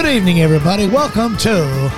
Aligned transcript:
Good 0.00 0.14
evening, 0.14 0.40
everybody. 0.42 0.86
Welcome 0.86 1.36
to 1.38 1.90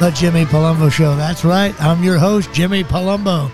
the 0.00 0.10
Jimmy 0.14 0.46
Palumbo 0.46 0.90
Show. 0.90 1.14
That's 1.16 1.44
right. 1.44 1.78
I'm 1.82 2.02
your 2.02 2.16
host, 2.16 2.50
Jimmy 2.54 2.82
Palumbo. 2.82 3.50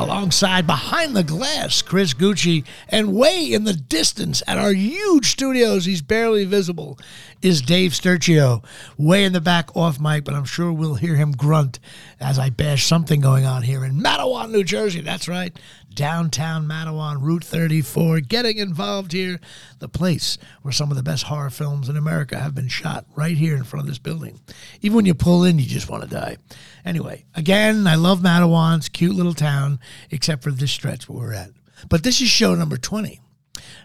Alongside 0.00 0.66
behind 0.66 1.14
the 1.14 1.22
glass, 1.22 1.82
Chris 1.82 2.14
Gucci, 2.14 2.64
and 2.88 3.14
way 3.14 3.52
in 3.52 3.64
the 3.64 3.74
distance 3.74 4.42
at 4.46 4.56
our 4.56 4.72
huge 4.72 5.26
studios, 5.26 5.84
he's 5.84 6.00
barely 6.00 6.46
visible, 6.46 6.98
is 7.42 7.60
Dave 7.60 7.90
Sturcio. 7.90 8.64
Way 8.96 9.24
in 9.24 9.34
the 9.34 9.42
back 9.42 9.76
off 9.76 10.00
mic, 10.00 10.24
but 10.24 10.32
I'm 10.32 10.46
sure 10.46 10.72
we'll 10.72 10.94
hear 10.94 11.16
him 11.16 11.32
grunt 11.32 11.80
as 12.18 12.38
I 12.38 12.48
bash 12.48 12.86
something 12.86 13.20
going 13.20 13.44
on 13.44 13.62
here 13.62 13.84
in 13.84 14.00
Matawan, 14.00 14.50
New 14.50 14.64
Jersey. 14.64 15.02
That's 15.02 15.28
right. 15.28 15.54
Downtown 15.92 16.66
Matawan, 16.66 17.20
Route 17.20 17.44
34. 17.44 18.20
Getting 18.20 18.56
involved 18.56 19.12
here. 19.12 19.38
The 19.80 19.88
place 19.88 20.38
where 20.62 20.72
some 20.72 20.90
of 20.90 20.96
the 20.96 21.02
best 21.02 21.24
horror 21.24 21.50
films 21.50 21.90
in 21.90 21.96
America 21.96 22.38
have 22.38 22.54
been 22.54 22.68
shot 22.68 23.04
right 23.16 23.36
here 23.36 23.56
in 23.56 23.64
front 23.64 23.82
of 23.82 23.88
this 23.88 23.98
building. 23.98 24.40
Even 24.80 24.96
when 24.96 25.06
you 25.06 25.14
pull 25.14 25.44
in, 25.44 25.58
you 25.58 25.66
just 25.66 25.90
want 25.90 26.02
to 26.04 26.08
die. 26.08 26.36
Anyway, 26.84 27.24
again, 27.34 27.86
I 27.86 27.94
love 27.94 28.24
a 28.24 28.80
cute 28.92 29.14
little 29.14 29.34
town, 29.34 29.80
except 30.10 30.42
for 30.42 30.50
this 30.50 30.70
stretch 30.70 31.08
where 31.08 31.18
we're 31.18 31.34
at. 31.34 31.50
But 31.88 32.02
this 32.02 32.20
is 32.20 32.28
show 32.28 32.54
number 32.54 32.76
20. 32.76 33.20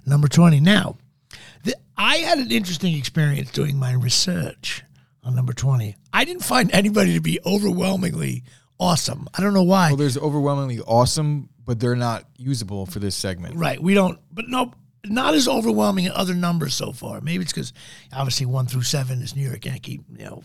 Number 0.05 0.27
20. 0.27 0.59
Now, 0.59 0.97
the, 1.63 1.75
I 1.97 2.17
had 2.17 2.39
an 2.39 2.51
interesting 2.51 2.95
experience 2.95 3.51
doing 3.51 3.77
my 3.77 3.93
research 3.93 4.83
on 5.23 5.35
number 5.35 5.53
20. 5.53 5.95
I 6.13 6.25
didn't 6.25 6.43
find 6.43 6.71
anybody 6.73 7.13
to 7.13 7.21
be 7.21 7.39
overwhelmingly 7.45 8.43
awesome. 8.79 9.27
I 9.37 9.41
don't 9.41 9.53
know 9.53 9.63
why. 9.63 9.89
Well, 9.89 9.97
there's 9.97 10.17
overwhelmingly 10.17 10.79
awesome, 10.81 11.49
but 11.65 11.79
they're 11.79 11.95
not 11.95 12.25
usable 12.37 12.85
for 12.85 12.99
this 12.99 13.15
segment. 13.15 13.55
Right. 13.55 13.81
We 13.81 13.93
don't, 13.93 14.19
but 14.31 14.47
no, 14.47 14.73
not 15.05 15.33
as 15.33 15.47
overwhelming 15.47 16.05
in 16.05 16.11
other 16.11 16.33
numbers 16.33 16.75
so 16.75 16.91
far. 16.91 17.21
Maybe 17.21 17.43
it's 17.43 17.53
because 17.53 17.73
obviously 18.13 18.45
one 18.45 18.67
through 18.67 18.83
seven 18.83 19.21
is 19.21 19.35
New 19.35 19.47
York 19.47 19.65
Yankee, 19.65 20.01
you 20.17 20.25
know, 20.25 20.43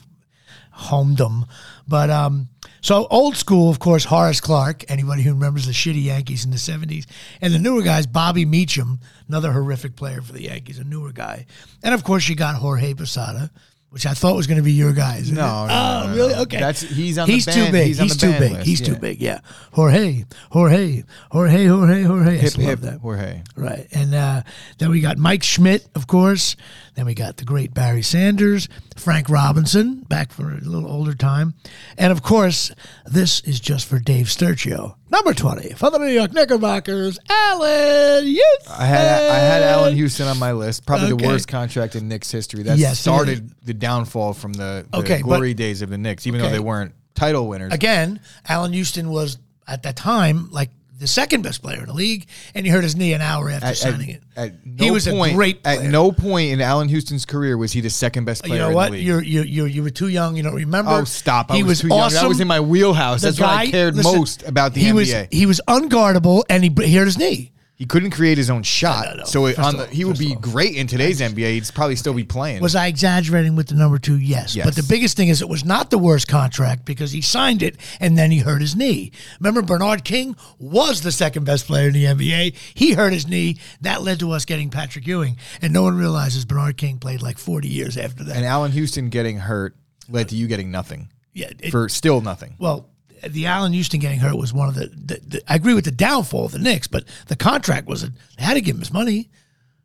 homedom. 0.77 1.49
But 1.87 2.11
um, 2.11 2.49
so 2.81 3.07
old 3.11 3.37
school, 3.37 3.71
of 3.71 3.79
course, 3.79 4.05
Horace 4.05 4.41
Clarke. 4.41 4.85
Anybody 4.89 5.23
who 5.23 5.33
remembers 5.33 5.67
the 5.67 5.73
shitty 5.73 6.05
Yankees 6.05 6.45
in 6.45 6.51
the 6.51 6.57
'70s, 6.57 7.07
and 7.41 7.53
the 7.53 7.59
newer 7.59 7.83
guys, 7.83 8.07
Bobby 8.07 8.45
Meacham, 8.45 9.01
another 9.29 9.53
horrific 9.53 9.97
player 9.97 10.23
for 10.23 10.33
the 10.33 10.45
Yankees, 10.45 10.79
a 10.79 10.85
newer 10.85 11.13
guy, 11.13 11.47
and 11.83 11.95
of 11.95 12.05
course 12.05 12.29
you 12.29 12.37
got 12.37 12.57
Jorge 12.57 12.95
Posada. 12.95 13.51
Which 13.91 14.06
I 14.06 14.14
thought 14.14 14.36
was 14.36 14.46
going 14.46 14.58
to 14.58 14.62
be 14.62 14.72
your 14.72 14.92
guys. 14.92 15.33
No, 15.33 15.66
no, 15.66 15.72
oh, 15.72 16.02
no, 16.05 16.06
no, 16.06 16.14
really? 16.16 16.34
Okay. 16.42 16.58
That's- 16.60 16.83
he's 16.83 17.19
on 17.19 17.27
the 17.27 17.33
He's 17.33 17.44
too 17.44 17.72
big. 17.72 17.88
he's 17.88 17.98
He's, 17.98 18.16
too 18.16 18.30
big. 18.38 18.52
list, 18.52 18.66
He's 18.66 18.80
too 18.80 18.94
big. 18.94 19.20
Yeah. 19.20 19.41
Jorge, 19.72 20.24
Jorge, 20.52 21.02
Jorge, 21.33 21.64
Jorge, 21.66 22.02
Jorge. 22.02 22.30
I 22.30 22.36
Hip 22.36 22.50
still 22.52 22.64
hip 22.66 22.83
love 22.83 22.92
that. 22.92 23.00
Jorge. 23.00 23.42
Right. 23.56 23.88
And 23.91 24.14
uh, 24.14 24.42
then 24.78 24.91
we 24.91 25.00
got 25.00 25.18
Mike 25.18 25.42
Schmidt, 25.42 25.88
of 25.96 26.06
course. 26.06 26.55
Then 26.94 27.05
we 27.06 27.14
got 27.14 27.38
the 27.38 27.44
great 27.44 27.74
Barry 27.74 28.02
Sanders, 28.02 28.68
Frank 28.96 29.28
Robinson, 29.28 30.02
back 30.02 30.30
for 30.33 30.52
a 30.52 30.61
little 30.61 30.88
older 30.88 31.14
time. 31.14 31.55
And 31.98 32.12
of 32.12 32.22
course, 32.22 32.70
this 33.06 33.41
is 33.41 33.58
just 33.58 33.88
for 33.88 33.98
Dave 33.98 34.27
Sturcio. 34.27 34.94
Number 35.11 35.34
20 35.34 35.70
for 35.75 35.91
the 35.91 35.98
New 35.98 36.06
York 36.06 36.33
Knickerbockers, 36.33 37.19
Allan 37.28 38.25
Houston. 38.27 38.72
I 38.78 38.84
had 38.86 39.06
I 39.30 39.39
had 39.39 39.62
Allan 39.64 39.94
Houston 39.94 40.28
on 40.28 40.39
my 40.39 40.52
list. 40.52 40.86
Probably 40.86 41.12
Okay. 41.12 41.22
the 41.25 41.28
worst 41.28 41.48
contract 41.48 41.97
in 41.97 42.06
Knicks 42.08 42.30
history. 42.30 42.62
That 42.62 42.78
Yes, 42.78 43.00
started 43.00 43.52
the 43.64 43.75
downfall 43.75 44.34
from 44.34 44.52
the, 44.52 44.86
the 44.91 44.98
Okay, 44.98 45.17
but- 45.22 45.25
glory 45.28 45.55
days 45.55 45.83
of 45.83 45.91
the 45.91 45.98
Knicks, 45.98 46.27
even 46.28 46.41
though 46.41 46.50
they 46.50 46.61
weren't 46.61 46.94
title 47.14 47.48
winners. 47.48 47.72
Again, 47.72 48.20
Allan 48.48 48.72
Houston 48.72 49.11
was, 49.11 49.36
at 49.67 49.83
that 49.83 49.97
time, 49.97 50.48
like 50.52 50.70
the 51.01 51.06
second 51.06 51.43
best 51.43 51.62
player 51.62 51.81
in 51.81 51.87
the 51.87 51.93
league, 51.95 52.27
and 52.55 52.65
he 52.65 52.70
hurt 52.70 52.84
his 52.84 52.95
knee 52.95 53.12
an 53.15 53.20
hour 53.20 53.48
after 53.51 53.67
At, 53.67 53.77
signing 53.77 54.11
at- 54.11 54.17
it. 54.17 54.23
at 54.36 54.67
no 54.67 54.85
he 54.85 54.91
was 54.91 55.08
point, 55.08 55.33
a 55.33 55.35
great 55.35 55.63
player. 55.63 55.80
At 55.80 55.91
no 55.91 56.13
point 56.13 56.51
in 56.52 56.61
Allan 56.61 56.89
Houston's 56.89 57.24
career 57.24 57.57
was 57.57 57.73
he 57.73 57.80
the 57.80 57.91
second 57.91 58.27
best 58.27 58.45
player 58.45 58.55
you 58.55 58.61
know 58.61 58.69
in 58.69 58.74
what? 58.74 58.86
the 58.86 58.98
league. 58.98 59.07
You're, 59.07 59.23
you 59.23 59.42
you 59.42 59.64
you 59.64 59.83
were 59.83 59.91
too 59.91 60.08
young. 60.08 60.36
You 60.36 60.42
don't 60.42 60.55
remember. 60.55 60.91
oh, 60.92 61.05
stop! 61.05 61.51
I 61.51 61.57
he 61.57 61.63
was, 61.63 61.70
was, 61.70 61.80
too 61.80 61.89
young. 61.89 61.98
awesome. 62.01 62.23
That 62.23 62.29
was 62.29 62.41
in 62.41 62.48
my 62.48 62.61
wheelhouse. 62.61 63.23
The 63.23 63.29
That's 63.29 63.41
what 63.41 63.48
I 63.51 63.67
cared 63.70 63.97
listen, 63.97 64.19
most 64.19 64.42
about 64.45 64.74
the 64.74 64.80
he 64.80 64.91
NBA. 64.91 64.95
Was, 64.95 65.14
he 65.33 65.47
was 65.47 65.61
unguardable 65.67 66.45
and 66.48 66.63
he, 66.63 66.70
he 66.85 66.95
hurt 66.95 67.07
his 67.07 67.19
knee. 67.19 67.53
He 67.80 67.86
couldn't 67.86 68.11
create 68.11 68.36
his 68.36 68.51
own 68.51 68.63
shot, 68.63 69.07
No, 69.07 69.11
no, 69.13 69.17
no. 69.20 69.24
so 69.24 69.46
it, 69.46 69.58
on 69.58 69.74
the, 69.74 69.85
all- 69.85 69.89
he 69.89 70.05
would 70.05 70.18
be 70.18 70.35
all. 70.35 70.41
great 70.41 70.77
in 70.77 70.86
today's 70.86 71.18
NBA. 71.23 71.52
He'd 71.55 71.70
probably 71.74 71.96
still 71.96 72.13
be 72.13 72.24
playing. 72.24 72.61
Was 72.61 72.74
I 72.77 72.89
exaggerating 72.89 73.57
with 73.57 73.68
the 73.68 73.74
number 73.74 73.98
two? 73.98 74.18
Yes. 74.18 74.55
Yes. 74.55 74.67
But 74.67 74.77
the 74.77 74.83
biggest 74.83 75.17
thing 75.17 75.29
is 75.29 75.41
it 75.41 75.48
was 75.48 75.64
not 75.64 75.89
the 75.91 75.96
worst 75.96 76.29
contract 76.29 76.85
because 76.85 77.11
he 77.11 77.23
signed 77.23 77.63
it 77.63 77.79
and 77.98 78.18
then 78.18 78.30
he 78.30 78.41
hurt 78.41 78.61
his 78.61 78.77
knee. 78.77 79.13
Remember, 79.41 79.63
Bernard 79.63 80.05
King 80.05 80.36
was 80.58 81.01
the 81.01 81.11
second 81.11 81.45
best 81.45 81.67
player 81.67 81.86
in 81.89 81.95
the 81.95 82.05
NBA. 82.05 82.55
He 82.74 82.92
hurt 82.92 83.14
his 83.14 83.27
knee. 83.27 83.57
That 83.80 84.02
led 84.02 84.20
to 84.20 84.30
us 84.33 84.45
getting 84.45 84.68
Patrick 84.68 85.07
Ewing. 85.07 85.39
And 85.62 85.73
no 85.73 85.83
one 85.85 85.97
realizes 85.97 86.45
Bernard 86.45 86.77
King 86.77 86.98
played 86.98 87.23
like 87.23 87.39
40 87.39 87.67
years 87.67 87.97
after 87.97 88.24
that. 88.24 88.36
and 88.36 88.45
Allan 88.45 88.73
Houston 88.73 89.08
getting 89.08 89.39
hurt 89.39 89.74
led 90.07 90.29
to 90.29 90.36
you 90.36 90.48
getting 90.48 90.70
nothing 90.70 91.08
yeah. 91.33 91.48
it- 91.58 91.70
for 91.70 91.89
still 91.89 92.20
nothing. 92.20 92.57
well, 92.58 92.89
the 93.29 93.47
Allan 93.47 93.73
Houston 93.73 94.01
getting 94.01 94.19
hurt 94.19 94.36
was 94.36 94.53
one 94.53 94.69
of 94.69 94.75
the, 94.75 94.86
the, 94.86 95.20
the. 95.27 95.42
I 95.48 95.55
agree 95.57 95.75
with 95.75 95.85
the 95.85 95.91
downfall 95.91 96.47
of 96.47 96.53
the 96.53 96.58
Knicks, 96.58 96.86
but 96.86 97.05
the 97.29 97.36
contract 97.36 97.86
was. 97.86 98.03
A, 98.03 98.08
they 98.39 98.45
had 98.45 98.55
to 98.55 98.61
give 98.61 98.77
him 98.77 98.81
his 98.81 98.92
money. 98.92 99.31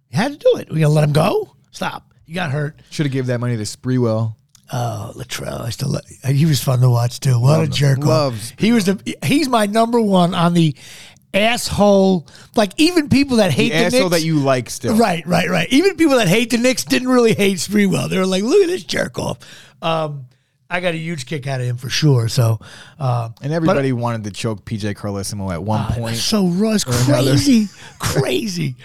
You 0.10 0.18
had 0.18 0.32
to 0.34 0.38
do 0.38 0.58
it. 0.58 0.72
We 0.72 0.80
gonna 0.82 0.94
let 0.94 1.04
him 1.04 1.14
go? 1.14 1.56
Stop. 1.72 2.14
You 2.26 2.36
got 2.36 2.52
hurt. 2.52 2.80
Should 2.90 3.06
have 3.06 3.14
gave 3.14 3.28
that 3.28 3.40
money 3.40 3.58
to 3.58 3.64
Sprewell. 3.64 4.36
Oh, 4.74 5.14
Latrell. 5.16 5.62
I 5.62 5.70
still. 5.70 5.90
Let, 5.90 6.06
he 6.08 6.46
was 6.46 6.64
fun 6.64 6.80
to 6.82 6.90
watch 6.90 7.20
too. 7.20 7.40
What 7.40 7.62
a 7.62 7.68
jerk! 7.68 8.00
off. 8.00 8.06
Love 8.06 8.52
He 8.58 8.72
was 8.72 8.86
the. 8.86 9.18
He's 9.24 9.48
my 9.48 9.66
number 9.68 10.02
one 10.02 10.34
on 10.34 10.54
the 10.54 10.76
asshole. 11.34 12.28
Like 12.56 12.72
even 12.78 13.10
people 13.10 13.38
that 13.38 13.52
hate 13.52 13.70
The 13.70 13.78
the, 13.78 13.86
asshole 13.86 14.10
Knicks. 14.10 14.22
that 14.22 14.26
you 14.28 14.40
like 14.40 14.70
still. 14.70 14.96
Right, 14.98 15.26
right, 15.28 15.50
right. 15.50 15.68
Even 15.70 15.98
people 15.98 16.18
that 16.18 16.28
hate 16.28 16.50
the 16.50 16.58
Knicks 16.58 16.84
didn't 16.84 17.10
really 17.10 17.34
hate 17.34 17.58
Sprewell. 17.58 18.10
They 18.10 18.18
were 18.18 18.26
like, 18.26 18.44
"Look 18.44 18.62
at 18.62 18.68
this 18.68 18.84
jerk 18.84 19.20
off." 19.20 19.38
Um, 19.82 20.26
I 20.70 20.80
got 20.80 20.94
a 20.94 20.98
huge 20.98 21.26
kick 21.26 21.46
out 21.48 21.62
of 21.62 21.68
him 21.68 21.78
for 21.78 21.90
sure. 21.90 22.28
So, 22.28 22.60
uh, 23.00 23.30
And 23.42 23.54
everybody 23.54 23.94
wanted 23.94 24.24
to 24.24 24.32
choke 24.32 24.66
PJ 24.66 24.96
Carlesimo 24.96 25.52
at 25.54 25.64
one 25.64 25.94
point. 25.94 26.16
so 26.16 26.46
another. 26.46 27.32
crazy, 27.32 27.68
crazy. 28.00 28.76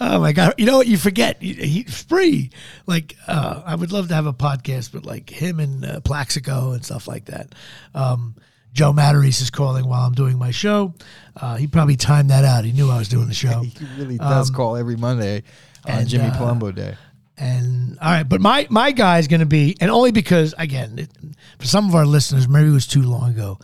Oh 0.00 0.20
my 0.20 0.32
god! 0.32 0.54
You 0.58 0.66
know 0.66 0.76
what? 0.78 0.86
You 0.86 0.96
forget 0.96 1.42
he, 1.42 1.54
he 1.54 1.84
Spree. 1.84 2.50
Like, 2.86 3.16
uh, 3.26 3.62
I 3.64 3.74
would 3.74 3.90
love 3.90 4.08
to 4.08 4.14
have 4.14 4.26
a 4.26 4.32
podcast, 4.32 4.92
but 4.92 5.04
like 5.04 5.28
him 5.28 5.58
and 5.58 5.84
uh, 5.84 6.00
Plaxico 6.00 6.72
and 6.72 6.84
stuff 6.84 7.08
like 7.08 7.26
that. 7.26 7.52
Um, 7.94 8.36
Joe 8.72 8.92
Matarese 8.92 9.42
is 9.42 9.50
calling 9.50 9.88
while 9.88 10.06
I'm 10.06 10.14
doing 10.14 10.38
my 10.38 10.52
show. 10.52 10.94
Uh, 11.34 11.56
he 11.56 11.66
probably 11.66 11.96
timed 11.96 12.30
that 12.30 12.44
out. 12.44 12.64
He 12.64 12.72
knew 12.72 12.90
I 12.90 12.98
was 12.98 13.08
doing 13.08 13.26
the 13.26 13.34
show. 13.34 13.62
He 13.64 13.86
really 13.98 14.18
does 14.18 14.50
call 14.50 14.76
every 14.76 14.96
Monday 14.96 15.42
on 15.84 15.92
Um, 15.92 15.98
and, 16.00 16.08
Jimmy 16.08 16.28
uh, 16.28 16.32
Palumbo 16.34 16.72
Day. 16.74 16.94
And 17.40 17.98
all 18.00 18.10
right, 18.10 18.28
but 18.28 18.40
my 18.40 18.66
my 18.68 18.90
guy 18.90 19.18
is 19.18 19.28
going 19.28 19.40
to 19.40 19.46
be, 19.46 19.76
and 19.80 19.90
only 19.90 20.10
because 20.10 20.54
again, 20.58 20.98
it, 20.98 21.10
for 21.58 21.66
some 21.66 21.88
of 21.88 21.94
our 21.94 22.04
listeners, 22.04 22.48
maybe 22.48 22.68
it 22.68 22.72
was 22.72 22.86
too 22.86 23.02
long 23.02 23.30
ago, 23.30 23.58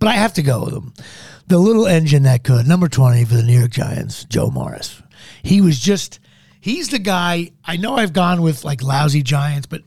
but 0.00 0.08
I 0.08 0.14
have 0.14 0.34
to 0.34 0.42
go 0.42 0.64
with 0.64 0.74
him. 0.74 0.92
The 1.46 1.58
little 1.58 1.86
engine 1.86 2.24
that 2.24 2.42
could, 2.42 2.66
number 2.66 2.88
twenty 2.88 3.24
for 3.24 3.34
the 3.34 3.44
New 3.44 3.58
York 3.58 3.70
Giants, 3.70 4.24
Joe 4.24 4.50
Morris. 4.50 5.00
He 5.42 5.60
was 5.60 5.78
just, 5.78 6.18
he's 6.60 6.88
the 6.88 6.98
guy. 6.98 7.52
I 7.64 7.76
know 7.76 7.94
I've 7.94 8.12
gone 8.12 8.42
with 8.42 8.64
like 8.64 8.82
lousy 8.82 9.22
Giants, 9.22 9.66
but 9.66 9.82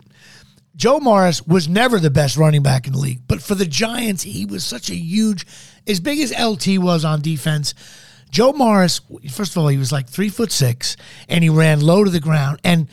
Joe 0.75 0.99
Morris 0.99 1.45
was 1.45 1.67
never 1.67 1.99
the 1.99 2.09
best 2.09 2.37
running 2.37 2.63
back 2.63 2.87
in 2.87 2.93
the 2.93 2.99
league, 2.99 3.21
but 3.27 3.41
for 3.41 3.55
the 3.55 3.65
Giants, 3.65 4.23
he 4.23 4.45
was 4.45 4.63
such 4.63 4.89
a 4.89 4.95
huge, 4.95 5.45
as 5.85 5.99
big 5.99 6.19
as 6.19 6.33
LT 6.37 6.79
was 6.79 7.05
on 7.05 7.21
defense. 7.21 7.73
Joe 8.29 8.53
Morris, 8.53 9.01
first 9.31 9.51
of 9.51 9.59
all, 9.59 9.67
he 9.67 9.77
was 9.77 9.91
like 9.91 10.09
three 10.09 10.29
foot 10.29 10.51
six, 10.51 10.97
and 11.29 11.43
he 11.43 11.49
ran 11.49 11.81
low 11.81 12.03
to 12.03 12.09
the 12.09 12.19
ground. 12.19 12.59
And 12.63 12.87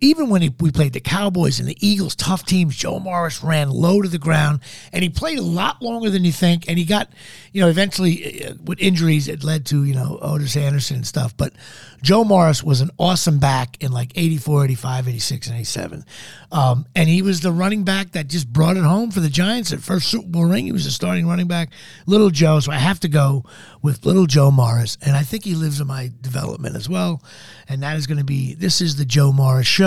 even 0.00 0.28
when 0.28 0.42
he, 0.42 0.54
we 0.60 0.70
played 0.70 0.92
the 0.92 1.00
Cowboys 1.00 1.58
and 1.58 1.68
the 1.68 1.76
Eagles, 1.86 2.14
tough 2.14 2.44
teams, 2.44 2.76
Joe 2.76 2.98
Morris 2.98 3.42
ran 3.42 3.70
low 3.70 4.02
to 4.02 4.08
the 4.08 4.18
ground, 4.18 4.60
and 4.92 5.02
he 5.02 5.08
played 5.08 5.38
a 5.38 5.42
lot 5.42 5.80
longer 5.80 6.10
than 6.10 6.24
you 6.24 6.32
think. 6.32 6.68
And 6.68 6.78
he 6.78 6.84
got, 6.84 7.10
you 7.52 7.62
know, 7.62 7.68
eventually 7.68 8.44
uh, 8.44 8.54
with 8.64 8.80
injuries, 8.80 9.28
it 9.28 9.42
led 9.42 9.66
to 9.66 9.84
you 9.84 9.94
know 9.94 10.18
Otis 10.20 10.56
Anderson 10.56 10.96
and 10.96 11.06
stuff. 11.06 11.36
But 11.36 11.54
Joe 12.02 12.24
Morris 12.24 12.62
was 12.62 12.80
an 12.80 12.90
awesome 12.98 13.38
back 13.38 13.82
in 13.82 13.90
like 13.92 14.12
84, 14.14 14.64
85, 14.66 15.08
86, 15.08 15.46
and 15.48 15.56
87. 15.56 16.04
Um, 16.52 16.86
and 16.94 17.08
he 17.08 17.22
was 17.22 17.40
the 17.40 17.50
running 17.50 17.84
back 17.84 18.12
that 18.12 18.28
just 18.28 18.52
brought 18.52 18.76
it 18.76 18.84
home 18.84 19.10
for 19.10 19.20
the 19.20 19.28
Giants 19.28 19.72
at 19.72 19.80
first 19.80 20.08
Super 20.08 20.28
Bowl 20.28 20.44
ring. 20.44 20.66
He 20.66 20.72
was 20.72 20.86
a 20.86 20.90
starting 20.90 21.26
running 21.26 21.48
back, 21.48 21.70
Little 22.06 22.30
Joe. 22.30 22.60
So 22.60 22.70
I 22.70 22.76
have 22.76 23.00
to 23.00 23.08
go 23.08 23.44
with 23.82 24.04
Little 24.06 24.26
Joe 24.26 24.50
Morris. 24.50 24.98
And 25.02 25.16
I 25.16 25.22
think 25.22 25.44
he 25.44 25.54
lives 25.54 25.80
in 25.80 25.86
my 25.86 26.12
development 26.20 26.76
as 26.76 26.88
well. 26.88 27.22
And 27.68 27.82
that 27.82 27.96
is 27.96 28.06
going 28.06 28.18
to 28.18 28.24
be, 28.24 28.54
this 28.54 28.80
is 28.80 28.96
the 28.96 29.04
Joe 29.04 29.32
Morris 29.32 29.66
show. 29.66 29.85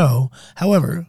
However, 0.55 1.07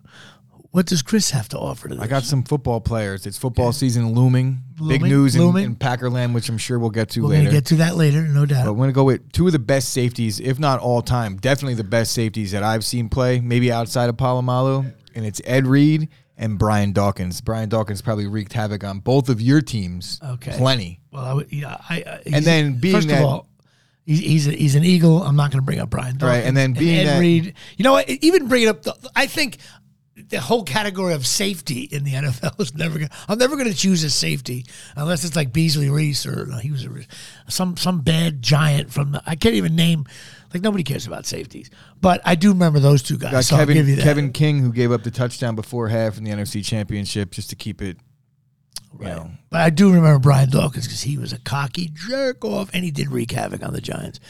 what 0.72 0.86
does 0.86 1.02
Chris 1.02 1.30
have 1.32 1.48
to 1.48 1.58
offer 1.58 1.88
to 1.88 1.94
this? 1.96 2.04
I 2.04 2.06
got 2.06 2.22
some 2.22 2.42
football 2.44 2.80
players. 2.80 3.26
It's 3.26 3.36
football 3.36 3.72
season 3.72 4.12
looming. 4.14 4.62
Big 4.86 5.02
news 5.02 5.34
in, 5.34 5.42
looming. 5.42 5.64
in 5.64 5.76
Packerland, 5.76 6.32
which 6.32 6.48
I'm 6.48 6.58
sure 6.58 6.78
we'll 6.78 6.90
get 6.90 7.10
to 7.10 7.22
later. 7.22 7.26
We're 7.26 7.28
going 7.34 7.38
later. 7.46 7.50
to 7.50 7.56
get 7.56 7.66
to 7.66 7.74
that 7.76 7.96
later, 7.96 8.22
no 8.22 8.46
doubt. 8.46 8.64
but 8.66 8.70
I'm 8.70 8.76
going 8.76 8.88
to 8.88 8.94
go 8.94 9.04
with 9.04 9.32
two 9.32 9.46
of 9.46 9.52
the 9.52 9.58
best 9.58 9.90
safeties, 9.90 10.38
if 10.40 10.58
not 10.58 10.78
all 10.80 11.02
time, 11.02 11.36
definitely 11.36 11.74
the 11.74 11.84
best 11.84 12.12
safeties 12.12 12.52
that 12.52 12.62
I've 12.62 12.84
seen 12.84 13.08
play, 13.08 13.40
maybe 13.40 13.72
outside 13.72 14.08
of 14.08 14.16
Polamalu, 14.16 14.92
and 15.14 15.26
it's 15.26 15.40
Ed 15.44 15.66
Reed 15.66 16.08
and 16.38 16.56
Brian 16.58 16.92
Dawkins. 16.92 17.40
Brian 17.40 17.68
Dawkins 17.68 18.00
probably 18.00 18.26
wreaked 18.28 18.52
havoc 18.54 18.84
on 18.84 19.00
both 19.00 19.28
of 19.28 19.40
your 19.42 19.60
teams. 19.60 20.20
Okay. 20.24 20.52
Plenty. 20.56 21.00
Well, 21.12 21.24
I 21.24 21.32
would, 21.34 21.52
yeah, 21.52 21.76
I, 21.88 21.96
I, 21.96 22.20
And 22.32 22.44
then 22.44 22.78
being 22.78 22.94
first 22.94 23.08
that- 23.08 23.18
of 23.22 23.26
all, 23.28 23.46
he's 24.10 24.18
he's, 24.20 24.48
a, 24.48 24.52
he's 24.52 24.74
an 24.74 24.84
eagle. 24.84 25.22
I'm 25.22 25.36
not 25.36 25.50
going 25.50 25.62
to 25.62 25.64
bring 25.66 25.78
up 25.78 25.90
Brian. 25.90 26.18
Right, 26.18 26.44
and 26.44 26.56
then 26.56 26.72
being 26.72 26.98
Ed 27.00 27.06
that- 27.06 27.20
Reed, 27.20 27.54
you 27.76 27.84
know 27.84 27.92
what? 27.92 28.08
Even 28.08 28.48
bringing 28.48 28.68
up, 28.68 28.82
the, 28.82 28.94
I 29.14 29.26
think 29.26 29.58
the 30.28 30.40
whole 30.40 30.64
category 30.64 31.14
of 31.14 31.26
safety 31.26 31.82
in 31.90 32.04
the 32.04 32.12
NFL 32.14 32.60
is 32.60 32.74
never 32.74 32.98
Gonna, 32.98 33.10
I'm 33.28 33.38
never 33.38 33.56
going 33.56 33.68
to 33.68 33.76
choose 33.76 34.04
a 34.04 34.10
safety 34.10 34.66
unless 34.96 35.24
it's 35.24 35.36
like 35.36 35.52
Beasley 35.52 35.88
Reece 35.90 36.26
or 36.26 36.46
no, 36.46 36.58
he 36.58 36.70
was 36.70 36.84
a, 36.84 36.90
some 37.48 37.76
some 37.76 38.00
bad 38.00 38.42
giant 38.42 38.92
from 38.92 39.12
the. 39.12 39.22
I 39.26 39.36
can't 39.36 39.54
even 39.54 39.76
name. 39.76 40.06
Like 40.52 40.62
nobody 40.62 40.82
cares 40.82 41.06
about 41.06 41.26
safeties, 41.26 41.70
but 42.00 42.20
I 42.24 42.34
do 42.34 42.48
remember 42.48 42.80
those 42.80 43.04
two 43.04 43.16
guys. 43.16 43.30
Got 43.30 43.44
so 43.44 43.56
I'll 43.56 43.66
give 43.66 43.76
you 43.76 43.82
Kevin 43.82 43.96
that. 43.96 44.02
Kevin 44.02 44.32
King 44.32 44.58
who 44.58 44.72
gave 44.72 44.90
up 44.90 45.04
the 45.04 45.10
touchdown 45.12 45.54
before 45.54 45.86
half 45.86 46.18
in 46.18 46.24
the 46.24 46.32
NFC 46.32 46.64
Championship 46.64 47.30
just 47.30 47.50
to 47.50 47.56
keep 47.56 47.80
it. 47.80 47.98
You 48.98 49.06
know, 49.06 49.30
But 49.50 49.60
I 49.62 49.70
do 49.70 49.88
remember 49.92 50.18
Brian 50.18 50.50
Dawkins 50.50 50.86
because 50.86 51.00
he 51.00 51.16
was 51.16 51.32
a 51.32 51.38
cocky 51.38 51.90
jerk 51.94 52.44
off, 52.44 52.70
and 52.74 52.84
he 52.84 52.90
did 52.90 53.10
wreak 53.10 53.30
havoc 53.30 53.62
on 53.64 53.72
the 53.72 53.80
Giants. 53.80 54.20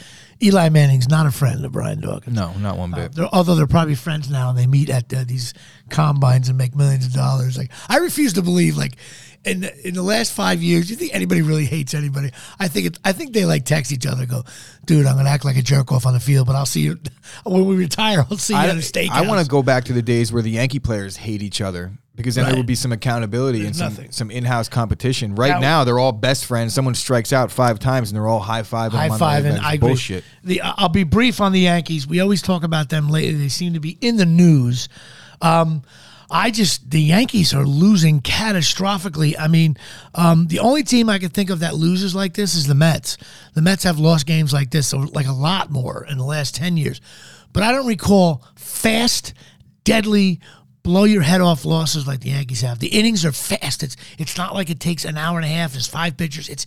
Eli 0.41 0.69
Manning's 0.69 1.09
not 1.09 1.25
a 1.25 1.31
friend 1.31 1.65
of 1.65 1.71
Brian 1.73 1.99
Dawkins. 1.99 2.35
no, 2.35 2.53
not 2.53 2.77
one 2.77 2.91
bit. 2.91 3.13
They're, 3.13 3.27
although 3.33 3.55
they're 3.55 3.67
probably 3.67 3.95
friends 3.95 4.29
now, 4.29 4.49
and 4.49 4.57
they 4.57 4.67
meet 4.67 4.89
at 4.89 5.13
uh, 5.13 5.23
these 5.25 5.53
combines 5.89 6.47
and 6.47 6.57
make 6.57 6.75
millions 6.75 7.05
of 7.05 7.13
dollars. 7.13 7.57
Like 7.57 7.71
I 7.89 7.97
refuse 7.97 8.33
to 8.33 8.41
believe, 8.41 8.77
like 8.77 8.95
in 9.43 9.63
in 9.83 9.93
the 9.93 10.03
last 10.03 10.31
five 10.31 10.61
years, 10.61 10.89
you 10.89 10.95
think 10.95 11.13
anybody 11.13 11.41
really 11.41 11.65
hates 11.65 11.93
anybody? 11.93 12.31
I 12.59 12.67
think 12.67 12.85
it, 12.87 12.99
I 13.03 13.11
think 13.11 13.33
they 13.33 13.45
like 13.45 13.65
text 13.65 13.91
each 13.91 14.05
other, 14.05 14.25
go, 14.25 14.43
dude, 14.85 15.05
I'm 15.05 15.17
gonna 15.17 15.29
act 15.29 15.43
like 15.43 15.57
a 15.57 15.61
jerk 15.61 15.91
off 15.91 16.05
on 16.05 16.13
the 16.13 16.19
field, 16.19 16.47
but 16.47 16.55
I'll 16.55 16.65
see 16.65 16.81
you 16.81 16.99
when 17.45 17.65
we 17.65 17.75
retire. 17.75 18.25
I'll 18.29 18.37
see 18.37 18.53
you 18.53 18.59
at 18.59 18.69
a 18.69 18.73
steakhouse. 18.75 19.09
I 19.09 19.27
want 19.27 19.43
to 19.43 19.49
go 19.49 19.61
back 19.63 19.85
to 19.85 19.93
the 19.93 20.01
days 20.01 20.31
where 20.31 20.41
the 20.41 20.51
Yankee 20.51 20.79
players 20.79 21.17
hate 21.17 21.41
each 21.41 21.61
other 21.61 21.91
because 22.21 22.35
then 22.35 22.45
there 22.45 22.55
would 22.55 22.65
be 22.65 22.75
some 22.75 22.91
accountability 22.91 23.59
There's 23.59 23.67
and 23.67 23.75
some, 23.75 23.93
nothing. 23.93 24.11
some 24.11 24.31
in-house 24.31 24.69
competition. 24.69 25.35
Right 25.35 25.49
Now- 25.51 25.59
now, 25.59 25.83
they're 25.83 25.99
all 25.99 26.11
best 26.11 26.45
friends. 26.45 26.73
Someone 26.73 26.95
strikes 26.95 27.33
out 27.33 27.51
five 27.51 27.79
times 27.79 28.09
and 28.09 28.15
they're 28.15 28.27
all 28.27 28.39
high 28.39 28.63
five. 28.63 28.91
high 28.91 29.09
five, 29.17 29.45
and 29.45 29.59
I 29.59 29.77
bullshit. 29.77 30.23
The 30.43 30.61
I'll 30.61 30.89
be 30.89 31.03
brief 31.03 31.41
on 31.41 31.51
the 31.51 31.61
Yankees. 31.61 32.07
We 32.07 32.19
always 32.19 32.41
talk 32.41 32.63
about 32.63 32.89
them 32.89 33.09
lately. 33.09 33.33
They 33.35 33.49
seem 33.49 33.73
to 33.73 33.79
be 33.79 33.97
in 34.01 34.17
the 34.17 34.25
news. 34.25 34.89
Um, 35.41 35.83
I 36.33 36.49
just 36.49 36.89
the 36.89 37.01
Yankees 37.01 37.53
are 37.53 37.65
losing 37.65 38.21
catastrophically. 38.21 39.35
I 39.37 39.47
mean, 39.47 39.75
um, 40.15 40.47
the 40.47 40.59
only 40.59 40.83
team 40.83 41.09
I 41.09 41.19
can 41.19 41.29
think 41.29 41.49
of 41.49 41.59
that 41.59 41.75
loses 41.75 42.15
like 42.15 42.33
this 42.35 42.55
is 42.55 42.67
the 42.67 42.75
Mets. 42.75 43.17
The 43.53 43.61
Mets 43.61 43.83
have 43.83 43.99
lost 43.99 44.25
games 44.25 44.53
like 44.53 44.71
this, 44.71 44.93
like 44.93 45.27
a 45.27 45.33
lot 45.33 45.71
more 45.71 46.05
in 46.09 46.17
the 46.17 46.23
last 46.23 46.55
ten 46.55 46.77
years. 46.77 47.01
But 47.53 47.63
I 47.63 47.73
don't 47.73 47.85
recall 47.85 48.45
fast, 48.55 49.33
deadly, 49.83 50.39
blow 50.83 51.03
your 51.03 51.21
head 51.21 51.41
off 51.41 51.65
losses 51.65 52.07
like 52.07 52.21
the 52.21 52.29
Yankees 52.29 52.61
have. 52.61 52.79
The 52.79 52.87
innings 52.87 53.25
are 53.25 53.31
fast. 53.31 53.83
It's 53.83 53.95
it's 54.17 54.37
not 54.37 54.53
like 54.53 54.69
it 54.69 54.79
takes 54.79 55.05
an 55.05 55.17
hour 55.17 55.37
and 55.37 55.45
a 55.45 55.49
half. 55.49 55.73
There's 55.73 55.87
five 55.87 56.17
pitchers. 56.17 56.49
It's 56.49 56.65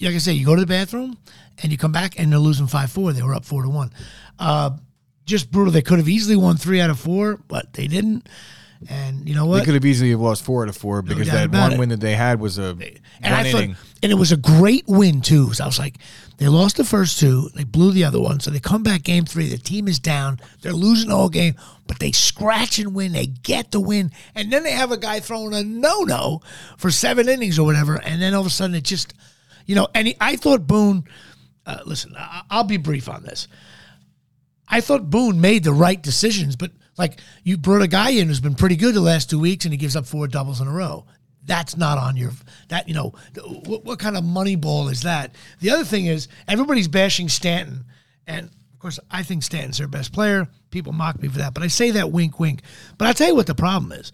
like 0.00 0.14
I 0.14 0.18
say, 0.18 0.32
you 0.32 0.44
go 0.44 0.54
to 0.54 0.60
the 0.60 0.66
bathroom 0.66 1.18
and 1.62 1.72
you 1.72 1.78
come 1.78 1.92
back 1.92 2.18
and 2.18 2.30
they're 2.30 2.38
losing 2.38 2.66
five 2.66 2.90
four. 2.90 3.12
They 3.12 3.22
were 3.22 3.34
up 3.34 3.44
four 3.44 3.62
to 3.62 3.68
one. 3.68 3.92
Uh, 4.38 4.70
just 5.24 5.50
brutal. 5.50 5.72
They 5.72 5.82
could 5.82 5.98
have 5.98 6.08
easily 6.08 6.36
won 6.36 6.56
three 6.56 6.80
out 6.80 6.90
of 6.90 6.98
four, 6.98 7.38
but 7.48 7.72
they 7.72 7.86
didn't. 7.86 8.28
And 8.88 9.28
you 9.28 9.34
know 9.34 9.44
what? 9.44 9.58
They 9.58 9.64
could 9.66 9.74
have 9.74 9.84
easily 9.84 10.10
have 10.10 10.20
lost 10.20 10.42
four 10.42 10.62
out 10.62 10.70
of 10.70 10.76
four 10.76 11.02
because 11.02 11.26
doubt 11.26 11.50
that 11.50 11.60
one 11.60 11.72
it. 11.72 11.78
win 11.78 11.88
that 11.90 12.00
they 12.00 12.14
had 12.14 12.40
was 12.40 12.58
a 12.58 12.76
and 13.20 13.34
I 13.34 13.52
thought, 13.52 13.64
and 14.02 14.10
it 14.10 14.14
was 14.14 14.32
a 14.32 14.38
great 14.38 14.84
win 14.86 15.20
too. 15.20 15.52
So 15.52 15.64
I 15.64 15.66
was 15.66 15.78
like, 15.78 15.96
they 16.38 16.48
lost 16.48 16.78
the 16.78 16.84
first 16.84 17.20
two, 17.20 17.50
they 17.54 17.64
blew 17.64 17.92
the 17.92 18.04
other 18.04 18.20
one, 18.20 18.40
so 18.40 18.50
they 18.50 18.58
come 18.58 18.82
back 18.82 19.02
game 19.02 19.26
three. 19.26 19.48
The 19.48 19.58
team 19.58 19.86
is 19.86 19.98
down, 19.98 20.40
they're 20.62 20.72
losing 20.72 21.10
the 21.10 21.16
whole 21.16 21.28
game, 21.28 21.56
but 21.86 21.98
they 21.98 22.12
scratch 22.12 22.78
and 22.78 22.94
win. 22.94 23.12
They 23.12 23.26
get 23.26 23.70
the 23.70 23.80
win, 23.80 24.12
and 24.34 24.50
then 24.50 24.62
they 24.62 24.72
have 24.72 24.92
a 24.92 24.96
guy 24.96 25.20
throwing 25.20 25.52
a 25.52 25.62
no 25.62 26.00
no 26.00 26.40
for 26.78 26.90
seven 26.90 27.28
innings 27.28 27.58
or 27.58 27.66
whatever, 27.66 27.96
and 27.96 28.22
then 28.22 28.32
all 28.32 28.40
of 28.40 28.46
a 28.46 28.50
sudden 28.50 28.74
it 28.74 28.84
just, 28.84 29.12
you 29.66 29.74
know, 29.74 29.88
and 29.94 30.08
he, 30.08 30.16
I 30.20 30.36
thought 30.36 30.66
Boone. 30.66 31.04
Uh, 31.66 31.80
listen, 31.84 32.14
I, 32.16 32.42
I'll 32.48 32.64
be 32.64 32.78
brief 32.78 33.10
on 33.10 33.24
this. 33.24 33.46
I 34.66 34.80
thought 34.80 35.10
Boone 35.10 35.38
made 35.42 35.64
the 35.64 35.74
right 35.74 36.00
decisions, 36.00 36.56
but 36.56 36.70
like 36.98 37.20
you 37.44 37.56
brought 37.56 37.82
a 37.82 37.88
guy 37.88 38.10
in 38.10 38.28
who's 38.28 38.40
been 38.40 38.54
pretty 38.54 38.76
good 38.76 38.94
the 38.94 39.00
last 39.00 39.30
two 39.30 39.38
weeks, 39.38 39.64
and 39.64 39.72
he 39.72 39.78
gives 39.78 39.96
up 39.96 40.06
four 40.06 40.26
doubles 40.26 40.60
in 40.60 40.68
a 40.68 40.72
row. 40.72 41.04
That's 41.44 41.76
not 41.76 41.98
on 41.98 42.16
your 42.16 42.32
that 42.68 42.88
you 42.88 42.94
know 42.94 43.14
what, 43.66 43.84
what 43.84 43.98
kind 43.98 44.16
of 44.16 44.24
money 44.24 44.56
ball 44.56 44.88
is 44.88 45.02
that? 45.02 45.34
The 45.60 45.70
other 45.70 45.84
thing 45.84 46.06
is 46.06 46.28
everybody's 46.46 46.88
bashing 46.88 47.28
Stanton, 47.28 47.84
and 48.26 48.46
of 48.46 48.78
course 48.78 49.00
I 49.10 49.22
think 49.22 49.42
Stanton's 49.42 49.78
their 49.78 49.88
best 49.88 50.12
player. 50.12 50.48
People 50.70 50.92
mock 50.92 51.20
me 51.20 51.28
for 51.28 51.38
that, 51.38 51.54
but 51.54 51.62
I 51.62 51.68
say 51.68 51.92
that 51.92 52.12
wink, 52.12 52.38
wink. 52.38 52.62
But 52.98 53.08
I'll 53.08 53.14
tell 53.14 53.28
you 53.28 53.34
what 53.34 53.46
the 53.46 53.54
problem 53.54 53.92
is. 53.92 54.12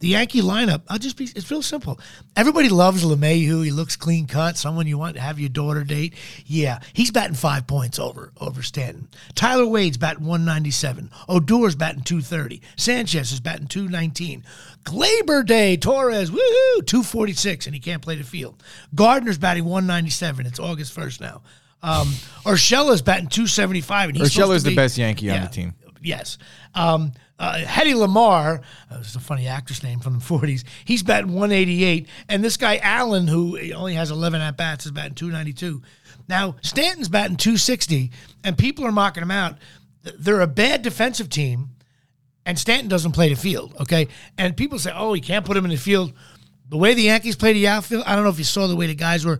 The 0.00 0.08
Yankee 0.08 0.42
lineup, 0.42 0.82
I'll 0.88 0.98
just 0.98 1.16
be, 1.16 1.24
it's 1.24 1.50
real 1.50 1.62
simple. 1.62 1.98
Everybody 2.36 2.68
loves 2.68 3.04
LeMahieu. 3.04 3.64
He 3.64 3.72
looks 3.72 3.96
clean 3.96 4.26
cut, 4.26 4.56
someone 4.56 4.86
you 4.86 4.96
want 4.96 5.16
to 5.16 5.20
have 5.20 5.40
your 5.40 5.48
daughter 5.48 5.82
date. 5.82 6.14
Yeah, 6.46 6.78
he's 6.92 7.10
batting 7.10 7.34
five 7.34 7.66
points 7.66 7.98
over 7.98 8.32
over 8.40 8.62
Stanton. 8.62 9.08
Tyler 9.34 9.66
Wade's 9.66 9.96
batting 9.96 10.24
197. 10.24 11.10
Odor's 11.28 11.74
batting 11.74 12.02
230. 12.02 12.62
Sanchez 12.76 13.32
is 13.32 13.40
batting 13.40 13.66
219. 13.66 14.44
Gleyber 14.84 15.44
Day, 15.44 15.76
Torres, 15.76 16.30
woohoo, 16.30 16.86
246, 16.86 17.66
and 17.66 17.74
he 17.74 17.80
can't 17.80 18.00
play 18.00 18.14
the 18.14 18.24
field. 18.24 18.62
Gardner's 18.94 19.38
batting 19.38 19.64
197. 19.64 20.46
It's 20.46 20.60
August 20.60 20.96
1st 20.96 21.20
now. 21.20 21.42
Um, 21.82 22.08
Urshela's 22.44 23.02
batting 23.02 23.28
275. 23.28 24.10
And 24.10 24.18
he's 24.18 24.28
Urshela's 24.28 24.62
to 24.62 24.70
the 24.70 24.76
best 24.76 24.96
Yankee 24.96 25.30
on 25.30 25.42
the 25.42 25.48
team. 25.48 25.74
Yes. 26.02 26.38
Um, 26.74 27.12
uh, 27.38 27.58
Hedy 27.58 27.94
Lamar, 27.94 28.60
uh, 28.90 28.96
it's 29.00 29.14
a 29.14 29.20
funny 29.20 29.46
actress 29.46 29.82
name 29.82 30.00
from 30.00 30.14
the 30.14 30.24
40s. 30.24 30.64
He's 30.84 31.02
batting 31.02 31.32
188. 31.32 32.08
And 32.28 32.42
this 32.42 32.56
guy, 32.56 32.78
Allen, 32.78 33.26
who 33.28 33.58
only 33.72 33.94
has 33.94 34.10
11 34.10 34.40
at 34.40 34.56
bats, 34.56 34.86
is 34.86 34.92
batting 34.92 35.14
292. 35.14 35.82
Now, 36.28 36.56
Stanton's 36.62 37.08
batting 37.08 37.36
260, 37.36 38.10
and 38.44 38.58
people 38.58 38.84
are 38.84 38.92
mocking 38.92 39.22
him 39.22 39.30
out. 39.30 39.56
They're 40.02 40.40
a 40.40 40.46
bad 40.46 40.82
defensive 40.82 41.30
team, 41.30 41.70
and 42.44 42.58
Stanton 42.58 42.88
doesn't 42.88 43.12
play 43.12 43.28
the 43.28 43.36
field, 43.36 43.74
okay? 43.80 44.08
And 44.36 44.56
people 44.56 44.78
say, 44.78 44.92
oh, 44.94 45.14
you 45.14 45.22
can't 45.22 45.44
put 45.44 45.56
him 45.56 45.64
in 45.64 45.70
the 45.70 45.76
field. 45.76 46.12
The 46.68 46.76
way 46.76 46.94
the 46.94 47.02
Yankees 47.02 47.36
play 47.36 47.54
the 47.54 47.68
outfield, 47.68 48.04
I 48.06 48.14
don't 48.14 48.24
know 48.24 48.30
if 48.30 48.38
you 48.38 48.44
saw 48.44 48.66
the 48.66 48.76
way 48.76 48.86
the 48.86 48.94
guys 48.94 49.24
were. 49.24 49.38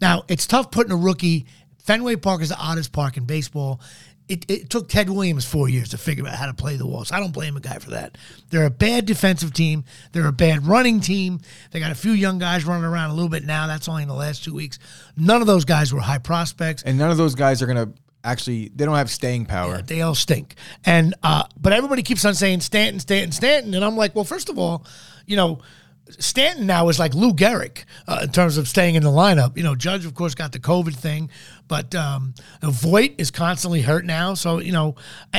Now, 0.00 0.24
it's 0.28 0.46
tough 0.46 0.70
putting 0.70 0.92
a 0.92 0.96
rookie. 0.96 1.46
Fenway 1.78 2.16
Park 2.16 2.42
is 2.42 2.50
the 2.50 2.58
oddest 2.58 2.92
park 2.92 3.16
in 3.16 3.24
baseball. 3.24 3.80
It, 4.28 4.50
it 4.50 4.70
took 4.70 4.88
Ted 4.88 5.08
Williams 5.08 5.44
four 5.44 5.68
years 5.68 5.90
to 5.90 5.98
figure 5.98 6.26
out 6.26 6.34
how 6.34 6.46
to 6.46 6.54
play 6.54 6.76
the 6.76 6.86
walls. 6.86 7.12
I 7.12 7.20
don't 7.20 7.32
blame 7.32 7.56
a 7.56 7.60
guy 7.60 7.78
for 7.78 7.90
that. 7.90 8.18
They're 8.50 8.66
a 8.66 8.70
bad 8.70 9.06
defensive 9.06 9.52
team. 9.52 9.84
They're 10.12 10.26
a 10.26 10.32
bad 10.32 10.66
running 10.66 11.00
team. 11.00 11.40
They 11.70 11.78
got 11.78 11.92
a 11.92 11.96
few 11.96 12.10
young 12.10 12.38
guys 12.38 12.64
running 12.64 12.84
around 12.84 13.10
a 13.10 13.14
little 13.14 13.28
bit 13.28 13.44
now. 13.44 13.66
That's 13.68 13.88
only 13.88 14.02
in 14.02 14.08
the 14.08 14.14
last 14.14 14.42
two 14.42 14.52
weeks. 14.52 14.80
None 15.16 15.40
of 15.40 15.46
those 15.46 15.64
guys 15.64 15.94
were 15.94 16.00
high 16.00 16.18
prospects. 16.18 16.82
And 16.82 16.98
none 16.98 17.10
of 17.10 17.16
those 17.16 17.34
guys 17.36 17.62
are 17.62 17.66
gonna 17.66 17.92
actually. 18.24 18.72
They 18.74 18.84
don't 18.84 18.96
have 18.96 19.10
staying 19.10 19.46
power. 19.46 19.80
They 19.80 20.02
all 20.02 20.16
stink. 20.16 20.56
And 20.84 21.14
uh, 21.22 21.44
but 21.60 21.72
everybody 21.72 22.02
keeps 22.02 22.24
on 22.24 22.34
saying 22.34 22.60
Stanton, 22.60 22.98
Stanton, 23.00 23.32
Stanton, 23.32 23.74
and 23.74 23.84
I'm 23.84 23.96
like, 23.96 24.14
well, 24.14 24.24
first 24.24 24.48
of 24.48 24.58
all, 24.58 24.84
you 25.26 25.36
know, 25.36 25.60
Stanton 26.08 26.66
now 26.66 26.88
is 26.88 26.98
like 26.98 27.14
Lou 27.14 27.32
Gehrig 27.32 27.84
uh, 28.06 28.20
in 28.22 28.30
terms 28.30 28.56
of 28.58 28.68
staying 28.68 28.94
in 28.94 29.02
the 29.02 29.10
lineup. 29.10 29.56
You 29.56 29.62
know, 29.64 29.74
Judge 29.74 30.04
of 30.06 30.14
course 30.14 30.34
got 30.34 30.52
the 30.52 30.58
COVID 30.60 30.94
thing, 30.94 31.30
but 31.66 31.94
um, 31.94 32.32
Voit 32.62 33.14
is 33.18 33.30
constantly 33.30 33.82
hurt 33.82 34.04
now. 34.04 34.34
So 34.34 34.60
you 34.60 34.72
know, 34.72 34.94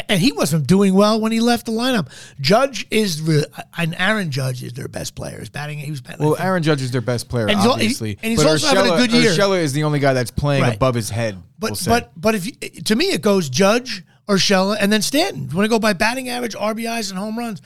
and 0.09 0.19
he 0.19 0.31
wasn't 0.33 0.67
doing 0.67 0.93
well 0.93 1.21
when 1.21 1.31
he 1.31 1.39
left 1.39 1.65
the 1.65 1.71
lineup. 1.71 2.09
Judge 2.41 2.85
is 2.91 3.21
re- 3.21 3.45
and 3.77 3.95
Aaron 3.97 4.29
Judge 4.29 4.61
is 4.63 4.73
their 4.73 4.87
best 4.89 5.15
player. 5.15 5.39
He's 5.39 5.49
batting. 5.49 5.79
He 5.79 5.89
was 5.91 6.01
batting. 6.01 6.25
Well, 6.25 6.35
Aaron 6.37 6.63
Judge 6.63 6.81
is 6.81 6.91
their 6.91 7.01
best 7.01 7.29
player, 7.29 7.47
And 7.47 7.57
obviously. 7.59 8.09
he- 8.11 8.19
and 8.23 8.31
he's 8.31 8.43
but 8.43 8.49
also 8.51 8.67
having 8.75 8.91
a 8.93 8.97
good 8.97 9.11
year. 9.13 9.31
Urshela 9.31 9.59
is 9.61 9.73
the 9.73 9.83
only 9.83 9.99
guy 9.99 10.13
that's 10.13 10.31
playing 10.31 10.63
Right. 10.63 10.75
above 10.75 10.95
his 10.95 11.09
head. 11.09 11.35
we'll 11.59 11.71
But 11.71 11.83
but 11.87 12.11
but 12.19 12.35
if 12.35 12.45
you, 12.45 12.51
to 12.83 12.95
me 12.95 13.05
it 13.05 13.21
goes 13.21 13.49
Judge, 13.49 14.03
Urshela, 14.27 14.75
and 14.79 14.91
then 14.91 15.01
Stanton. 15.01 15.47
You 15.49 15.55
want 15.55 15.65
to 15.65 15.69
go 15.69 15.79
by 15.79 15.93
batting 15.93 16.27
average, 16.27 16.53
RBIs, 16.55 17.09
and 17.11 17.17
home 17.17 17.37
runs? 17.39 17.61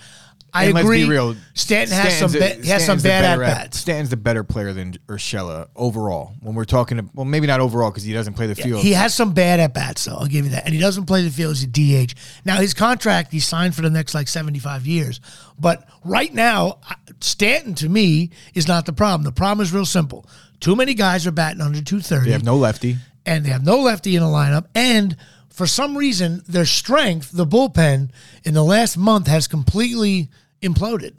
I 0.53 0.65
And 0.65 0.77
agree. 0.77 0.98
Let's 1.00 1.08
be 1.08 1.12
real. 1.12 1.36
Stanton 1.53 1.96
has 1.96 2.17
some 2.20 2.31
ba- 2.31 2.60
a- 2.60 2.65
has 2.67 2.86
some 2.86 3.00
bad 3.00 3.24
at 3.24 3.39
bats. 3.39 3.77
Stanton's 3.79 4.10
the 4.10 4.17
better 4.17 4.43
player 4.43 4.74
than 4.74 4.93
Urshela 5.08 5.70
overall. 5.75 6.34
When 6.41 6.55
we're 6.55 6.65
talking, 6.65 7.10
well, 7.13 7.25
maybe 7.25 7.48
not 7.48 7.62
overall 7.62 7.89
because 7.89 8.03
he 8.03 8.12
doesn't 8.12 8.34
play 8.34 8.48
the 8.48 8.55
field. 8.55 8.81
He 8.81 8.91
has 8.93 9.13
some 9.13 9.34
bad 9.34 9.60
at 9.62 9.74
bats, 9.74 10.03
though. 10.05 10.15
I'll 10.17 10.25
give 10.27 10.43
you 10.46 10.51
that. 10.51 10.65
And 10.65 10.74
he 10.74 10.79
doesn't 10.79 11.05
play 11.05 11.24
the 11.24 11.29
field 11.31 11.51
as 11.53 11.63
a 11.63 11.67
DH. 11.67 12.13
Now 12.43 12.58
his 12.58 12.74
contract, 12.74 13.31
he 13.31 13.39
signed 13.39 13.75
for 13.75 13.81
the 13.81 13.89
next 13.89 14.13
like 14.13 14.27
seventy 14.27 14.60
five 14.60 14.86
years. 14.86 15.22
But 15.58 15.88
right 16.03 16.34
now, 16.34 16.79
Stanton 17.22 17.75
to 17.75 17.89
me 17.89 18.31
is 18.53 18.67
not 18.67 18.86
the 18.86 18.93
problem. 18.93 19.24
The 19.24 19.31
problem 19.31 19.63
is 19.63 19.74
real 19.74 19.86
simple. 19.86 20.25
Too 20.60 20.75
many 20.75 20.93
guys 20.93 21.25
are 21.25 21.31
batting 21.31 21.62
under 21.62 21.81
two 21.81 22.01
thirty. 22.01 22.25
they 22.25 22.31
have 22.34 22.43
no 22.43 22.55
lefty. 22.58 22.98
and 23.25 23.46
they 23.46 23.50
have 23.50 23.63
no 23.63 23.77
lefty 23.79 24.15
in 24.15 24.22
the 24.22 24.27
lineup. 24.29 24.65
And 24.75 25.15
for 25.50 25.67
some 25.67 25.98
reason, 25.98 26.41
their 26.48 26.65
strength, 26.65 27.31
the 27.31 27.46
bullpen, 27.46 28.10
in 28.43 28.53
the 28.53 28.63
last 28.63 28.98
month 28.98 29.27
has 29.27 29.48
completely 29.48 30.29
imploded. 30.61 31.15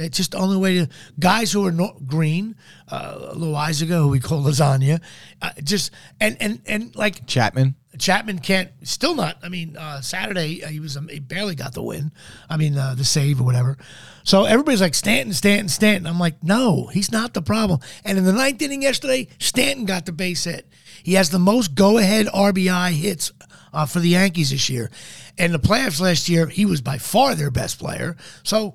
It's 0.00 0.16
just 0.16 0.32
the 0.32 0.38
only 0.38 0.56
way 0.56 0.78
to 0.78 0.88
guys 1.18 1.52
who 1.52 1.66
are 1.66 1.72
not 1.72 2.06
green, 2.06 2.56
uh, 2.88 3.34
Loaisiga, 3.34 3.98
who 3.98 4.08
we 4.08 4.20
call 4.20 4.42
lasagna, 4.42 5.00
uh, 5.42 5.50
just 5.62 5.90
and 6.20 6.36
and 6.40 6.60
and 6.66 6.96
like 6.96 7.26
Chapman. 7.26 7.74
Chapman 7.98 8.38
can't 8.38 8.70
still 8.82 9.14
not. 9.14 9.36
I 9.42 9.48
mean, 9.48 9.76
uh, 9.76 10.00
Saturday 10.00 10.64
uh, 10.64 10.68
he 10.68 10.80
was 10.80 10.96
um, 10.96 11.08
he 11.08 11.18
barely 11.18 11.54
got 11.54 11.74
the 11.74 11.82
win. 11.82 12.12
I 12.48 12.56
mean, 12.56 12.78
uh, 12.78 12.94
the 12.94 13.04
save 13.04 13.40
or 13.40 13.44
whatever. 13.44 13.76
So 14.22 14.44
everybody's 14.44 14.80
like 14.80 14.94
Stanton, 14.94 15.34
Stanton, 15.34 15.68
Stanton. 15.68 16.06
I'm 16.06 16.18
like, 16.18 16.42
no, 16.42 16.86
he's 16.86 17.12
not 17.12 17.34
the 17.34 17.42
problem. 17.42 17.80
And 18.04 18.16
in 18.16 18.24
the 18.24 18.32
ninth 18.32 18.62
inning 18.62 18.82
yesterday, 18.82 19.28
Stanton 19.38 19.84
got 19.84 20.06
the 20.06 20.12
base 20.12 20.44
hit. 20.44 20.66
He 21.02 21.14
has 21.14 21.30
the 21.30 21.38
most 21.38 21.74
go 21.74 21.98
ahead 21.98 22.26
RBI 22.26 22.92
hits 22.92 23.32
uh, 23.72 23.86
for 23.86 24.00
the 24.00 24.10
Yankees 24.10 24.50
this 24.50 24.68
year. 24.68 24.90
And 25.38 25.54
the 25.54 25.58
playoffs 25.58 26.00
last 26.00 26.28
year, 26.28 26.46
he 26.46 26.66
was 26.66 26.80
by 26.80 26.98
far 26.98 27.34
their 27.34 27.50
best 27.50 27.78
player. 27.78 28.16
So, 28.42 28.74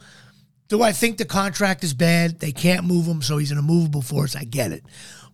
do 0.67 0.81
I 0.81 0.93
think 0.93 1.17
the 1.17 1.25
contract 1.25 1.83
is 1.83 1.93
bad? 1.93 2.39
They 2.39 2.51
can't 2.51 2.85
move 2.85 3.05
him, 3.05 3.21
so 3.21 3.37
he's 3.37 3.51
an 3.51 3.59
immovable 3.59 4.01
force. 4.01 4.35
I 4.35 4.45
get 4.45 4.71
it. 4.71 4.83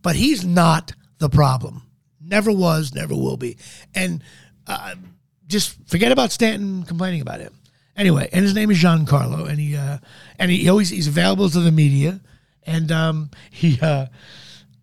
But 0.02 0.16
he's 0.16 0.44
not 0.44 0.92
the 1.18 1.30
problem. 1.30 1.82
Never 2.20 2.52
was, 2.52 2.94
never 2.94 3.14
will 3.14 3.38
be. 3.38 3.56
And 3.94 4.22
uh, 4.66 4.94
just 5.46 5.76
forget 5.88 6.12
about 6.12 6.32
Stanton 6.32 6.82
complaining 6.82 7.20
about 7.20 7.40
him. 7.40 7.54
Anyway, 7.96 8.28
and 8.32 8.42
his 8.42 8.54
name 8.54 8.70
is 8.70 8.78
Giancarlo, 8.82 9.48
and 9.48 9.58
he 9.58 9.76
uh, 9.76 9.98
and 10.38 10.50
he 10.50 10.68
always 10.68 10.88
he's 10.88 11.08
available 11.08 11.48
to 11.50 11.60
the 11.60 11.70
media, 11.70 12.20
and 12.62 12.90
um, 12.90 13.30
he 13.50 13.78
uh, 13.80 14.06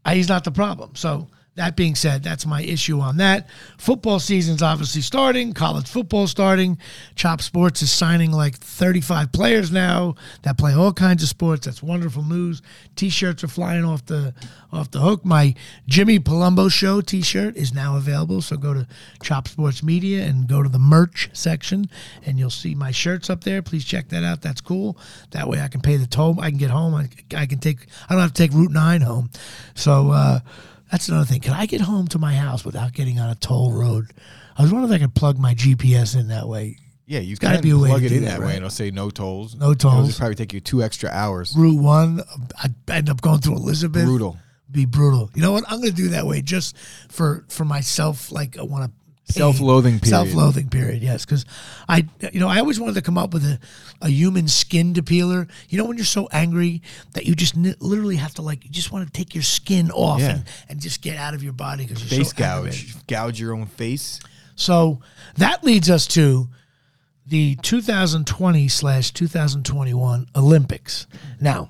he's 0.07 0.29
not 0.29 0.43
the 0.43 0.51
problem. 0.51 0.95
So 0.95 1.27
that 1.59 1.75
being 1.75 1.93
said, 1.93 2.23
that's 2.23 2.45
my 2.45 2.61
issue 2.61 3.01
on 3.01 3.17
that. 3.17 3.49
Football 3.77 4.19
season's 4.19 4.61
obviously 4.61 5.01
starting, 5.01 5.51
college 5.51 5.89
football 5.89 6.25
starting. 6.25 6.77
Chop 7.15 7.41
Sports 7.41 7.81
is 7.81 7.91
signing 7.91 8.31
like 8.31 8.55
35 8.55 9.33
players 9.33 9.69
now 9.69 10.15
that 10.43 10.57
play 10.57 10.73
all 10.73 10.93
kinds 10.93 11.21
of 11.21 11.27
sports. 11.27 11.65
That's 11.65 11.83
wonderful 11.83 12.23
news. 12.23 12.61
T-shirts 12.95 13.43
are 13.43 13.49
flying 13.49 13.83
off 13.83 14.05
the 14.05 14.33
off 14.71 14.89
the 14.91 15.01
hook. 15.01 15.25
My 15.25 15.53
Jimmy 15.85 16.17
Palumbo 16.17 16.71
show 16.71 17.01
T-shirt 17.01 17.57
is 17.57 17.73
now 17.73 17.97
available, 17.97 18.41
so 18.41 18.55
go 18.55 18.73
to 18.73 18.87
Chop 19.21 19.49
Sports 19.49 19.83
Media 19.83 20.23
and 20.23 20.47
go 20.47 20.63
to 20.63 20.69
the 20.69 20.79
merch 20.79 21.29
section 21.33 21.89
and 22.25 22.39
you'll 22.39 22.49
see 22.49 22.73
my 22.73 22.91
shirts 22.91 23.29
up 23.29 23.43
there. 23.43 23.61
Please 23.61 23.83
check 23.83 24.07
that 24.09 24.23
out. 24.23 24.41
That's 24.41 24.61
cool. 24.61 24.97
That 25.31 25.49
way 25.49 25.59
I 25.59 25.67
can 25.67 25.81
pay 25.81 25.97
the 25.97 26.07
toll. 26.07 26.39
I 26.39 26.51
can 26.51 26.57
get 26.57 26.69
home. 26.69 26.95
I, 26.95 27.09
I 27.35 27.45
can 27.47 27.59
take 27.59 27.87
I 28.09 28.13
don't 28.13 28.21
have 28.21 28.31
to 28.31 28.41
take 28.41 28.53
Route 28.53 28.71
9 28.71 29.01
home. 29.01 29.29
So 29.75 30.11
uh 30.11 30.39
that's 30.91 31.08
another 31.10 31.25
thing. 31.25 31.39
Can 31.41 31.53
I 31.53 31.65
get 31.65 31.81
home 31.81 32.08
to 32.10 32.19
my 32.19 32.34
house 32.36 32.63
without 32.65 32.93
getting 32.93 33.19
on 33.19 33.29
a 33.29 33.36
toll 33.36 33.72
road? 33.74 34.12
I 34.58 34.62
was 34.62 34.72
wondering 34.72 34.93
if 34.93 35.01
I 35.01 35.05
could 35.05 35.15
plug 35.15 35.38
my 35.38 35.53
GPS 35.55 36.19
in 36.19 36.27
that 36.29 36.48
way. 36.48 36.77
Yeah, 37.05 37.19
you've 37.22 37.39
Gotta 37.39 37.62
be 37.62 37.72
a 37.72 37.77
way 37.77 37.89
plug 37.89 38.01
to 38.01 38.05
it 38.05 38.10
do 38.10 38.15
in 38.17 38.24
that, 38.25 38.31
that, 38.31 38.39
right? 38.39 38.46
way, 38.48 38.51
and 38.53 38.58
it'll 38.58 38.69
say 38.69 38.91
no 38.91 39.10
tolls. 39.10 39.55
No 39.55 39.72
It'll 39.72 39.91
tolls. 39.91 40.08
just 40.08 40.19
probably 40.19 40.36
take 40.36 40.53
you 40.53 40.60
two 40.60 40.84
extra 40.84 41.10
hours. 41.10 41.55
Route 41.58 41.81
one, 41.81 42.22
I 42.58 42.69
end 42.93 43.10
up 43.10 43.19
going 43.22 43.39
through 43.39 43.55
Elizabeth. 43.55 44.05
Brutal. 44.05 44.38
Be 44.72 44.86
brutal. 44.86 45.31
You 45.34 45.41
know 45.41 45.51
what? 45.51 45.63
I'm 45.67 45.79
going 45.81 45.89
to 45.89 45.96
do 45.96 46.10
that 46.10 46.27
way 46.27 46.43
just 46.43 46.77
for 47.10 47.46
for 47.50 47.65
myself. 47.65 48.31
Like 48.31 48.60
I 48.60 48.62
want 48.62 48.86
to 48.86 48.91
Self-loathing 49.29 50.00
period. 50.00 50.09
Self-loathing 50.09 50.69
period. 50.69 51.01
Yes, 51.03 51.25
because 51.25 51.45
I, 51.88 52.07
you 52.33 52.39
know, 52.39 52.48
I 52.48 52.59
always 52.59 52.79
wanted 52.79 52.95
to 52.95 53.01
come 53.01 53.17
up 53.17 53.33
with 53.33 53.43
a, 53.43 53.59
a 54.01 54.09
human 54.09 54.48
skin 54.48 54.93
depeeler. 54.93 55.48
You 55.69 55.77
know, 55.77 55.86
when 55.86 55.98
you're 55.98 56.05
so 56.05 56.27
angry 56.31 56.81
that 57.13 57.25
you 57.25 57.36
just 57.36 57.55
ni- 57.55 57.75
literally 57.79 58.15
have 58.17 58.33
to 58.36 58.41
like, 58.41 58.63
you 58.65 58.71
just 58.71 58.91
want 58.91 59.05
to 59.05 59.12
take 59.13 59.33
your 59.36 59.43
skin 59.43 59.91
off 59.91 60.19
Yeah. 60.19 60.31
and, 60.36 60.43
and 60.69 60.79
just 60.81 61.01
get 61.01 61.17
out 61.17 61.33
of 61.33 61.43
your 61.43 61.53
body 61.53 61.86
because 61.86 62.01
you're 62.12 62.19
Face 62.25 62.31
so 62.36 62.43
aggravated. 62.43 62.88
gouge. 62.88 63.07
Gouge 63.07 63.39
your 63.39 63.53
own 63.53 63.65
face. 63.67 64.19
So 64.55 65.00
that 65.38 65.63
leads 65.63 65.89
us 65.89 66.05
to 66.07 66.50
the 67.27 67.55
2020 67.62 68.67
slash 68.67 69.12
2021 69.12 70.27
Olympics. 70.36 71.05
Now, 71.39 71.69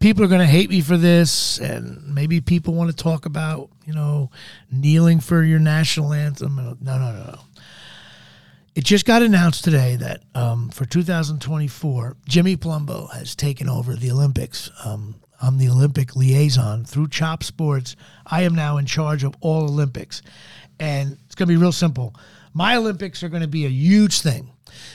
people 0.00 0.24
are 0.24 0.28
going 0.28 0.40
to 0.40 0.46
hate 0.46 0.70
me 0.70 0.80
for 0.80 0.96
this, 0.96 1.58
and 1.58 2.02
maybe 2.12 2.40
people 2.40 2.74
want 2.74 2.90
to 2.90 2.96
talk 2.96 3.26
about, 3.26 3.70
you 3.84 3.92
know, 3.92 4.30
kneeling 4.72 5.20
for 5.20 5.42
your 5.42 5.60
national 5.60 6.12
anthem. 6.12 6.56
No, 6.56 6.76
no, 6.80 6.98
no, 6.98 7.12
no. 7.12 7.38
It 8.74 8.84
just 8.84 9.04
got 9.04 9.22
announced 9.22 9.62
today 9.62 9.96
that 9.96 10.22
um, 10.34 10.70
for 10.70 10.86
2024, 10.86 12.16
Jimmy 12.26 12.56
Palumbo 12.56 13.12
has 13.12 13.36
taken 13.36 13.68
over 13.68 13.94
the 13.94 14.10
Olympics. 14.10 14.70
Um, 14.84 15.16
I'm 15.42 15.58
the 15.58 15.68
Olympic 15.68 16.16
liaison 16.16 16.84
through 16.84 17.08
Chop 17.08 17.42
Sports. 17.42 17.96
I 18.24 18.42
am 18.42 18.54
now 18.54 18.76
in 18.76 18.86
charge 18.86 19.24
of 19.24 19.34
all 19.40 19.64
Olympics. 19.64 20.22
And 20.78 21.18
it's 21.26 21.34
going 21.34 21.48
to 21.48 21.52
be 21.52 21.60
real 21.60 21.72
simple. 21.72 22.14
My 22.54 22.76
Olympics 22.76 23.22
are 23.22 23.28
going 23.28 23.42
to 23.42 23.48
be 23.48 23.66
a 23.66 23.70
huge 23.70 24.20
thing. 24.20 24.50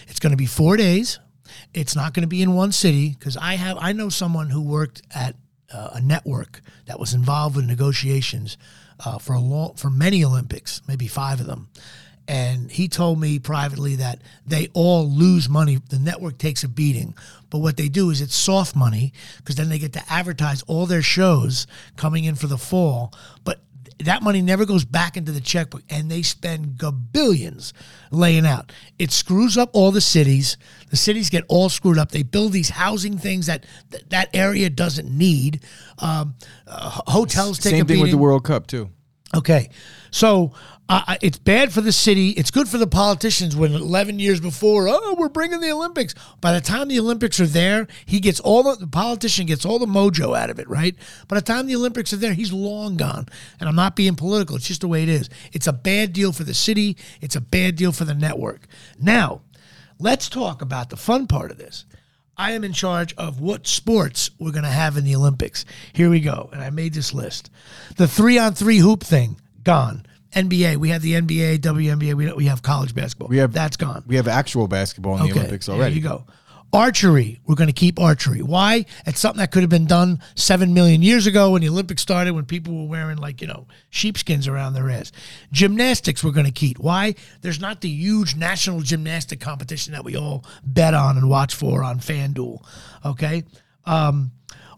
It's 0.07 0.19
going 0.19 0.31
to 0.31 0.37
be 0.37 0.45
four 0.45 0.77
days. 0.77 1.19
It's 1.75 1.95
not 1.95 2.13
going 2.13 2.21
to 2.21 2.27
be 2.27 2.41
in 2.41 2.53
one 2.53 2.71
city 2.71 3.09
because 3.09 3.35
I 3.35 3.55
have 3.55 3.77
I 3.79 3.91
know 3.91 4.07
someone 4.07 4.49
who 4.49 4.61
worked 4.61 5.01
at 5.13 5.35
uh, 5.73 5.89
a 5.93 6.01
network 6.01 6.61
that 6.85 6.99
was 6.99 7.13
involved 7.13 7.57
with 7.57 7.65
negotiations 7.65 8.57
uh, 9.03 9.17
for 9.17 9.33
a 9.33 9.39
long 9.39 9.75
for 9.75 9.89
many 9.89 10.23
Olympics, 10.23 10.81
maybe 10.87 11.07
five 11.07 11.41
of 11.41 11.47
them. 11.47 11.67
And 12.27 12.71
he 12.71 12.87
told 12.87 13.19
me 13.19 13.37
privately 13.39 13.97
that 13.97 14.21
they 14.47 14.69
all 14.73 15.07
lose 15.07 15.47
money. 15.47 15.79
The 15.89 15.99
network 15.99 16.37
takes 16.37 16.63
a 16.63 16.69
beating. 16.69 17.13
But 17.49 17.59
what 17.59 17.77
they 17.77 17.89
do 17.89 18.09
is 18.09 18.21
it's 18.21 18.35
soft 18.35 18.75
money 18.75 19.13
because 19.37 19.55
then 19.55 19.69
they 19.69 19.77
get 19.77 19.93
to 19.93 20.03
advertise 20.11 20.63
all 20.63 20.85
their 20.85 21.03
shows 21.03 21.67
coming 21.97 22.23
in 22.23 22.35
for 22.35 22.47
the 22.47 22.57
fall. 22.57 23.13
But 23.43 23.59
that 23.99 24.21
money 24.21 24.41
never 24.41 24.65
goes 24.65 24.83
back 24.83 25.15
into 25.15 25.31
the 25.31 25.39
checkbook 25.39 25.83
and 25.89 26.11
they 26.11 26.21
spend 26.21 26.77
gabillions 26.77 27.71
laying 28.11 28.45
out. 28.45 28.71
It 28.99 29.11
screws 29.11 29.57
up 29.57 29.69
all 29.73 29.91
the 29.91 30.01
cities. 30.01 30.57
The 30.89 30.97
cities 30.97 31.29
get 31.29 31.43
all 31.47 31.69
screwed 31.69 31.97
up. 31.97 32.11
They 32.11 32.23
build 32.23 32.51
these 32.51 32.69
housing 32.69 33.17
things 33.17 33.45
that 33.47 33.65
th- 33.91 34.03
that 34.09 34.29
area 34.33 34.69
doesn't 34.69 35.09
need. 35.09 35.63
Um, 35.99 36.35
uh, 36.67 36.89
hotels 37.07 37.59
take 37.59 37.73
a 37.73 37.77
Same 37.77 37.87
thing 37.87 38.01
with 38.01 38.11
the. 38.11 38.17
World 38.17 38.43
Cup 38.43 38.67
too. 38.67 38.89
Okay, 39.35 39.69
so 40.15 40.53
uh, 40.87 41.17
it's 41.21 41.37
bad 41.37 41.73
for 41.73 41.81
the 41.81 41.91
city. 41.91 42.29
It's 42.29 42.49
good 42.49 42.69
for 42.69 42.77
the 42.77 42.87
politicians 42.87 43.53
when 43.53 43.73
11 43.73 44.17
years 44.17 44.39
before, 44.39 44.87
oh, 44.87 45.15
we're 45.19 45.27
bringing 45.27 45.59
the 45.59 45.73
Olympics. 45.73 46.15
By 46.39 46.53
the 46.53 46.61
time 46.61 46.87
the 46.87 47.01
Olympics 47.01 47.37
are 47.41 47.45
there, 47.45 47.85
he 48.05 48.21
gets 48.21 48.39
all 48.39 48.63
the, 48.63 48.75
the 48.75 48.87
politician 48.87 49.45
gets 49.45 49.65
all 49.65 49.77
the 49.77 49.85
mojo 49.85 50.33
out 50.33 50.49
of 50.49 50.57
it, 50.57 50.69
right? 50.69 50.95
By 51.27 51.35
the 51.35 51.41
time 51.41 51.67
the 51.67 51.75
Olympics 51.75 52.13
are 52.13 52.17
there, 52.17 52.31
he's 52.31 52.53
long 52.53 52.95
gone. 52.95 53.27
And 53.59 53.67
I'm 53.67 53.75
not 53.75 53.97
being 53.97 54.15
political. 54.15 54.55
It's 54.55 54.69
just 54.69 54.79
the 54.79 54.87
way 54.87 55.03
it 55.03 55.09
is. 55.09 55.29
It's 55.51 55.67
a 55.67 55.73
bad 55.73 56.13
deal 56.13 56.31
for 56.31 56.45
the 56.45 56.53
city. 56.53 56.95
It's 57.19 57.35
a 57.35 57.41
bad 57.41 57.75
deal 57.75 57.91
for 57.91 58.05
the 58.05 58.13
network. 58.13 58.67
Now, 58.97 59.41
let's 59.99 60.29
talk 60.29 60.61
about 60.61 60.91
the 60.91 60.97
fun 60.97 61.27
part 61.27 61.51
of 61.51 61.57
this. 61.57 61.83
I 62.37 62.53
am 62.53 62.63
in 62.63 62.71
charge 62.71 63.13
of 63.15 63.41
what 63.41 63.67
sports 63.67 64.31
we're 64.39 64.51
going 64.51 64.63
to 64.63 64.69
have 64.69 64.95
in 64.95 65.03
the 65.03 65.15
Olympics. 65.17 65.65
Here 65.91 66.09
we 66.09 66.21
go. 66.21 66.49
And 66.53 66.61
I 66.61 66.69
made 66.69 66.93
this 66.93 67.13
list. 67.13 67.49
The 67.97 68.07
three 68.07 68.37
on 68.37 68.53
three 68.53 68.77
hoop 68.77 69.03
thing, 69.03 69.41
gone. 69.65 70.05
NBA, 70.33 70.77
we 70.77 70.89
have 70.89 71.01
the 71.01 71.13
NBA, 71.13 71.59
WNBA, 71.59 72.13
we, 72.13 72.31
we 72.33 72.45
have 72.45 72.61
college 72.61 72.93
basketball. 72.95 73.27
We 73.29 73.37
have- 73.37 73.53
That's 73.53 73.77
gone. 73.77 74.03
We 74.07 74.15
have 74.15 74.27
actual 74.27 74.67
basketball 74.67 75.17
in 75.17 75.27
the 75.27 75.31
Olympics 75.39 75.67
already. 75.69 75.99
There 75.99 76.03
you 76.03 76.07
go. 76.17 76.25
Archery, 76.73 77.39
we're 77.45 77.55
going 77.55 77.67
to 77.69 77.73
keep 77.73 78.01
archery. 78.01 78.41
Why? 78.41 78.85
It's 79.05 79.19
something 79.21 79.39
that 79.39 79.51
could 79.51 79.63
have 79.63 79.69
been 79.69 79.85
done 79.85 80.19
seven 80.35 80.73
million 80.73 81.01
years 81.01 81.25
ago 81.25 81.51
when 81.51 81.61
the 81.61 81.69
Olympics 81.69 82.01
started, 82.01 82.33
when 82.33 82.43
people 82.43 82.75
were 82.81 82.89
wearing 82.89 83.17
like 83.17 83.39
you 83.39 83.47
know 83.47 83.65
sheepskins 83.91 84.45
around 84.45 84.73
their 84.73 84.89
ass. 84.89 85.13
Gymnastics, 85.53 86.21
we're 86.21 86.31
going 86.31 86.47
to 86.47 86.51
keep. 86.51 86.77
Why? 86.77 87.15
There's 87.41 87.61
not 87.61 87.79
the 87.79 87.87
huge 87.87 88.35
national 88.35 88.81
gymnastic 88.81 89.39
competition 89.39 89.93
that 89.93 90.03
we 90.03 90.17
all 90.17 90.43
bet 90.65 90.93
on 90.93 91.15
and 91.17 91.29
watch 91.29 91.55
for 91.55 91.81
on 91.81 91.99
FanDuel. 91.99 92.61
Okay. 93.05 93.45
Um, 93.85 94.31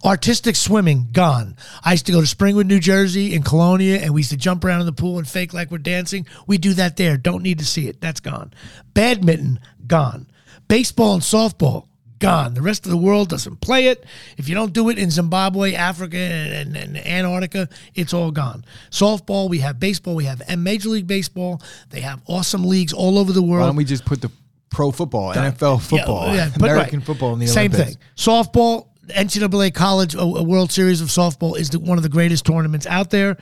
Artistic 0.05 0.55
swimming 0.55 1.09
gone. 1.11 1.55
I 1.83 1.91
used 1.93 2.05
to 2.05 2.11
go 2.11 2.21
to 2.21 2.27
Springwood, 2.35 2.65
New 2.67 2.79
Jersey, 2.79 3.33
in 3.33 3.43
Colonia, 3.43 3.97
and 3.97 4.13
we 4.13 4.21
used 4.21 4.31
to 4.31 4.37
jump 4.37 4.63
around 4.63 4.81
in 4.81 4.85
the 4.85 4.93
pool 4.93 5.17
and 5.17 5.27
fake 5.27 5.53
like 5.53 5.71
we're 5.71 5.77
dancing. 5.79 6.25
We 6.45 6.57
do 6.57 6.73
that 6.75 6.97
there. 6.97 7.17
Don't 7.17 7.43
need 7.43 7.59
to 7.59 7.65
see 7.65 7.87
it. 7.87 7.99
That's 8.01 8.19
gone. 8.19 8.53
Badminton 8.93 9.59
gone. 9.85 10.27
Baseball 10.67 11.13
and 11.13 11.21
softball 11.23 11.87
gone. 12.19 12.53
The 12.53 12.61
rest 12.61 12.85
of 12.85 12.91
the 12.91 12.97
world 12.97 13.29
doesn't 13.29 13.61
play 13.61 13.87
it. 13.87 14.05
If 14.37 14.49
you 14.49 14.55
don't 14.55 14.73
do 14.73 14.89
it 14.89 14.97
in 14.97 15.09
Zimbabwe, 15.11 15.73
Africa, 15.75 16.17
and, 16.17 16.75
and, 16.75 16.97
and 16.97 17.07
Antarctica, 17.07 17.69
it's 17.95 18.13
all 18.13 18.31
gone. 18.31 18.65
Softball, 18.91 19.49
we 19.49 19.59
have 19.59 19.79
baseball, 19.79 20.15
we 20.15 20.25
have 20.25 20.41
Major 20.57 20.89
League 20.89 21.07
Baseball. 21.07 21.61
They 21.89 22.01
have 22.01 22.21
awesome 22.27 22.65
leagues 22.65 22.93
all 22.93 23.17
over 23.17 23.31
the 23.31 23.41
world. 23.41 23.61
Why 23.61 23.67
don't 23.67 23.75
we 23.75 23.85
just 23.85 24.05
put 24.05 24.21
the 24.21 24.31
pro 24.69 24.91
football, 24.91 25.33
NFL 25.33 25.81
football, 25.81 26.27
Yeah, 26.27 26.47
yeah, 26.47 26.51
American 26.55 26.99
right. 26.99 27.05
football 27.05 27.33
in 27.33 27.39
the 27.39 27.47
Same 27.47 27.71
Olympics? 27.71 27.95
thing. 27.95 28.03
Softball, 28.15 28.87
NCAA 29.07 29.73
College 29.73 30.15
a, 30.15 30.21
a 30.21 30.43
World 30.43 30.71
Series 30.71 31.01
of 31.01 31.07
softball 31.09 31.57
is 31.57 31.69
the, 31.69 31.79
one 31.79 31.97
of 31.97 32.03
the 32.03 32.09
greatest 32.09 32.45
tournaments 32.45 32.85
out 32.85 33.09
there. 33.09 33.37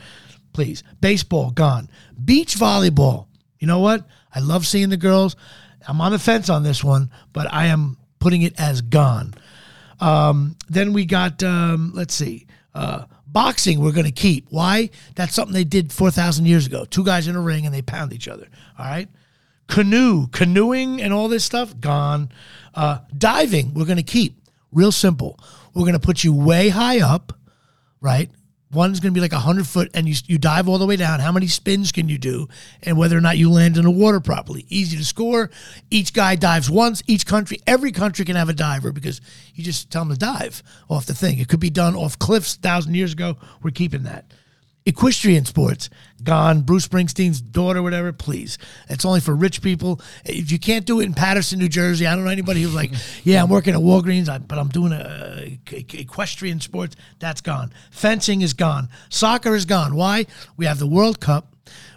Please, 0.53 0.83
baseball 1.01 1.51
gone. 1.51 1.89
Beach 2.23 2.55
volleyball. 2.55 3.27
You 3.59 3.67
know 3.67 3.79
what? 3.79 4.07
I 4.33 4.39
love 4.39 4.65
seeing 4.65 4.89
the 4.89 4.97
girls. 4.97 5.35
I'm 5.87 6.01
on 6.01 6.11
the 6.11 6.19
fence 6.19 6.49
on 6.49 6.63
this 6.63 6.83
one, 6.83 7.11
but 7.33 7.51
I 7.53 7.67
am 7.67 7.97
putting 8.19 8.41
it 8.41 8.59
as 8.59 8.81
gone. 8.81 9.33
Um, 9.99 10.55
then 10.69 10.93
we 10.93 11.05
got, 11.05 11.43
um, 11.43 11.91
let's 11.93 12.13
see, 12.13 12.47
uh, 12.73 13.05
boxing 13.27 13.79
we're 13.79 13.91
going 13.91 14.05
to 14.05 14.11
keep. 14.11 14.47
Why? 14.49 14.89
That's 15.15 15.33
something 15.33 15.53
they 15.53 15.63
did 15.63 15.91
4,000 15.91 16.45
years 16.45 16.65
ago. 16.65 16.85
Two 16.85 17.03
guys 17.03 17.27
in 17.27 17.35
a 17.35 17.41
ring 17.41 17.65
and 17.65 17.73
they 17.73 17.81
pound 17.81 18.13
each 18.13 18.27
other. 18.27 18.47
All 18.79 18.85
right. 18.85 19.09
Canoe, 19.67 20.27
canoeing 20.27 21.01
and 21.01 21.13
all 21.13 21.27
this 21.27 21.43
stuff, 21.43 21.79
gone. 21.79 22.29
Uh, 22.73 22.99
diving, 23.17 23.73
we're 23.73 23.85
going 23.85 23.97
to 23.97 24.03
keep. 24.03 24.39
Real 24.75 24.91
simple. 24.91 25.39
We're 25.73 25.83
going 25.83 25.93
to 25.93 25.99
put 25.99 26.23
you 26.23 26.33
way 26.33 26.69
high 26.69 26.99
up, 26.99 27.33
right? 28.01 28.29
One's 28.73 28.99
going 28.99 29.13
to 29.13 29.17
be 29.17 29.21
like 29.21 29.31
a 29.31 29.35
100 29.35 29.65
foot 29.65 29.89
and 29.93 30.05
you, 30.07 30.15
you 30.25 30.37
dive 30.37 30.67
all 30.67 30.77
the 30.77 30.85
way 30.85 30.97
down. 30.97 31.21
How 31.21 31.31
many 31.31 31.47
spins 31.47 31.93
can 31.93 32.09
you 32.09 32.17
do? 32.17 32.49
And 32.83 32.97
whether 32.97 33.17
or 33.17 33.21
not 33.21 33.37
you 33.37 33.49
land 33.49 33.77
in 33.77 33.85
the 33.85 33.91
water 33.91 34.19
properly. 34.19 34.65
Easy 34.67 34.97
to 34.97 35.05
score. 35.05 35.49
Each 35.89 36.11
guy 36.11 36.35
dives 36.35 36.69
once. 36.69 37.01
Each 37.07 37.25
country, 37.25 37.61
every 37.65 37.93
country 37.93 38.25
can 38.25 38.35
have 38.35 38.49
a 38.49 38.53
diver 38.53 38.91
because 38.91 39.21
you 39.53 39.63
just 39.63 39.91
tell 39.91 40.03
them 40.03 40.13
to 40.13 40.19
dive 40.19 40.61
off 40.89 41.05
the 41.05 41.13
thing. 41.13 41.39
It 41.39 41.47
could 41.47 41.61
be 41.61 41.69
done 41.69 41.95
off 41.95 42.19
cliffs 42.19 42.55
a 42.55 42.59
thousand 42.59 42.95
years 42.95 43.13
ago. 43.13 43.37
We're 43.63 43.71
keeping 43.71 44.03
that. 44.03 44.25
Equestrian 44.85 45.45
sports 45.45 45.89
gone. 46.23 46.61
Bruce 46.61 46.87
Springsteen's 46.87 47.41
daughter, 47.41 47.81
whatever. 47.81 48.13
Please, 48.13 48.57
it's 48.87 49.03
only 49.03 49.19
for 49.19 49.35
rich 49.35 49.61
people. 49.63 49.99
If 50.23 50.51
you 50.51 50.59
can't 50.59 50.85
do 50.85 50.99
it 50.99 51.05
in 51.05 51.13
Paterson, 51.15 51.57
New 51.57 51.69
Jersey, 51.69 52.05
I 52.05 52.15
don't 52.15 52.23
know 52.23 52.29
anybody 52.29 52.61
who's 52.61 52.75
like, 52.75 52.91
yeah, 53.23 53.41
I'm 53.41 53.49
working 53.49 53.73
at 53.73 53.79
Walgreens, 53.79 54.27
but 54.47 54.59
I'm 54.59 54.67
doing 54.67 54.91
a, 54.91 55.59
a- 55.71 55.85
equestrian 55.99 56.59
sports. 56.61 56.95
That's 57.19 57.41
gone. 57.41 57.73
Fencing 57.89 58.41
is 58.41 58.53
gone. 58.53 58.89
Soccer 59.09 59.55
is 59.55 59.65
gone. 59.65 59.95
Why? 59.95 60.27
We 60.55 60.65
have 60.67 60.77
the 60.77 60.87
World 60.87 61.19
Cup. 61.19 61.54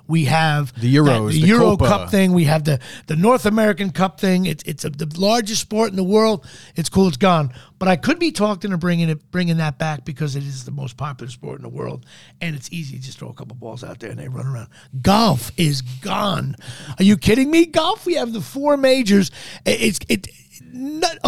We 0.08 0.24
have 0.24 0.72
The 0.80 0.96
Euros, 0.96 1.32
the, 1.32 1.42
the 1.42 1.46
Euro 1.48 1.76
Copa. 1.76 1.86
Cup 1.86 2.10
thing. 2.10 2.32
We 2.32 2.44
have 2.44 2.64
the 2.64 2.80
the 3.06 3.14
North 3.14 3.44
American 3.44 3.90
Cup 3.90 4.18
thing. 4.18 4.46
It's 4.46 4.64
it's 4.64 4.84
a, 4.86 4.90
the 4.90 5.06
largest 5.20 5.60
sport 5.60 5.90
in 5.90 5.96
the 5.96 6.02
world. 6.02 6.46
It's 6.76 6.88
cool. 6.88 7.08
It's 7.08 7.18
gone. 7.18 7.52
But 7.78 7.88
I 7.88 7.96
could 7.96 8.18
be 8.18 8.32
talking 8.32 8.70
to 8.70 8.78
bringing 8.78 9.10
it 9.10 9.30
bringing 9.30 9.58
that 9.58 9.78
back 9.78 10.06
because 10.06 10.34
it 10.34 10.42
is 10.42 10.64
the 10.64 10.70
most 10.70 10.96
popular 10.96 11.30
sport 11.30 11.58
in 11.58 11.62
the 11.62 11.68
world, 11.68 12.06
and 12.40 12.56
it's 12.56 12.72
easy. 12.72 12.96
to 12.96 13.02
just 13.02 13.18
throw 13.18 13.28
a 13.28 13.34
couple 13.34 13.54
balls 13.54 13.84
out 13.84 14.00
there 14.00 14.10
and 14.10 14.18
they 14.18 14.28
run 14.28 14.46
around. 14.46 14.68
Golf 15.02 15.52
is 15.58 15.82
gone. 15.82 16.56
Are 16.98 17.04
you 17.04 17.18
kidding 17.18 17.50
me? 17.50 17.66
Golf. 17.66 18.06
We 18.06 18.14
have 18.14 18.32
the 18.32 18.40
four 18.40 18.78
majors. 18.78 19.30
It's 19.66 20.00
it. 20.08 20.28
Not, 20.72 21.18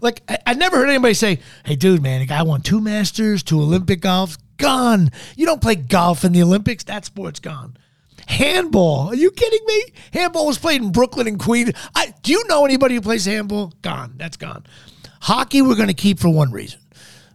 like 0.00 0.22
I, 0.28 0.38
I 0.46 0.54
never 0.54 0.76
heard 0.76 0.88
anybody 0.88 1.14
say, 1.14 1.38
"Hey, 1.64 1.76
dude, 1.76 2.02
man, 2.02 2.20
a 2.20 2.26
guy 2.26 2.42
won 2.42 2.62
two 2.62 2.80
Masters, 2.80 3.44
two 3.44 3.60
Olympic 3.60 4.00
golfs, 4.00 4.38
gone. 4.56 5.10
You 5.36 5.46
don't 5.46 5.60
play 5.62 5.76
golf 5.76 6.24
in 6.24 6.32
the 6.32 6.42
Olympics. 6.42 6.82
That 6.84 7.04
sport's 7.04 7.38
gone." 7.40 7.76
Handball? 8.26 9.08
Are 9.08 9.14
you 9.14 9.30
kidding 9.30 9.64
me? 9.66 9.84
Handball 10.12 10.46
was 10.46 10.58
played 10.58 10.82
in 10.82 10.92
Brooklyn 10.92 11.26
and 11.26 11.38
Queens. 11.38 11.72
I, 11.94 12.14
do 12.22 12.32
you 12.32 12.44
know 12.48 12.64
anybody 12.64 12.94
who 12.94 13.00
plays 13.00 13.24
handball? 13.24 13.72
Gone. 13.82 14.14
That's 14.16 14.36
gone. 14.36 14.64
Hockey, 15.20 15.62
we're 15.62 15.76
going 15.76 15.88
to 15.88 15.94
keep 15.94 16.18
for 16.18 16.28
one 16.28 16.50
reason. 16.50 16.80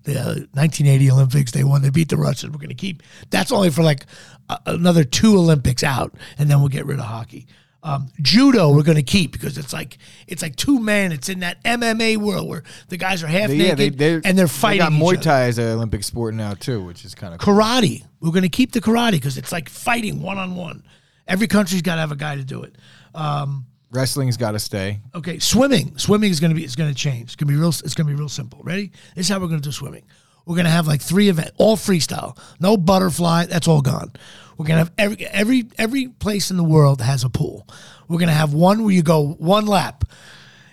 The 0.03 0.19
uh, 0.19 0.25
1980 0.53 1.11
Olympics, 1.11 1.51
they 1.51 1.63
won. 1.63 1.81
They 1.81 1.89
beat 1.89 2.09
the 2.09 2.17
Russians. 2.17 2.53
We're 2.53 2.59
going 2.59 2.69
to 2.69 2.75
keep. 2.75 3.03
That's 3.29 3.51
only 3.51 3.69
for 3.69 3.83
like 3.83 4.05
uh, 4.47 4.57
another 4.65 5.03
two 5.03 5.35
Olympics 5.37 5.83
out, 5.83 6.13
and 6.37 6.49
then 6.49 6.59
we'll 6.59 6.69
get 6.69 6.85
rid 6.85 6.99
of 6.99 7.05
hockey. 7.05 7.47
Um, 7.81 8.09
judo, 8.21 8.73
we're 8.75 8.83
going 8.83 8.97
to 8.97 9.03
keep 9.03 9.31
because 9.31 9.57
it's 9.57 9.71
like 9.71 9.97
it's 10.27 10.41
like 10.41 10.55
two 10.57 10.79
men. 10.79 11.11
It's 11.13 11.29
in 11.29 11.39
that 11.39 11.63
MMA 11.63 12.17
world 12.17 12.47
where 12.49 12.63
the 12.89 12.97
guys 12.97 13.23
are 13.23 13.27
half 13.27 13.49
They- 13.49 13.57
naked 13.57 13.67
yeah, 13.69 13.75
they, 13.75 13.89
they 13.89 14.21
and 14.29 14.37
they're 14.37 14.47
fighting. 14.49 14.79
They 14.79 14.99
got 14.99 15.17
Muay. 15.17 15.21
Thai 15.21 15.43
as 15.43 15.57
an 15.59 15.67
Olympic 15.67 16.03
sport 16.03 16.33
now 16.33 16.53
too, 16.55 16.83
which 16.83 17.05
is 17.05 17.15
kind 17.15 17.33
of 17.33 17.39
cool. 17.39 17.53
Karate. 17.55 18.03
We're 18.19 18.31
going 18.31 18.43
to 18.43 18.49
keep 18.49 18.73
the 18.73 18.81
karate 18.81 19.11
because 19.11 19.37
it's 19.37 19.51
like 19.53 19.69
fighting 19.69 20.21
one 20.21 20.37
on 20.37 20.55
one. 20.55 20.83
Every 21.25 21.47
country's 21.47 21.81
got 21.81 21.95
to 21.95 22.01
have 22.01 22.11
a 22.11 22.17
guy 22.17 22.35
to 22.35 22.43
do 22.43 22.63
it. 22.63 22.75
Um, 23.15 23.65
Wrestling's 23.91 24.35
got 24.37 24.51
to 24.51 24.59
stay. 24.59 24.99
okay, 25.15 25.39
swimming. 25.39 25.97
Swimming 25.97 26.31
is 26.31 26.39
going 26.39 26.49
to 26.51 26.55
be. 26.55 26.63
It's 26.63 26.75
going 26.75 26.89
to 26.89 26.95
change. 26.95 27.23
It's 27.23 27.35
going 27.35 27.47
to 27.47 27.53
be 27.53 27.57
real. 27.59 27.69
It's 27.69 27.95
going 27.95 28.07
to 28.07 28.13
be 28.13 28.19
real 28.19 28.29
simple. 28.29 28.59
Ready? 28.63 28.91
This 29.15 29.27
is 29.27 29.29
how 29.29 29.39
we're 29.39 29.47
going 29.47 29.61
to 29.61 29.67
do 29.67 29.71
swimming. 29.71 30.03
We're 30.45 30.55
going 30.55 30.65
to 30.65 30.71
have 30.71 30.85
like 30.87 31.01
three 31.01 31.29
events, 31.29 31.51
all 31.57 31.77
freestyle. 31.77 32.37
No 32.59 32.75
butterfly. 32.75 33.45
That's 33.45 33.67
all 33.67 33.81
gone. 33.81 34.11
We're 34.59 34.65
to 34.85 34.91
have 34.91 34.91
every 34.97 35.25
every 35.25 35.67
every 35.77 36.07
place 36.09 36.51
in 36.51 36.57
the 36.57 36.65
world 36.65 37.01
has 37.01 37.23
a 37.23 37.29
pool. 37.29 37.65
We're 38.09 38.17
to 38.27 38.33
have 38.33 38.53
one 38.53 38.83
where 38.83 38.93
you 38.93 39.01
go 39.01 39.25
one 39.39 39.65
lap, 39.65 40.03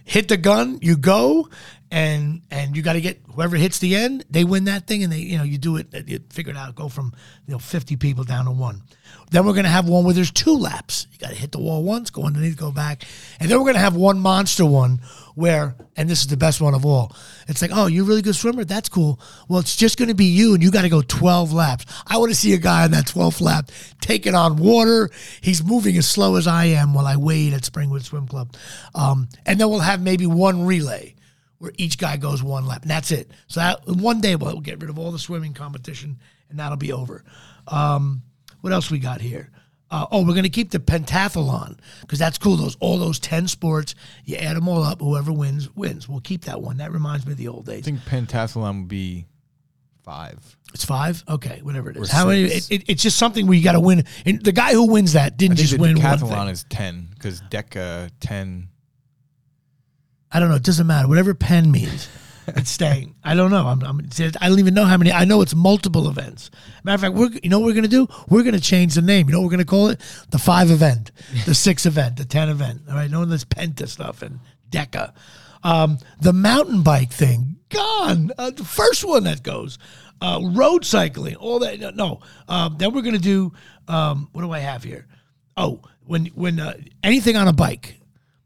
hit 0.05 0.27
the 0.27 0.37
gun, 0.37 0.81
you 0.83 0.97
go, 0.97 1.49
and 1.91 2.43
and 2.51 2.77
you 2.77 2.83
got 2.83 2.95
to 2.95 3.01
get 3.01 3.21
whoever 3.35 3.57
hits 3.57 3.79
the 3.79 3.95
end, 3.95 4.25
they 4.31 4.45
win 4.45 4.65
that 4.65 4.87
thing, 4.87 5.05
and 5.05 5.13
they 5.13 5.19
you 5.19 5.39
know 5.39 5.45
you 5.45 5.59
do 5.59 5.77
it, 5.77 5.89
you 6.09 6.21
figure 6.31 6.53
it 6.53 6.57
out, 6.57 6.75
go 6.75 6.89
from 6.89 7.13
you 7.47 7.53
know 7.53 7.59
fifty 7.59 7.97
people 7.97 8.25
down 8.25 8.47
to 8.47 8.51
one. 8.51 8.83
Then 9.31 9.45
we're 9.45 9.55
gonna 9.55 9.69
have 9.69 9.89
one 9.89 10.05
where 10.05 10.15
there's 10.15 10.31
two 10.31 10.57
laps. 10.57 11.07
You 11.13 11.19
got 11.19 11.31
to 11.31 11.35
hit 11.35 11.53
the 11.53 11.59
wall 11.59 11.83
once, 11.83 12.11
go 12.11 12.25
underneath, 12.25 12.57
go 12.57 12.71
back, 12.71 13.05
and 13.41 13.51
then 13.51 13.59
we're 13.59 13.67
gonna 13.67 13.79
have 13.79 13.97
one 13.97 14.19
monster 14.19 14.65
one 14.65 15.01
where, 15.35 15.77
and 15.97 16.09
this 16.09 16.21
is 16.21 16.29
the 16.29 16.37
best 16.37 16.61
one 16.61 16.75
of 16.75 16.87
all. 16.87 17.15
It's 17.47 17.61
like, 17.61 17.71
oh, 17.73 17.87
you're 17.87 18.05
a 18.05 18.07
really 18.07 18.23
good 18.23 18.37
swimmer. 18.37 18.65
That's 18.65 18.89
cool. 18.89 19.21
Well, 19.49 19.61
it's 19.61 19.77
just 19.77 19.99
gonna 19.99 20.15
be 20.15 20.27
you, 20.27 20.55
and 20.55 20.63
you 20.63 20.71
got 20.71 20.83
to 20.83 20.89
go 20.89 21.03
twelve 21.03 21.53
laps. 21.53 21.85
I 22.07 22.19
want 22.19 22.31
to 22.31 22.37
see 22.37 22.55
a 22.55 22.59
guy 22.59 22.85
on 22.85 22.93
that 22.93 23.07
twelfth 23.07 23.41
lap 23.41 23.71
taking 24.01 24.35
on 24.35 24.57
water. 24.57 25.11
He's 25.41 25.63
moving 25.63 25.97
as 25.97 26.09
slow 26.09 26.37
as 26.37 26.47
I 26.47 26.67
am 26.67 26.95
while 26.95 27.07
I 27.07 27.17
wade 27.17 27.53
at 27.53 27.63
Springwood 27.63 28.03
Swim 28.03 28.27
Club, 28.27 28.55
um, 28.95 29.29
and 29.45 29.61
then 29.61 29.69
we'll 29.69 29.81
have 29.81 30.01
maybe 30.01 30.27
one 30.27 30.65
relay 30.67 31.16
where 31.59 31.73
each 31.77 31.99
guy 31.99 32.17
goes 32.17 32.43
one 32.43 32.67
lap, 32.67 32.83
and 32.83 32.91
that's 32.91 33.11
it. 33.11 33.31
So 33.47 33.61
that 33.61 33.87
one 33.87 34.21
day 34.21 34.37
we'll 34.37 34.61
get 34.61 34.81
rid 34.81 34.91
of 34.91 34.99
all 34.99 35.13
the 35.13 35.19
swimming 35.19 35.55
competition, 35.55 36.19
and 36.51 36.59
that'll 36.59 36.77
be 36.77 36.93
over. 36.93 37.25
Um, 37.67 38.23
what 38.61 38.73
else 38.73 38.91
we 38.91 38.99
got 38.99 39.21
here? 39.21 39.51
Uh, 39.91 40.07
oh, 40.11 40.21
we're 40.23 40.33
going 40.33 40.43
to 40.43 40.49
keep 40.49 40.71
the 40.73 40.81
pentathlon 40.81 41.79
because 42.01 42.19
that's 42.19 42.39
cool. 42.39 42.57
Those 42.57 42.77
all 42.81 42.99
those 42.99 43.21
ten 43.21 43.47
sports, 43.47 43.95
you 44.25 44.37
add 44.37 44.57
them 44.57 44.69
all 44.69 44.83
up. 44.83 45.01
Whoever 45.01 45.33
wins 45.33 45.75
wins. 45.77 46.09
We'll 46.09 46.21
keep 46.21 46.45
that 46.47 46.61
one. 46.61 46.79
That 46.79 46.93
reminds 46.93 47.25
me 47.25 47.33
of 47.33 47.39
the 47.39 47.49
old 47.49 47.67
days. 47.67 47.81
I 47.81 47.83
think 47.83 48.01
pentathlon 48.01 48.81
would 48.81 48.89
be 48.89 49.27
five. 50.03 50.57
It's 50.75 50.85
five. 50.85 51.23
Okay, 51.29 51.61
whatever 51.63 51.91
it 51.91 51.97
is. 51.97 52.11
Or 52.11 52.17
How 52.17 52.27
many? 52.27 52.43
It, 52.43 52.71
it, 52.71 52.85
it's 52.89 53.03
just 53.03 53.17
something 53.17 53.47
where 53.47 53.57
you 53.57 53.63
got 53.63 53.73
to 53.73 53.81
win. 53.81 54.05
And 54.25 54.43
the 54.43 54.53
guy 54.53 54.73
who 54.73 54.89
wins 54.89 55.13
that 55.13 55.37
didn't 55.37 55.57
just 55.57 55.75
the 55.75 55.79
win 55.79 55.97
one 55.97 56.05
decathlon 56.05 56.29
thing. 56.29 56.49
is 56.49 56.65
ten 56.69 57.09
because 57.15 57.41
Deca 57.43 58.11
ten. 58.21 58.69
I 60.33 60.41
don't 60.41 60.49
know. 60.49 60.57
It 60.57 60.63
doesn't 60.65 60.87
matter. 60.87 61.09
Whatever 61.09 61.35
pen 61.35 61.71
means, 61.71 62.09
it's 62.49 62.71
staying. 62.71 63.15
I 63.25 63.35
don't 63.35 63.51
know. 63.51 63.67
I'm, 63.67 63.83
I'm, 63.83 64.09
I 64.41 64.49
don't 64.49 64.59
even 64.59 64.75
know 64.75 64.85
how 64.85 64.97
many. 64.97 65.13
I 65.13 65.25
know 65.25 65.41
it's 65.43 65.55
multiple 65.55 66.09
events. 66.09 66.51
Matter 66.85 66.95
of 66.95 67.01
fact, 67.01 67.15
we're 67.15 67.31
you 67.43 67.51
know 67.51 67.59
what 67.59 67.67
we're 67.67 67.75
gonna 67.75 67.89
do? 67.89 68.07
We're 68.29 68.43
gonna 68.43 68.61
change 68.61 68.95
the 68.95 69.03
name. 69.03 69.29
You 69.29 69.33
know 69.33 69.41
what 69.41 69.47
we're 69.47 69.53
gonna 69.53 69.65
call 69.65 69.89
it? 69.89 70.01
The 70.31 70.39
five 70.39 70.71
event, 70.71 71.13
the 71.45 71.55
six 71.67 71.87
event, 71.87 72.17
the 72.17 72.25
ten 72.25 72.49
event. 72.49 72.83
All 72.89 72.95
right, 72.95 73.11
no 73.11 73.21
one 73.21 73.29
this 73.29 73.45
Penta 73.45 73.89
stuff 73.89 74.23
and 74.23 74.41
Deca. 74.71 75.13
Um, 75.63 75.99
the 76.21 76.33
mountain 76.33 76.83
bike 76.83 77.11
thing 77.13 77.57
gone. 77.71 78.31
Uh, 78.39 78.51
the 78.51 78.65
first 78.65 79.05
one 79.05 79.25
that 79.25 79.43
goes. 79.43 79.79
Uh, 80.21 80.41
road 80.55 80.85
cycling, 80.85 81.37
all 81.37 81.59
that. 81.59 81.79
No, 81.79 81.91
no. 81.91 82.21
Um, 82.49 82.77
then 82.79 82.95
we're 82.95 83.03
gonna 83.03 83.19
do. 83.19 83.53
Um, 83.89 84.29
what 84.33 84.43
do 84.43 84.51
I 84.51 84.61
have 84.61 84.83
here? 84.83 85.07
Oh, 85.57 85.83
when 86.05 86.27
when 86.27 86.59
uh, 86.61 86.75
anything 87.03 87.37
on 87.37 87.49
a 87.49 87.53
bike. 87.53 88.01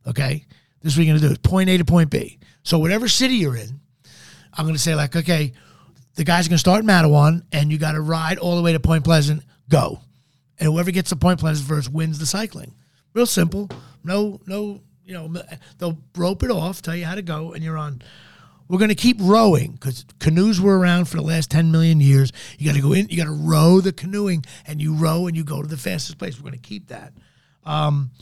Okay, 0.06 0.46
this 0.82 0.92
is 0.92 0.98
what 0.98 1.06
you're 1.06 1.16
gonna 1.16 1.28
do: 1.28 1.32
is 1.32 1.38
point 1.38 1.68
A 1.70 1.78
to 1.78 1.84
point 1.84 2.10
B. 2.10 2.38
So 2.62 2.78
whatever 2.78 3.08
city 3.08 3.34
you're 3.34 3.56
in, 3.56 3.80
I'm 4.52 4.66
gonna 4.66 4.78
say 4.78 4.94
like, 4.94 5.16
okay, 5.16 5.52
the 6.14 6.24
guy's 6.24 6.46
are 6.46 6.50
gonna 6.50 6.58
start 6.58 6.80
in 6.80 6.86
Matawan, 6.86 7.44
and 7.52 7.70
you 7.70 7.78
got 7.78 7.92
to 7.92 8.00
ride 8.00 8.38
all 8.38 8.56
the 8.56 8.62
way 8.62 8.72
to 8.72 8.80
Point 8.80 9.04
Pleasant. 9.04 9.42
Go, 9.68 10.00
and 10.58 10.68
whoever 10.68 10.90
gets 10.90 11.10
to 11.10 11.16
Point 11.16 11.40
Pleasant 11.40 11.68
first 11.68 11.90
wins 11.92 12.18
the 12.18 12.26
cycling. 12.26 12.74
Real 13.14 13.26
simple. 13.26 13.68
No, 14.04 14.40
no, 14.46 14.80
you 15.04 15.14
know, 15.14 15.42
they'll 15.78 15.98
rope 16.16 16.42
it 16.42 16.50
off, 16.50 16.82
tell 16.82 16.94
you 16.94 17.04
how 17.04 17.16
to 17.16 17.22
go, 17.22 17.52
and 17.52 17.64
you're 17.64 17.76
on. 17.76 18.02
We're 18.68 18.78
going 18.78 18.90
to 18.90 18.94
keep 18.94 19.16
rowing 19.20 19.72
because 19.72 20.04
canoes 20.20 20.60
were 20.60 20.78
around 20.78 21.06
for 21.06 21.16
the 21.16 21.24
last 21.24 21.50
10 21.50 21.72
million 21.72 22.00
years. 22.00 22.32
You 22.56 22.66
got 22.66 22.76
to 22.76 22.80
go 22.80 22.92
in, 22.92 23.08
you 23.08 23.16
got 23.16 23.24
to 23.24 23.32
row 23.32 23.80
the 23.80 23.92
canoeing, 23.92 24.44
and 24.64 24.80
you 24.80 24.94
row 24.94 25.26
and 25.26 25.36
you 25.36 25.42
go 25.42 25.60
to 25.60 25.66
the 25.66 25.76
fastest 25.76 26.18
place. 26.18 26.38
We're 26.38 26.50
going 26.50 26.60
to 26.60 26.68
keep 26.68 26.86
that. 26.86 27.12
Um, 27.64 28.12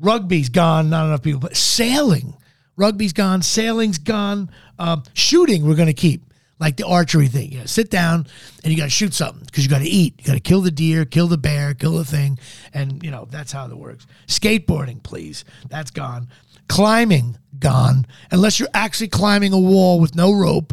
rugby's 0.00 0.48
gone, 0.48 0.90
not 0.90 1.06
enough 1.06 1.22
people, 1.22 1.40
but 1.40 1.56
sailing. 1.56 2.34
Rugby's 2.76 3.12
gone, 3.12 3.42
sailing's 3.42 3.98
gone. 3.98 4.50
Um, 4.78 5.04
shooting, 5.14 5.66
we're 5.66 5.76
going 5.76 5.86
to 5.86 5.92
keep. 5.94 6.22
Like 6.60 6.76
the 6.76 6.86
archery 6.86 7.26
thing. 7.26 7.50
You 7.50 7.58
gotta 7.58 7.68
sit 7.68 7.90
down 7.90 8.26
and 8.62 8.72
you 8.72 8.78
got 8.78 8.84
to 8.84 8.90
shoot 8.90 9.12
something 9.12 9.44
because 9.44 9.64
you 9.64 9.70
got 9.70 9.80
to 9.80 9.88
eat. 9.88 10.14
You 10.18 10.24
got 10.24 10.34
to 10.34 10.40
kill 10.40 10.60
the 10.60 10.70
deer, 10.70 11.04
kill 11.04 11.26
the 11.26 11.36
bear, 11.36 11.74
kill 11.74 11.98
the 11.98 12.04
thing. 12.04 12.38
And, 12.72 13.02
you 13.02 13.10
know, 13.10 13.26
that's 13.28 13.50
how 13.50 13.66
it 13.66 13.76
works. 13.76 14.06
Skateboarding, 14.28 15.02
please. 15.02 15.44
That's 15.68 15.90
gone. 15.90 16.28
Climbing, 16.68 17.36
gone. 17.58 18.06
Unless 18.30 18.60
you're 18.60 18.68
actually 18.72 19.08
climbing 19.08 19.52
a 19.52 19.58
wall 19.58 19.98
with 20.00 20.14
no 20.14 20.32
rope. 20.32 20.72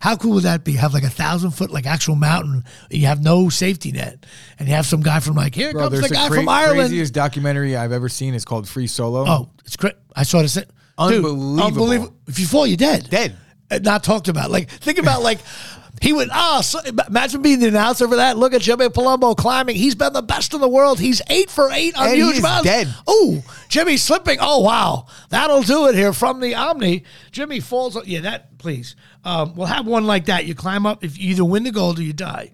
How 0.00 0.16
cool 0.16 0.34
would 0.34 0.44
that 0.44 0.64
be? 0.64 0.72
Have 0.74 0.94
like 0.94 1.02
a 1.02 1.10
thousand 1.10 1.50
foot, 1.52 1.70
like 1.70 1.86
actual 1.86 2.14
mountain. 2.16 2.64
You 2.90 3.06
have 3.06 3.22
no 3.22 3.48
safety 3.48 3.92
net, 3.92 4.24
and 4.58 4.68
you 4.68 4.74
have 4.74 4.86
some 4.86 5.00
guy 5.00 5.20
from 5.20 5.34
like 5.34 5.54
here 5.54 5.72
Bro, 5.72 5.82
comes 5.88 5.92
there's 6.00 6.08
the 6.10 6.14
guy 6.14 6.28
cra- 6.28 6.36
from 6.36 6.48
Ireland. 6.48 6.78
The 6.78 6.82
craziest 6.84 7.14
documentary 7.14 7.76
I've 7.76 7.92
ever 7.92 8.08
seen 8.08 8.34
is 8.34 8.44
called 8.44 8.68
Free 8.68 8.86
Solo. 8.86 9.24
Oh, 9.26 9.50
it's 9.64 9.76
great. 9.76 9.94
I 10.14 10.22
saw 10.22 10.42
this. 10.42 10.54
Dude, 10.54 10.66
Unbelievable. 10.98 11.62
unbelievable. 11.62 12.16
If 12.26 12.38
you 12.40 12.46
fall, 12.46 12.66
you're 12.66 12.76
dead. 12.76 13.08
Dead. 13.08 13.36
And 13.70 13.84
not 13.84 14.02
talked 14.02 14.28
about. 14.28 14.50
Like, 14.50 14.68
think 14.70 14.98
about 14.98 15.22
like 15.22 15.38
he 16.02 16.12
would. 16.12 16.28
Ah, 16.32 16.60
so, 16.60 16.80
imagine 17.08 17.42
being 17.42 17.60
the 17.60 17.68
announcer 17.68 18.08
for 18.08 18.16
that. 18.16 18.36
Look 18.38 18.52
at 18.54 18.62
Jimmy 18.62 18.86
Palumbo 18.88 19.36
climbing. 19.36 19.76
He's 19.76 19.94
been 19.94 20.12
the 20.12 20.22
best 20.22 20.54
in 20.54 20.60
the 20.60 20.68
world. 20.68 20.98
He's 20.98 21.20
eight 21.28 21.50
for 21.50 21.70
eight 21.70 21.96
on 21.96 22.08
And 22.08 22.16
huge 22.16 22.40
mountains. 22.40 22.64
dead. 22.64 22.94
Oh, 23.06 23.44
Jimmy 23.68 23.96
slipping. 23.96 24.38
Oh 24.40 24.60
wow, 24.60 25.06
that'll 25.28 25.62
do 25.62 25.86
it 25.88 25.94
here 25.94 26.12
from 26.12 26.40
the 26.40 26.54
Omni. 26.54 27.04
Jimmy 27.30 27.60
falls. 27.60 27.96
Yeah, 28.06 28.20
that 28.20 28.58
please. 28.58 28.96
Um, 29.28 29.54
we'll 29.56 29.66
have 29.66 29.86
one 29.86 30.06
like 30.06 30.24
that. 30.24 30.46
You 30.46 30.54
climb 30.54 30.86
up. 30.86 31.04
If 31.04 31.18
you 31.18 31.30
either 31.32 31.44
win 31.44 31.62
the 31.64 31.70
gold 31.70 31.98
or 31.98 32.02
you 32.02 32.14
die. 32.14 32.50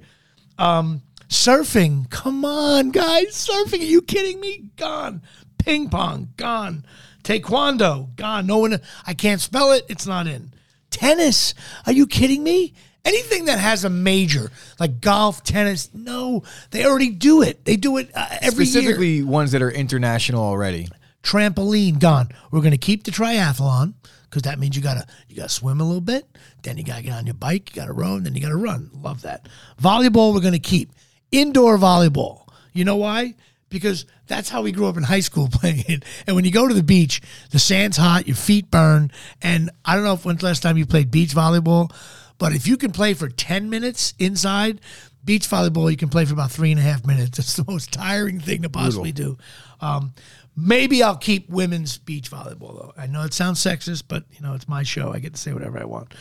Um, 0.58 1.02
surfing. 1.28 2.10
Come 2.10 2.44
on, 2.44 2.90
guys. 2.90 3.28
Surfing. 3.48 3.78
Are 3.78 3.84
you 3.84 4.02
kidding 4.02 4.40
me? 4.40 4.70
Gone. 4.76 5.22
Ping 5.58 5.88
pong. 5.88 6.30
Gone. 6.36 6.84
Taekwondo. 7.22 8.16
Gone. 8.16 8.48
No 8.48 8.58
one. 8.58 8.80
I 9.06 9.14
can't 9.14 9.40
spell 9.40 9.70
it. 9.70 9.86
It's 9.88 10.04
not 10.04 10.26
in. 10.26 10.52
Tennis. 10.90 11.54
Are 11.86 11.92
you 11.92 12.08
kidding 12.08 12.42
me? 12.42 12.74
Anything 13.04 13.44
that 13.44 13.60
has 13.60 13.84
a 13.84 13.90
major 13.90 14.50
like 14.80 15.00
golf, 15.00 15.44
tennis, 15.44 15.90
no, 15.94 16.42
they 16.70 16.86
already 16.86 17.10
do 17.10 17.42
it. 17.42 17.64
They 17.66 17.76
do 17.76 17.98
it 17.98 18.10
uh, 18.14 18.26
every 18.40 18.64
year 18.64 18.72
Specifically, 18.72 19.22
ones 19.22 19.52
that 19.52 19.60
are 19.62 19.70
international 19.70 20.42
already. 20.42 20.88
trampoline 21.22 22.00
gone. 22.00 22.30
We're 22.50 22.62
going 22.62 22.72
to 22.72 22.78
keep 22.78 23.04
the 23.04 23.10
triathlon 23.10 23.92
because 24.34 24.42
that 24.50 24.58
means 24.58 24.74
you 24.74 24.82
gotta 24.82 25.06
you 25.28 25.36
gotta 25.36 25.48
swim 25.48 25.80
a 25.80 25.84
little 25.84 26.00
bit, 26.00 26.26
then 26.64 26.76
you 26.76 26.84
gotta 26.84 27.02
get 27.02 27.12
on 27.12 27.26
your 27.26 27.34
bike, 27.34 27.70
you 27.70 27.80
gotta 27.80 27.92
row, 27.92 28.16
and 28.16 28.26
then 28.26 28.34
you 28.34 28.40
gotta 28.40 28.56
run. 28.56 28.90
Love 28.92 29.22
that. 29.22 29.48
Volleyball 29.80 30.34
we're 30.34 30.40
going 30.40 30.52
to 30.52 30.58
keep. 30.58 30.90
indoor 31.30 31.78
volleyball. 31.78 32.48
You 32.72 32.84
know 32.84 32.96
why? 32.96 33.34
Because 33.68 34.06
that's 34.26 34.48
how 34.48 34.62
we 34.62 34.72
grew 34.72 34.86
up 34.86 34.96
in 34.96 35.02
high 35.02 35.20
school 35.20 35.48
playing 35.52 35.84
it. 35.88 36.04
And 36.26 36.36
when 36.36 36.44
you 36.44 36.50
go 36.50 36.66
to 36.66 36.74
the 36.74 36.82
beach, 36.82 37.20
the 37.50 37.58
sand's 37.58 37.96
hot, 37.96 38.26
your 38.26 38.36
feet 38.36 38.70
burn. 38.70 39.10
And 39.42 39.70
I 39.84 39.94
don't 39.94 40.04
know 40.04 40.14
if 40.14 40.24
when's 40.24 40.40
the 40.40 40.46
last 40.46 40.62
time 40.62 40.76
you 40.76 40.86
played 40.86 41.10
beach 41.10 41.30
volleyball, 41.30 41.94
but 42.38 42.52
if 42.54 42.66
you 42.66 42.76
can 42.76 42.90
play 42.92 43.14
for 43.14 43.28
10 43.28 43.70
minutes 43.70 44.14
inside, 44.18 44.80
beach 45.24 45.48
volleyball, 45.48 45.90
you 45.90 45.96
can 45.96 46.08
play 46.08 46.24
for 46.24 46.34
about 46.34 46.50
three 46.50 46.70
and 46.70 46.80
a 46.80 46.82
half 46.82 47.06
minutes. 47.06 47.38
It's 47.38 47.56
the 47.56 47.64
most 47.66 47.92
tiring 47.92 48.40
thing 48.40 48.62
to 48.62 48.68
possibly 48.70 49.12
do. 49.12 49.38
Um, 49.80 50.14
maybe 50.56 51.02
I'll 51.02 51.16
keep 51.16 51.48
women's 51.48 51.98
beach 51.98 52.30
volleyball, 52.30 52.76
though. 52.76 52.92
I 52.96 53.06
know 53.06 53.22
it 53.22 53.34
sounds 53.34 53.60
sexist, 53.60 54.04
but, 54.08 54.24
you 54.32 54.40
know, 54.40 54.54
it's 54.54 54.68
my 54.68 54.82
show. 54.82 55.12
I 55.12 55.18
get 55.18 55.34
to 55.34 55.40
say 55.40 55.52
whatever 55.52 55.78
I 55.78 55.84
want. 55.84 56.14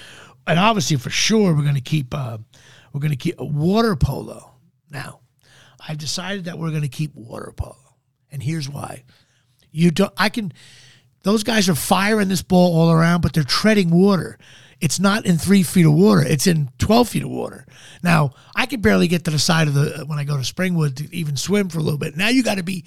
And 0.46 0.60
obviously, 0.60 0.98
for 0.98 1.10
sure, 1.10 1.54
we're 1.54 1.64
going 1.64 1.76
to 1.76 1.82
keep, 1.82 2.14
uh, 2.14 2.38
we're 2.92 3.00
going 3.00 3.12
to 3.12 3.18
keep 3.18 3.40
water 3.40 3.96
polo. 3.96 4.52
Now, 4.90 5.22
I've 5.88 5.98
decided 5.98 6.46
that 6.46 6.58
we're 6.58 6.70
going 6.70 6.82
to 6.84 6.88
keep 6.88 7.16
water 7.16 7.54
polo. 7.56 7.78
And 8.32 8.42
here's 8.42 8.70
why. 8.70 9.04
You 9.72 9.92
don't 9.92 10.14
I 10.18 10.30
can 10.30 10.54
those 11.24 11.44
guys 11.44 11.70
are 11.70 11.76
firing 11.76 12.28
this 12.28 12.42
ball 12.42 12.78
all 12.78 12.92
around, 12.92 13.22
but 13.22 13.34
they're 13.34 13.44
treading 13.44 13.90
water. 13.90 14.38
It's 14.82 15.00
not 15.00 15.26
in 15.26 15.38
three 15.38 15.64
feet 15.64 15.86
of 15.86 15.94
water. 15.94 16.22
It's 16.22 16.48
in 16.48 16.70
12 16.78 17.10
feet 17.10 17.24
of 17.24 17.30
water. 17.30 17.66
Now, 18.04 18.32
I 18.56 18.66
can 18.66 18.82
barely 18.82 19.08
get 19.08 19.24
to 19.26 19.32
the 19.32 19.40
side 19.40 19.70
of 19.70 19.74
the, 19.74 20.04
when 20.06 20.20
I 20.20 20.26
go 20.26 20.36
to 20.36 20.44
Springwood 20.44 20.98
to 20.98 21.16
even 21.16 21.38
swim 21.38 21.70
for 21.70 21.80
a 21.80 21.82
little 21.82 21.98
bit. 21.98 22.18
Now 22.18 22.28
you 22.28 22.44
got 22.44 22.58
to 22.58 22.64
be, 22.64 22.84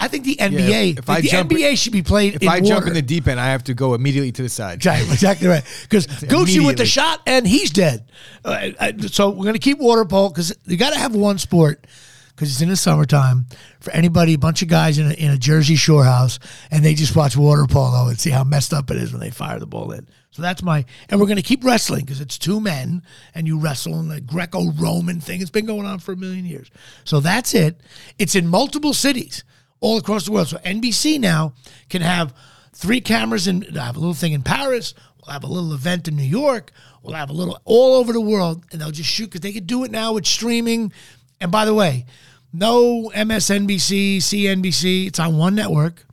I 0.00 0.08
think 0.08 0.24
the 0.24 0.36
NBA, 0.36 0.98
if 0.98 1.10
I 1.10 1.20
the 1.20 1.28
jump- 1.28 1.50
NBA 1.50 1.76
should 1.76 1.92
be 1.92 2.02
played 2.02 2.34
If 2.36 2.42
in 2.42 2.48
I 2.48 2.60
jump 2.60 2.86
in 2.86 2.94
the 2.94 3.02
deep 3.02 3.28
end, 3.28 3.38
I 3.38 3.50
have 3.50 3.64
to 3.64 3.74
go 3.74 3.92
immediately 3.94 4.32
to 4.32 4.42
the 4.42 4.48
side. 4.48 4.74
Exactly, 4.76 5.12
exactly 5.12 5.46
right. 5.46 5.62
Because 5.82 6.06
Gucci 6.06 6.64
with 6.64 6.78
the 6.78 6.86
shot 6.86 7.20
and 7.26 7.46
he's 7.46 7.70
dead. 7.70 8.10
Uh, 8.44 8.70
I- 8.80 8.94
so 9.08 9.28
we're 9.28 9.44
going 9.44 9.52
to 9.54 9.58
keep 9.60 9.78
water 9.78 10.04
polo 10.06 10.30
because 10.30 10.56
you 10.66 10.76
got 10.78 10.94
to 10.94 10.98
have 10.98 11.14
one 11.14 11.36
sport 11.38 11.86
because 12.34 12.50
it's 12.50 12.62
in 12.62 12.70
the 12.70 12.76
summertime 12.76 13.44
for 13.80 13.90
anybody, 13.92 14.32
a 14.32 14.38
bunch 14.38 14.62
of 14.62 14.68
guys 14.68 14.98
in 14.98 15.10
a, 15.10 15.12
in 15.12 15.30
a 15.30 15.36
Jersey 15.36 15.76
Shore 15.76 16.04
house, 16.04 16.38
and 16.70 16.82
they 16.82 16.94
just 16.94 17.14
watch 17.14 17.36
water 17.36 17.66
polo 17.66 18.08
and 18.08 18.18
see 18.18 18.30
how 18.30 18.42
messed 18.44 18.72
up 18.72 18.90
it 18.90 18.96
is 18.96 19.12
when 19.12 19.20
they 19.20 19.28
fire 19.28 19.58
the 19.58 19.66
ball 19.66 19.92
in. 19.92 20.08
So 20.30 20.40
that's 20.40 20.62
my, 20.62 20.86
and 21.10 21.20
we're 21.20 21.26
going 21.26 21.36
to 21.36 21.42
keep 21.42 21.62
wrestling 21.62 22.06
because 22.06 22.22
it's 22.22 22.38
two 22.38 22.58
men 22.58 23.02
and 23.34 23.46
you 23.46 23.58
wrestle 23.58 24.00
in 24.00 24.08
the 24.08 24.22
Greco 24.22 24.70
Roman 24.72 25.20
thing. 25.20 25.42
It's 25.42 25.50
been 25.50 25.66
going 25.66 25.84
on 25.84 25.98
for 25.98 26.12
a 26.12 26.16
million 26.16 26.46
years. 26.46 26.70
So 27.04 27.20
that's 27.20 27.52
it. 27.52 27.78
It's 28.18 28.34
in 28.34 28.46
multiple 28.46 28.94
cities 28.94 29.44
all 29.80 29.98
across 29.98 30.26
the 30.26 30.32
world. 30.32 30.48
So 30.48 30.58
NBC 30.58 31.18
now 31.18 31.54
can 31.88 32.02
have 32.02 32.34
three 32.72 33.00
cameras 33.00 33.46
and 33.46 33.76
uh, 33.76 33.82
have 33.82 33.96
a 33.96 34.00
little 34.00 34.14
thing 34.14 34.32
in 34.32 34.42
Paris. 34.42 34.94
We'll 35.20 35.32
have 35.32 35.44
a 35.44 35.48
little 35.48 35.72
event 35.74 36.08
in 36.08 36.16
New 36.16 36.22
York. 36.22 36.72
We'll 37.02 37.14
have 37.14 37.30
a 37.30 37.34
little 37.34 37.58
all 37.64 37.94
over 37.94 38.12
the 38.12 38.20
world, 38.20 38.64
and 38.72 38.80
they'll 38.80 38.90
just 38.90 39.08
shoot 39.08 39.26
because 39.26 39.40
they 39.40 39.52
could 39.52 39.66
do 39.66 39.84
it 39.84 39.90
now 39.90 40.14
with 40.14 40.26
streaming. 40.26 40.92
And 41.40 41.50
by 41.50 41.64
the 41.64 41.74
way, 41.74 42.06
no 42.52 43.10
MSNBC, 43.14 44.18
CNBC. 44.18 45.06
It's 45.06 45.18
on 45.18 45.36
one 45.36 45.54
network. 45.54 46.04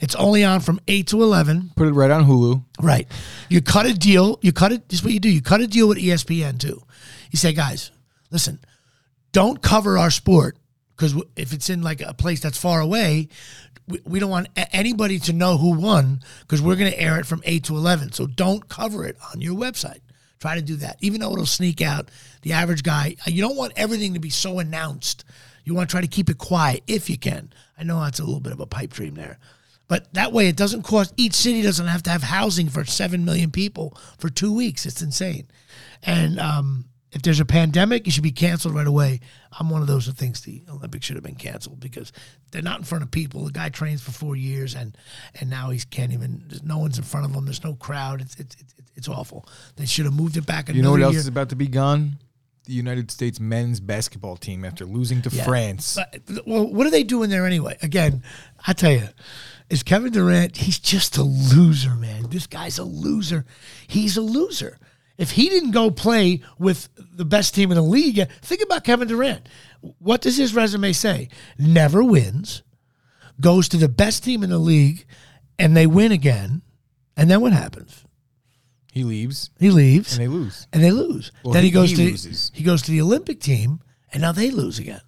It's 0.00 0.14
only 0.16 0.44
on 0.44 0.60
from 0.60 0.80
eight 0.88 1.06
to 1.08 1.22
eleven. 1.22 1.70
Put 1.76 1.88
it 1.88 1.92
right 1.92 2.10
on 2.10 2.24
Hulu. 2.24 2.64
Right. 2.80 3.08
You 3.48 3.60
cut 3.62 3.86
a 3.86 3.94
deal. 3.94 4.38
You 4.42 4.52
cut 4.52 4.72
it. 4.72 4.88
This 4.88 5.00
is 5.00 5.04
what 5.04 5.12
you 5.12 5.20
do. 5.20 5.30
You 5.30 5.42
cut 5.42 5.60
a 5.60 5.66
deal 5.66 5.88
with 5.88 5.98
ESPN 5.98 6.58
too. 6.58 6.82
You 7.30 7.36
say, 7.36 7.52
guys, 7.52 7.90
listen, 8.30 8.58
don't 9.32 9.62
cover 9.62 9.98
our 9.98 10.10
sport 10.10 10.56
because 11.02 11.20
if 11.34 11.52
it's 11.52 11.68
in 11.68 11.82
like 11.82 12.00
a 12.00 12.14
place 12.14 12.38
that's 12.38 12.56
far 12.56 12.80
away, 12.80 13.28
we, 13.88 14.00
we 14.04 14.20
don't 14.20 14.30
want 14.30 14.48
anybody 14.72 15.18
to 15.18 15.32
know 15.32 15.56
who 15.56 15.72
won 15.72 16.20
because 16.42 16.62
we're 16.62 16.76
going 16.76 16.92
to 16.92 17.00
air 17.00 17.18
it 17.18 17.26
from 17.26 17.42
eight 17.44 17.64
to 17.64 17.76
eleven. 17.76 18.12
So 18.12 18.28
don't 18.28 18.68
cover 18.68 19.04
it 19.04 19.16
on 19.34 19.40
your 19.40 19.56
website. 19.56 19.98
Try 20.38 20.54
to 20.54 20.62
do 20.62 20.76
that, 20.76 20.98
even 21.00 21.20
though 21.20 21.32
it'll 21.32 21.44
sneak 21.44 21.82
out 21.82 22.08
the 22.42 22.52
average 22.52 22.84
guy. 22.84 23.16
You 23.26 23.42
don't 23.42 23.56
want 23.56 23.72
everything 23.74 24.14
to 24.14 24.20
be 24.20 24.30
so 24.30 24.60
announced. 24.60 25.24
You 25.64 25.74
want 25.74 25.88
to 25.88 25.92
try 25.92 26.02
to 26.02 26.06
keep 26.06 26.30
it 26.30 26.38
quiet 26.38 26.84
if 26.86 27.10
you 27.10 27.18
can. 27.18 27.52
I 27.76 27.82
know 27.82 28.00
that's 28.00 28.20
a 28.20 28.24
little 28.24 28.40
bit 28.40 28.52
of 28.52 28.60
a 28.60 28.66
pipe 28.66 28.92
dream 28.92 29.14
there. 29.14 29.40
But 29.88 30.14
that 30.14 30.32
way, 30.32 30.46
it 30.46 30.56
doesn't 30.56 30.82
cost. 30.82 31.12
Each 31.16 31.34
city 31.34 31.62
doesn't 31.62 31.88
have 31.88 32.04
to 32.04 32.10
have 32.10 32.22
housing 32.22 32.68
for 32.68 32.84
seven 32.84 33.24
million 33.24 33.50
people 33.50 33.98
for 34.18 34.30
two 34.30 34.54
weeks. 34.54 34.86
It's 34.86 35.02
insane. 35.02 35.48
And 36.04 36.38
um, 36.38 36.84
if 37.12 37.22
there's 37.22 37.40
a 37.40 37.44
pandemic, 37.44 38.06
it 38.06 38.10
should 38.12 38.22
be 38.22 38.32
canceled 38.32 38.74
right 38.74 38.86
away. 38.86 39.20
I'm 39.58 39.68
one 39.68 39.82
of 39.82 39.86
those 39.86 40.06
who 40.06 40.12
thinks 40.12 40.40
the 40.40 40.62
Olympics 40.68 41.04
should 41.06 41.16
have 41.16 41.22
been 41.24 41.34
canceled 41.34 41.78
because 41.78 42.10
they're 42.50 42.62
not 42.62 42.78
in 42.78 42.84
front 42.84 43.04
of 43.04 43.10
people. 43.10 43.44
The 43.44 43.52
guy 43.52 43.68
trains 43.68 44.02
for 44.02 44.12
four 44.12 44.34
years, 44.34 44.74
and 44.74 44.96
and 45.38 45.50
now 45.50 45.70
he 45.70 45.78
can't 45.90 46.12
even. 46.12 46.44
There's 46.48 46.62
no 46.62 46.78
one's 46.78 46.96
in 46.98 47.04
front 47.04 47.26
of 47.26 47.34
him. 47.34 47.44
There's 47.44 47.62
no 47.62 47.74
crowd. 47.74 48.20
It's 48.22 48.34
it's 48.36 48.56
it's, 48.58 48.74
it's 48.96 49.08
awful. 49.08 49.46
They 49.76 49.84
should 49.86 50.06
have 50.06 50.14
moved 50.14 50.36
it 50.36 50.46
back. 50.46 50.68
You 50.70 50.82
know 50.82 50.92
what 50.92 51.02
else 51.02 51.12
year. 51.12 51.20
is 51.20 51.28
about 51.28 51.50
to 51.50 51.56
be 51.56 51.68
gone? 51.68 52.18
The 52.64 52.72
United 52.74 53.10
States 53.10 53.40
men's 53.40 53.80
basketball 53.80 54.36
team 54.36 54.64
after 54.64 54.84
losing 54.86 55.20
to 55.22 55.30
Yeah. 55.30 55.42
France. 55.44 55.96
But, 55.96 56.46
well, 56.46 56.64
what 56.72 56.86
are 56.86 56.90
they 56.90 57.02
doing 57.02 57.28
there 57.28 57.44
anyway? 57.44 57.76
Again, 57.82 58.22
I 58.66 58.72
tell 58.72 58.92
you, 58.92 59.08
is 59.68 59.82
Kevin 59.82 60.12
Durant? 60.12 60.56
He's 60.58 60.78
just 60.78 61.16
a 61.16 61.24
loser, 61.24 61.96
man. 61.96 62.30
This 62.30 62.46
guy's 62.46 62.78
a 62.78 62.84
loser. 62.84 63.44
He's 63.88 64.16
a 64.16 64.20
loser. 64.20 64.78
If 65.18 65.32
he 65.32 65.48
didn't 65.48 65.72
go 65.72 65.90
play 65.90 66.40
with 66.58 66.88
the 66.96 67.24
best 67.24 67.54
team 67.54 67.70
in 67.70 67.76
the 67.76 67.82
league, 67.82 68.20
think 68.42 68.62
about 68.62 68.84
Kevin 68.84 69.08
Durant. 69.08 69.48
What 69.98 70.20
does 70.22 70.36
his 70.36 70.54
resume 70.54 70.92
say? 70.92 71.28
Never 71.58 72.02
wins, 72.02 72.62
goes 73.40 73.68
to 73.70 73.76
the 73.76 73.88
best 73.88 74.24
team 74.24 74.42
in 74.42 74.50
the 74.50 74.58
league, 74.58 75.04
and 75.58 75.76
they 75.76 75.86
win 75.86 76.12
again. 76.12 76.62
And 77.16 77.30
then 77.30 77.40
what 77.40 77.52
happens? 77.52 78.04
He 78.92 79.04
leaves 79.04 79.50
He 79.58 79.70
leaves 79.70 80.12
and 80.18 80.22
they 80.22 80.28
lose. 80.28 80.66
and 80.72 80.82
they 80.84 80.90
lose. 80.90 81.32
Well, 81.44 81.54
then 81.54 81.62
he, 81.62 81.68
he- 81.70 81.74
goes 81.74 81.90
he 81.90 81.96
to 81.96 82.02
loses. 82.02 82.50
he 82.54 82.62
goes 82.64 82.82
to 82.82 82.90
the 82.90 83.00
Olympic 83.00 83.40
team, 83.40 83.80
and 84.12 84.20
now 84.22 84.32
they 84.32 84.50
lose 84.50 84.78
again. 84.78 85.00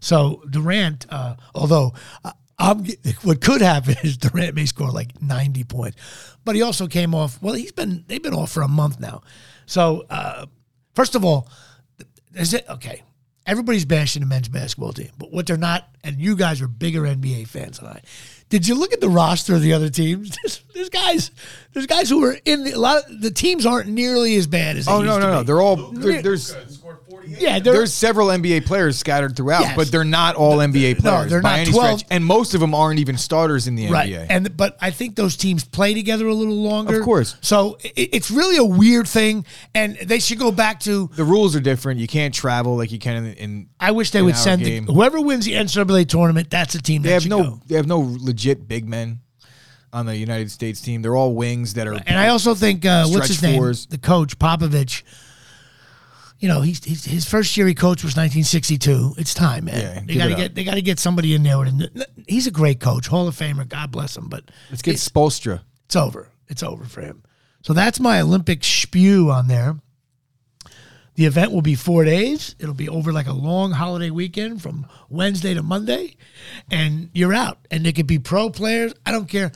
So 0.00 0.42
Durant, 0.48 1.06
uh, 1.10 1.36
although 1.54 1.92
uh, 2.24 2.32
I'm, 2.58 2.84
what 3.22 3.40
could 3.40 3.60
happen 3.60 3.96
is 4.02 4.16
Durant 4.16 4.54
may 4.54 4.66
score 4.66 4.90
like 4.90 5.20
90 5.22 5.64
points, 5.64 5.96
but 6.44 6.54
he 6.56 6.62
also 6.62 6.86
came 6.86 7.14
off. 7.14 7.40
Well, 7.42 7.54
he's 7.54 7.72
been 7.72 8.04
they've 8.06 8.22
been 8.22 8.34
off 8.34 8.50
for 8.52 8.62
a 8.62 8.68
month 8.68 9.00
now. 9.00 9.22
So 9.66 10.04
uh, 10.10 10.46
first 10.94 11.14
of 11.14 11.24
all, 11.24 11.48
is 12.34 12.54
it 12.54 12.64
okay? 12.68 13.02
Everybody's 13.44 13.84
bashing 13.84 14.20
the 14.20 14.26
men's 14.26 14.48
basketball 14.48 14.92
team, 14.92 15.10
but 15.18 15.32
what 15.32 15.46
they're 15.46 15.56
not, 15.56 15.88
and 16.04 16.20
you 16.20 16.36
guys 16.36 16.62
are 16.62 16.68
bigger 16.68 17.02
NBA 17.02 17.48
fans 17.48 17.80
than 17.80 17.88
I. 17.88 18.00
Did 18.48 18.68
you 18.68 18.74
look 18.76 18.92
at 18.92 19.00
the 19.00 19.08
roster 19.08 19.54
of 19.54 19.62
the 19.62 19.72
other 19.72 19.88
teams? 19.88 20.36
There's, 20.42 20.62
there's 20.74 20.90
guys, 20.90 21.30
there's 21.72 21.86
guys 21.86 22.10
who 22.10 22.22
are 22.24 22.36
in 22.44 22.64
the, 22.64 22.72
a 22.72 22.78
lot. 22.78 23.04
Of, 23.04 23.20
the 23.22 23.30
teams 23.30 23.64
aren't 23.64 23.88
nearly 23.88 24.36
as 24.36 24.46
bad 24.46 24.76
as. 24.76 24.86
They 24.86 24.92
Oh 24.92 25.00
no 25.00 25.14
used 25.14 25.20
no 25.20 25.26
to 25.26 25.32
no! 25.32 25.42
They're 25.42 25.60
all 25.60 25.76
there, 25.76 26.20
there's 26.22 26.54
scored 26.68 26.81
48. 27.22 27.40
yeah, 27.40 27.58
there's 27.58 27.92
several 27.92 28.28
NBA 28.28 28.66
players 28.66 28.98
scattered 28.98 29.36
throughout, 29.36 29.62
Yes. 29.62 29.76
but 29.76 29.90
they're 29.90 30.04
not 30.04 30.34
all 30.36 30.58
NBA 30.58 30.98
players 30.98 31.30
they're 31.30 31.40
by 31.42 31.50
not 31.50 31.58
any 31.60 31.70
12. 31.72 31.98
stretch, 32.00 32.10
and 32.10 32.24
most 32.24 32.54
of 32.54 32.60
them 32.60 32.74
aren't 32.74 32.98
even 33.00 33.16
starters 33.16 33.66
in 33.66 33.74
the 33.74 33.88
right. 33.88 34.10
NBA. 34.10 34.26
And 34.30 34.56
but 34.56 34.76
I 34.80 34.90
think 34.90 35.16
those 35.16 35.36
teams 35.36 35.64
play 35.64 35.94
together 35.94 36.26
a 36.26 36.34
little 36.34 36.62
longer. 36.62 36.98
Of 36.98 37.04
course. 37.04 37.36
So 37.40 37.78
it, 37.82 38.10
it's 38.12 38.30
really 38.30 38.56
a 38.56 38.64
weird 38.64 39.06
thing, 39.08 39.44
and 39.74 39.96
they 39.96 40.18
should 40.18 40.38
go 40.38 40.52
back 40.52 40.80
to. 40.80 41.08
the 41.14 41.24
rules 41.24 41.54
are 41.56 41.60
different. 41.60 42.00
You 42.00 42.06
can't 42.08 42.34
travel 42.34 42.76
like 42.76 42.92
you 42.92 42.98
can 42.98 43.24
in. 43.24 43.32
in 43.34 43.68
I 43.80 43.90
wish 43.92 44.10
they 44.10 44.22
would 44.22 44.36
send 44.36 44.64
the, 44.64 44.80
whoever 44.80 45.20
wins 45.20 45.44
the 45.44 45.52
NCAA 45.54 46.08
tournament. 46.08 46.50
That's 46.50 46.72
the 46.74 46.80
team 46.82 47.02
they 47.02 47.10
that 47.10 47.22
have 47.22 47.28
no 47.28 47.42
go. 47.42 47.60
they 47.66 47.76
have 47.76 47.86
no 47.86 48.00
legit 48.20 48.68
big 48.68 48.88
men 48.88 49.20
on 49.92 50.06
the 50.06 50.16
United 50.16 50.50
States 50.50 50.80
team. 50.80 51.02
They're 51.02 51.16
all 51.16 51.34
wings 51.34 51.74
that 51.74 51.86
are. 51.86 51.92
And 52.06 52.18
I 52.18 52.28
also 52.28 52.54
think 52.54 52.86
uh, 52.86 53.06
what's 53.08 53.28
his 53.28 53.38
Stretch 53.38 53.50
name, 53.52 53.60
fours. 53.60 53.86
the 53.86 53.98
coach 53.98 54.38
Popovich. 54.38 55.02
You 56.42 56.48
know, 56.48 56.60
he's, 56.60 56.82
he's 56.82 57.04
his 57.04 57.24
first 57.24 57.56
year 57.56 57.68
he 57.68 57.74
coached 57.74 58.02
was 58.02 58.16
1962. 58.16 59.14
It's 59.16 59.32
time, 59.32 59.66
man. 59.66 59.76
Yeah, 59.76 60.00
they 60.04 60.16
got 60.16 60.26
to 60.26 60.34
get 60.34 60.54
they 60.56 60.64
got 60.64 60.74
to 60.74 60.82
get 60.82 60.98
somebody 60.98 61.36
in 61.36 61.44
there. 61.44 61.56
With, 61.56 62.04
he's 62.26 62.48
a 62.48 62.50
great 62.50 62.80
coach, 62.80 63.06
Hall 63.06 63.28
of 63.28 63.36
Famer. 63.36 63.68
God 63.68 63.92
bless 63.92 64.16
him, 64.16 64.28
but 64.28 64.50
let's 64.68 64.82
get 64.82 64.96
Spoelstra. 64.96 65.60
it's 65.84 65.94
over. 65.94 66.30
It's 66.48 66.64
over 66.64 66.84
for 66.84 67.00
him. 67.00 67.22
So 67.62 67.72
that's 67.74 68.00
my 68.00 68.20
Olympic 68.20 68.64
spew 68.64 69.30
on 69.30 69.46
there. 69.46 69.76
The 71.14 71.26
event 71.26 71.52
will 71.52 71.62
be 71.62 71.76
four 71.76 72.04
days. 72.04 72.56
It'll 72.58 72.74
be 72.74 72.88
over 72.88 73.12
like 73.12 73.28
a 73.28 73.32
long 73.32 73.70
holiday 73.70 74.10
weekend 74.10 74.62
from 74.62 74.86
Wednesday 75.08 75.54
to 75.54 75.62
Monday, 75.62 76.16
and 76.72 77.08
you're 77.12 77.34
out. 77.34 77.58
And 77.70 77.86
they 77.86 77.92
could 77.92 78.08
be 78.08 78.18
pro 78.18 78.50
players. 78.50 78.92
I 79.06 79.12
don't 79.12 79.28
care. 79.28 79.52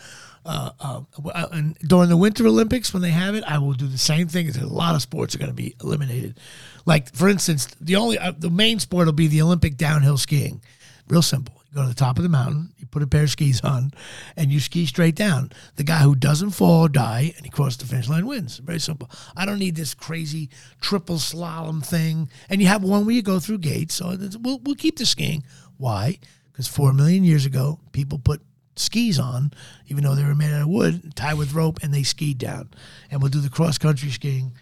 Uh, 0.46 0.70
uh, 0.79 1.01
uh, 1.35 1.46
and 1.51 1.77
during 1.81 2.09
the 2.09 2.16
Winter 2.16 2.46
Olympics, 2.46 2.92
when 2.92 3.03
they 3.03 3.11
have 3.11 3.35
it, 3.35 3.42
I 3.42 3.59
will 3.59 3.72
do 3.72 3.88
the 3.88 3.99
same 3.99 4.29
thing. 4.29 4.49
A 4.57 4.66
lot 4.66 4.94
of 4.94 5.03
sports 5.03 5.35
are 5.35 5.38
going 5.38 5.51
to 5.51 5.55
be 5.55 5.75
eliminated. 5.83 6.38
Like 6.87 7.14
for 7.14 7.29
instance, 7.29 7.66
the 7.81 7.96
only 7.96 8.18
uh, 8.18 8.33
the 8.38 8.49
main 8.49 8.79
sport 8.79 9.07
will 9.07 9.12
be 9.12 9.27
the 9.27 9.42
Olympic 9.42 9.77
downhill 9.77 10.16
skiing. 10.16 10.62
Real 11.09 11.22
simple. 11.22 11.62
You 11.68 11.77
go 11.77 11.83
to 11.83 11.88
the 11.88 11.94
top 11.94 12.16
of 12.16 12.22
the 12.22 12.29
mountain, 12.29 12.72
you 12.79 12.87
put 12.87 13.03
a 13.03 13.07
pair 13.07 13.25
of 13.25 13.31
skis 13.31 13.61
on, 13.61 13.92
and 14.37 14.51
you 14.51 14.61
ski 14.61 14.87
straight 14.87 15.14
down. 15.14 15.53
The 15.75 15.85
guy 15.85 15.99
who 15.99 16.14
doesn't 16.14 16.51
fall 16.51 16.83
or 16.83 16.88
die 16.88 17.33
and 17.37 17.44
he 17.44 17.51
crosses 17.51 17.79
the 17.79 17.87
finish 17.87 18.09
line 18.09 18.27
wins. 18.27 18.59
Very 18.59 18.81
simple. 18.81 19.11
I 19.37 19.44
don't 19.44 19.59
need 19.59 19.77
this 19.77 19.94
crazy 19.94 20.49
triple 20.81 21.16
slalom 21.16 21.85
thing. 21.85 22.31
And 22.49 22.62
you 22.62 22.68
have 22.68 22.83
one 22.83 23.05
where 23.05 23.14
you 23.14 23.22
go 23.22 23.40
through 23.40 23.59
gates. 23.59 23.96
So 23.96 24.16
we'll, 24.40 24.61
we'll 24.61 24.75
keep 24.77 24.96
the 24.96 25.07
skiing. 25.07 25.44
Why? 25.77 26.18
Because 26.53 26.68
four 26.68 26.92
million 26.92 27.25
years 27.25 27.46
ago, 27.46 27.81
people 27.92 28.18
put 28.18 28.40
skis 28.77 29.18
on, 29.18 29.53
even 29.88 30.05
though 30.05 30.14
they 30.14 30.25
were 30.25 30.35
made 30.35 30.53
out 30.53 30.62
of 30.62 30.68
wood, 30.68 31.14
tied 31.14 31.35
with 31.35 31.53
rope, 31.53 31.81
and 31.83 31.92
they 31.92 32.03
skied 32.03 32.38
down. 32.38 32.70
And 33.11 33.20
we'll 33.20 33.31
do 33.31 33.40
the 33.40 33.51
cross 33.51 33.77
country 33.77 34.11
skiing 34.11 34.53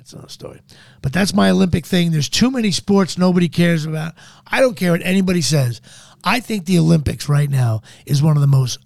That's 0.00 0.14
another 0.14 0.30
story. 0.30 0.62
But 1.02 1.12
that's 1.12 1.34
my 1.34 1.50
Olympic 1.50 1.84
thing. 1.84 2.10
There's 2.10 2.30
too 2.30 2.50
many 2.50 2.70
sports 2.70 3.18
nobody 3.18 3.50
cares 3.50 3.84
about. 3.84 4.14
I 4.46 4.60
don't 4.60 4.74
care 4.74 4.92
what 4.92 5.02
anybody 5.04 5.42
says. 5.42 5.82
I 6.24 6.40
think 6.40 6.64
the 6.64 6.78
Olympics 6.78 7.28
right 7.28 7.50
now 7.50 7.82
is 8.06 8.22
one 8.22 8.34
of 8.34 8.40
the 8.40 8.46
most 8.46 8.78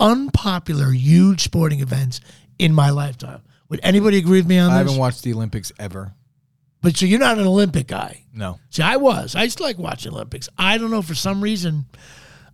unpopular, 0.00 0.90
huge 0.90 1.42
sporting 1.42 1.78
events 1.78 2.20
in 2.58 2.74
my 2.74 2.90
lifetime. 2.90 3.42
Would 3.68 3.78
anybody 3.84 4.18
agree 4.18 4.40
with 4.40 4.48
me 4.48 4.58
on 4.58 4.72
I 4.72 4.74
this? 4.74 4.74
I 4.74 4.78
haven't 4.78 4.98
watched 4.98 5.22
the 5.22 5.32
Olympics 5.32 5.70
ever. 5.78 6.12
but 6.80 6.96
so 6.96 7.06
you're 7.06 7.20
not 7.20 7.38
an 7.38 7.46
Olympic 7.46 7.86
guy. 7.86 8.24
No. 8.34 8.58
See, 8.70 8.82
I 8.82 8.96
was. 8.96 9.36
I 9.36 9.44
used 9.44 9.58
to 9.58 9.62
like 9.62 9.78
watching 9.78 10.12
Olympics. 10.12 10.48
I 10.58 10.76
don't 10.76 10.90
know 10.90 11.02
for 11.02 11.14
some 11.14 11.40
reason. 11.40 11.86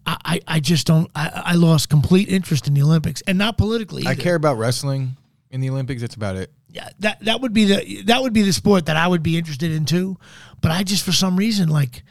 I, 0.05 0.17
I, 0.27 0.41
I 0.47 0.61
just 0.61 0.87
don't. 0.87 1.11
I, 1.15 1.43
I 1.47 1.55
lost 1.55 1.89
complete 1.89 2.29
interest 2.29 2.69
in 2.69 2.75
the 2.75 2.83
Olympics, 2.83 3.23
and 3.27 3.39
not 3.39 3.57
politically. 3.57 4.07
I 4.07 4.15
care 4.15 4.35
about 4.35 4.59
wrestling 4.59 5.17
in 5.51 5.63
the 5.63 5.71
Olympics. 5.71 6.03
That's 6.03 6.17
about 6.17 6.37
it. 6.37 6.53
Yeah, 6.71 6.89
that 6.99 7.21
that 7.21 7.41
would 7.41 7.53
be 7.53 7.65
the 7.65 8.03
that 8.03 8.23
would 8.23 8.33
be 8.33 8.43
the 8.43 8.53
sport 8.53 8.87
that 8.87 8.97
I 8.97 9.09
would 9.09 9.23
be 9.23 9.39
interested 9.39 9.73
in 9.73 9.85
too. 9.85 10.19
But 10.61 10.71
I 10.71 10.83
just 10.83 11.05
for 11.05 11.13
some 11.13 11.37
reason 11.37 11.69
like 11.69 12.03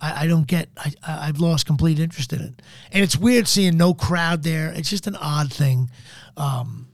I, 0.00 0.24
I 0.24 0.26
don't 0.26 0.46
get. 0.46 0.68
I 0.76 0.92
I've 1.06 1.38
lost 1.38 1.66
complete 1.66 1.98
interest 1.98 2.32
in 2.32 2.40
it, 2.40 2.62
and 2.92 3.02
it's 3.02 3.16
weird 3.16 3.48
seeing 3.48 3.76
no 3.76 3.94
crowd 3.94 4.42
there. 4.42 4.72
It's 4.74 4.90
just 4.90 5.06
an 5.06 5.16
odd 5.16 5.52
thing. 5.52 5.90
Um, 6.36 6.88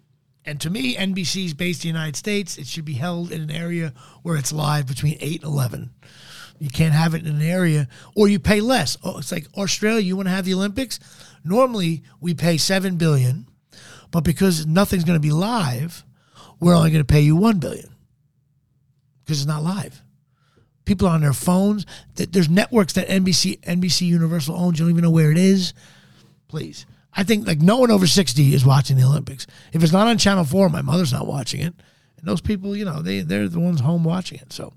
and 0.44 0.61
to 0.61 0.70
me, 0.70 0.96
NBC 0.96 1.46
is 1.46 1.54
based 1.54 1.85
in 1.85 1.92
the 1.92 1.98
United 1.98 2.16
States. 2.16 2.58
It 2.58 2.66
should 2.66 2.85
be 2.85 2.94
held 2.94 3.30
in 3.30 3.40
an 3.40 3.50
area 3.50 3.92
where 4.22 4.37
it's 4.37 4.52
live 4.52 4.87
between 4.87 5.16
eight 5.20 5.42
and 5.42 5.52
eleven. 5.52 5.90
You 6.58 6.70
can't 6.70 6.94
have 6.94 7.14
it 7.14 7.26
in 7.26 7.35
an 7.35 7.42
area, 7.42 7.88
or 8.14 8.28
you 8.28 8.38
pay 8.38 8.61
less. 8.61 8.96
Oh, 9.02 9.18
it's 9.18 9.32
like 9.32 9.46
Australia. 9.56 10.02
You 10.02 10.16
want 10.16 10.28
to 10.28 10.35
have 10.35 10.44
the 10.44 10.54
Olympics? 10.54 11.00
Normally, 11.44 12.02
we 12.20 12.35
pay 12.35 12.56
seven 12.56 12.96
billion, 12.96 13.48
but 14.12 14.22
because 14.22 14.64
nothing's 14.64 15.04
going 15.04 15.16
to 15.16 15.20
be 15.20 15.32
live, 15.32 16.04
we're 16.62 16.77
only 16.77 16.92
going 16.92 17.05
to 17.05 17.12
pay 17.12 17.20
you 17.20 17.35
one 17.35 17.59
billion 17.59 17.92
because 19.25 19.40
it's 19.40 19.48
not 19.48 19.64
live. 19.64 20.01
People 20.85 21.09
are 21.09 21.14
on 21.14 21.20
their 21.20 21.33
phones. 21.33 21.87
There's 22.14 22.48
networks 22.48 22.92
that 22.92 23.09
NBC 23.09 23.61
NBC 23.62 24.03
Universal 24.03 24.57
owns. 24.57 24.79
You 24.79 24.85
don't 24.85 24.92
even 24.92 25.03
know 25.03 25.11
where 25.11 25.33
it 25.33 25.38
is. 25.38 25.75
Please, 26.46 26.87
I 27.12 27.25
think 27.25 27.48
like 27.48 27.61
no 27.61 27.79
one 27.79 27.90
over 27.90 28.07
sixty 28.07 28.55
is 28.55 28.64
watching 28.64 28.96
the 28.96 29.03
Olympics. 29.03 29.46
If 29.72 29.83
it's 29.83 29.92
not 29.92 30.07
on 30.07 30.18
Channel 30.18 30.44
Four, 30.44 30.68
my 30.68 30.83
mother's 30.83 31.12
not 31.12 31.27
watching 31.27 31.61
it, 31.61 31.75
and 32.18 32.27
those 32.29 32.40
people, 32.40 32.77
you 32.77 32.85
know, 32.85 33.03
they 33.03 33.20
they're 33.20 33.48
the 33.48 33.61
ones 33.61 33.81
home 33.81 34.05
watching 34.05 34.38
it. 34.38 34.53
So. 34.53 34.72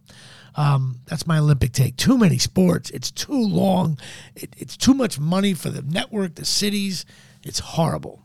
Um, 0.58 1.02
that's 1.06 1.28
my 1.28 1.40
Olympic 1.40 1.74
take. 1.74 1.98
Too 1.98 2.18
many 2.18 2.38
sports. 2.38 2.90
It's 2.92 3.12
too 3.12 3.34
long. 3.34 4.00
It, 4.38 4.56
it's 4.58 4.78
too 4.78 4.94
much 4.94 5.20
money 5.20 5.54
for 5.54 5.70
the 5.70 5.82
network, 5.82 6.36
the 6.36 6.46
cities. 6.46 7.06
It's 7.44 7.60
horrible. 7.60 8.25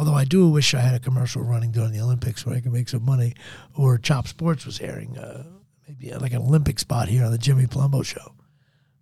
Although 0.00 0.14
I 0.14 0.24
do 0.24 0.48
wish 0.48 0.72
I 0.72 0.80
had 0.80 0.94
a 0.94 0.98
commercial 0.98 1.42
running 1.42 1.72
during 1.72 1.92
the 1.92 2.00
Olympics 2.00 2.46
where 2.46 2.56
I 2.56 2.60
could 2.62 2.72
make 2.72 2.88
some 2.88 3.04
money, 3.04 3.34
or 3.76 3.98
Chop 3.98 4.26
Sports 4.26 4.64
was 4.64 4.80
airing 4.80 5.18
uh, 5.18 5.44
maybe 5.86 6.10
like 6.14 6.32
an 6.32 6.40
Olympic 6.40 6.78
spot 6.78 7.08
here 7.08 7.22
on 7.22 7.32
the 7.32 7.36
Jimmy 7.36 7.66
Palumbo 7.66 8.02
show. 8.02 8.34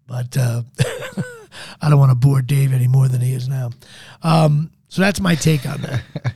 But 0.09 0.37
uh, 0.37 0.63
I 1.81 1.89
don't 1.89 2.01
want 2.01 2.11
to 2.11 2.17
bore 2.17 2.43
Dave 2.43 2.73
any 2.73 2.89
more 2.89 3.07
than 3.07 3.21
he 3.21 3.33
is 3.33 3.47
now. 3.49 3.71
Um, 4.25 4.73
so 4.89 5.01
that's 5.01 5.21
my 5.21 5.37
take 5.37 5.69
on 5.69 5.81
that. 5.83 6.03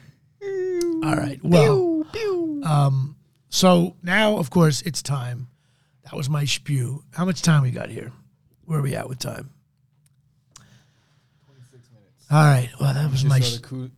All 1.04 1.16
right. 1.16 1.40
Well, 1.42 2.06
um, 2.64 3.16
so 3.48 3.96
now, 4.00 4.36
of 4.36 4.50
course, 4.50 4.80
it's 4.82 5.02
time. 5.02 5.48
That 6.04 6.14
was 6.14 6.30
my 6.30 6.44
spew. 6.44 7.02
How 7.10 7.24
much 7.24 7.42
time 7.42 7.62
we 7.62 7.72
got 7.72 7.88
here? 7.90 8.12
Where 8.66 8.78
are 8.78 8.82
we 8.82 8.94
at 8.94 9.08
with 9.08 9.18
time? 9.18 9.50
Twenty 10.54 11.62
six 11.68 11.88
minutes. 11.90 12.26
All 12.30 12.44
right. 12.44 12.70
Well, 12.80 12.94
that 12.94 13.10
was 13.10 13.22
Just 13.22 13.28
my. 13.28 13.40
saw 13.40 13.56
the 13.56 13.62
Cu- 13.66 13.90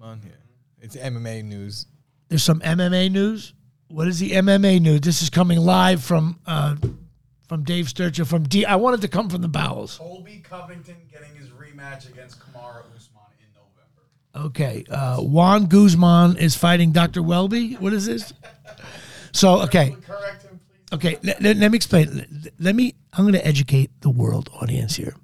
Covington 0.00 0.20
Usman 0.20 0.20
here. 0.22 0.38
It's 0.80 0.96
MMA 0.96 1.44
news. 1.44 1.86
There's 2.28 2.42
some 2.42 2.60
MMA 2.60 3.10
news. 3.10 3.54
What 3.88 4.08
is 4.08 4.18
the 4.18 4.32
MMA 4.32 4.80
news? 4.80 5.00
This 5.00 5.22
is 5.22 5.30
coming 5.30 5.58
live 5.58 6.02
from 6.02 6.40
uh, 6.46 6.76
from 7.48 7.62
Dave 7.62 7.86
Sturcher 7.86 8.26
from 8.26 8.44
D. 8.44 8.64
I 8.64 8.76
wanted 8.76 9.00
to 9.02 9.08
come 9.08 9.30
from 9.30 9.42
the 9.42 9.48
bowels. 9.48 9.96
Colby 9.98 10.42
Covington 10.48 10.96
getting 11.10 11.34
his 11.36 11.48
rematch 11.50 12.08
against 12.10 12.40
Kamaru 12.40 12.82
Usman 12.96 13.22
in 13.38 13.46
November. 13.54 14.48
Okay, 14.48 14.84
uh, 14.90 15.18
Juan 15.20 15.66
Guzman 15.66 16.36
is 16.38 16.56
fighting 16.56 16.90
Dr. 16.92 17.22
Welby. 17.22 17.74
What 17.74 17.92
is 17.92 18.06
this? 18.06 18.32
So 19.32 19.60
okay, 19.64 19.94
Correct 20.06 20.44
him, 20.44 20.58
please. 20.66 20.94
okay. 20.94 21.18
Let, 21.22 21.42
let- 21.42 21.56
let 21.58 21.70
me 21.70 21.76
explain. 21.76 22.16
Let, 22.16 22.54
let 22.58 22.74
me. 22.74 22.94
I'm 23.12 23.24
going 23.24 23.34
to 23.34 23.46
educate 23.46 23.90
the 24.00 24.08
world 24.08 24.48
audience 24.62 24.96
here. 24.96 25.14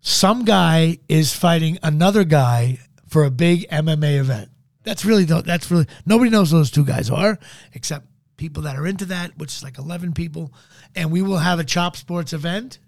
Some 0.00 0.44
guy 0.44 0.98
is 1.08 1.32
fighting 1.32 1.78
another 1.84 2.24
guy 2.24 2.80
for 3.12 3.24
a 3.24 3.30
big 3.30 3.66
MMA 3.70 4.18
event. 4.18 4.48
That's 4.84 5.04
really 5.04 5.24
the- 5.24 5.42
that's 5.42 5.70
really 5.70 5.86
nobody 6.06 6.30
knows 6.30 6.50
who 6.50 6.56
those 6.56 6.70
two 6.70 6.84
guys 6.84 7.10
are 7.10 7.38
except 7.74 8.06
people 8.36 8.62
that 8.64 8.76
are 8.76 8.86
into 8.86 9.04
that, 9.04 9.36
which 9.38 9.52
is 9.52 9.62
like 9.62 9.78
11 9.78 10.12
people, 10.14 10.52
and 10.96 11.10
we 11.12 11.20
will 11.22 11.38
have 11.38 11.58
a 11.60 11.64
Chop 11.64 11.94
Sports 11.96 12.32
event. 12.32 12.78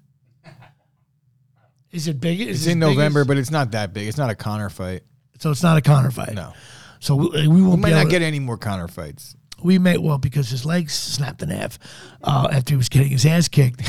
Is 1.93 2.09
it 2.09 2.21
big? 2.21 2.41
Is 2.41 2.61
It's 2.63 2.67
it 2.67 2.73
in 2.73 2.79
November, 2.81 3.21
as- 3.21 3.27
but 3.27 3.37
it's 3.37 3.51
not 3.51 3.71
that 3.73 3.93
big. 3.93 4.09
It's 4.09 4.19
not 4.19 4.31
a 4.31 4.35
Connor 4.35 4.71
fight. 4.71 5.03
so 5.39 5.51
it's 5.51 5.63
not 5.63 5.77
a 5.77 5.81
Connor 5.83 6.11
fight. 6.11 6.35
No. 6.35 6.53
So 7.01 7.17
we, 7.17 7.29
we 7.29 7.49
We 7.49 7.63
won't 7.63 7.81
might 7.83 7.89
be 7.91 7.95
not 7.95 8.05
to- 8.05 8.09
get 8.11 8.23
any 8.23 8.41
more 8.41 8.57
Connor 8.57 8.89
fights. 8.89 9.37
we 9.63 9.79
may 9.79 9.99
well 9.99 10.19
because 10.19 10.49
his 10.49 10.65
legs 10.67 10.93
snapped 10.95 11.43
in 11.43 11.51
half 11.51 11.79
uh, 12.25 12.49
after 12.51 12.73
he 12.73 12.77
was 12.77 12.89
getting 12.89 13.11
his 13.11 13.25
ass 13.27 13.47
kicked 13.49 13.83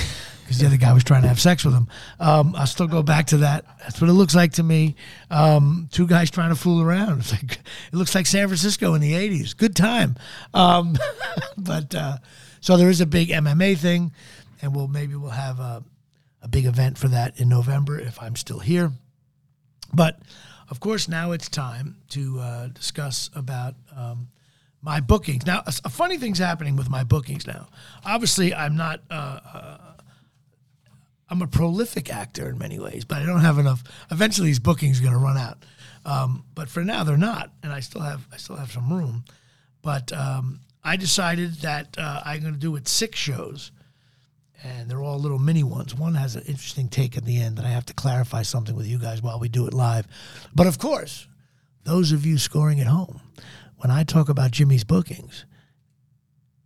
because 0.45 0.60
the 0.60 0.67
other 0.67 0.77
guy 0.77 0.93
was 0.93 1.03
trying 1.03 1.23
to 1.23 1.27
have 1.27 1.39
sex 1.39 1.65
with 1.65 1.73
him. 1.73 1.88
Um, 2.19 2.53
I'll 2.55 2.67
still 2.67 2.88
go 2.88 3.01
back 3.01 3.27
to 3.27 3.38
that. 3.38 3.65
That's 3.79 3.99
what 3.99 4.12
it 4.12 4.13
looks 4.13 4.36
like 4.36 4.53
to 4.53 4.63
me. 4.63 4.95
Um, 5.31 5.89
two 5.91 6.05
guys 6.05 6.29
trying 6.29 6.49
to 6.49 6.55
fool 6.55 6.81
around. 6.81 7.25
Like, 7.36 7.53
it 7.53 7.93
looks 7.93 8.13
like 8.13 8.27
San 8.27 8.47
Francisco 8.47 8.93
in 8.93 9.01
the 9.01 9.13
'80s. 9.13 9.58
Good 9.58 9.75
time. 9.75 10.15
Um, 10.53 10.95
but 11.58 11.93
uh, 11.95 12.17
so 12.62 12.77
there 12.77 12.89
is 12.89 13.01
a 13.01 13.05
big 13.05 13.29
MMA 13.29 13.77
thing, 13.77 14.13
and 14.62 14.75
we'll 14.75 14.88
maybe 14.88 15.15
we'll 15.15 15.31
have 15.31 15.60
a, 15.60 15.84
a 16.43 16.47
big 16.47 16.65
event 16.65 16.97
for 16.97 17.08
that 17.08 17.39
in 17.39 17.49
November 17.49 17.99
if 17.99 18.21
I'm 18.21 18.36
still 18.36 18.60
here. 18.60 18.91
But 19.93 20.19
of 20.69 20.79
course, 20.79 21.08
now 21.08 21.31
it's 21.31 21.49
time 21.49 21.97
to 22.10 22.39
uh, 22.39 22.67
discuss 22.67 23.31
about 23.36 23.73
um, 23.95 24.27
my 24.81 25.01
bookings. 25.01 25.45
Now, 25.45 25.63
a, 25.65 25.73
a 25.86 25.89
funny 25.89 26.17
thing's 26.17 26.39
happening 26.39 26.75
with 26.75 26.89
my 26.89 27.03
bookings 27.03 27.47
now. 27.47 27.67
Obviously, 28.05 28.53
I'm 28.53 28.77
not. 28.77 29.01
Uh, 29.10 29.39
uh, 29.53 29.77
I'm 31.29 31.41
a 31.41 31.47
prolific 31.47 32.13
actor 32.13 32.49
in 32.49 32.57
many 32.57 32.79
ways, 32.79 33.03
but 33.05 33.21
I 33.21 33.25
don't 33.25 33.41
have 33.41 33.57
enough. 33.57 33.83
Eventually, 34.11 34.49
these 34.49 34.59
bookings 34.59 34.99
are 34.99 35.03
going 35.03 35.13
to 35.15 35.19
run 35.19 35.38
out. 35.38 35.65
Um, 36.05 36.45
but 36.53 36.69
for 36.69 36.83
now, 36.83 37.03
they're 37.03 37.17
not, 37.17 37.51
and 37.63 37.73
I 37.73 37.79
still 37.79 38.01
have. 38.01 38.27
I 38.31 38.38
still 38.38 38.55
have 38.55 38.71
some 38.71 38.93
room. 38.93 39.25
But 39.81 40.13
um, 40.13 40.59
I 40.83 40.97
decided 40.97 41.55
that 41.61 41.97
uh, 41.97 42.21
I'm 42.25 42.41
going 42.41 42.53
to 42.53 42.59
do 42.59 42.75
it 42.75 42.88
six 42.88 43.17
shows 43.17 43.71
and 44.63 44.89
they're 44.89 45.01
all 45.01 45.19
little 45.19 45.39
mini 45.39 45.63
ones. 45.63 45.93
One 45.93 46.15
has 46.15 46.35
an 46.35 46.43
interesting 46.43 46.89
take 46.89 47.17
at 47.17 47.25
the 47.25 47.39
end 47.39 47.57
that 47.57 47.65
I 47.65 47.69
have 47.69 47.85
to 47.88 47.93
clarify 47.93 48.41
something 48.41 48.75
with 48.75 48.88
you 48.88 48.97
guys 48.97 49.21
while 49.21 49.39
we 49.39 49.47
do 49.47 49.67
it 49.67 49.73
live. 49.73 50.07
But 50.53 50.67
of 50.67 50.79
course, 50.79 51.27
those 51.83 52.11
of 52.11 52.25
you 52.25 52.38
scoring 52.38 52.79
at 52.79 52.88
home, 52.88 53.21
when 53.77 53.91
I 53.91 54.03
talk 54.03 54.27
about 54.29 54.51
Jimmy's 54.51 54.83
bookings, 54.83 55.45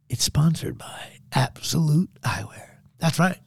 it's 0.10 0.24
sponsored 0.24 0.78
by 0.78 1.20
Absolute 1.34 2.10
Eyewear. 2.24 2.78
That's 3.00 3.20
right. 3.20 3.40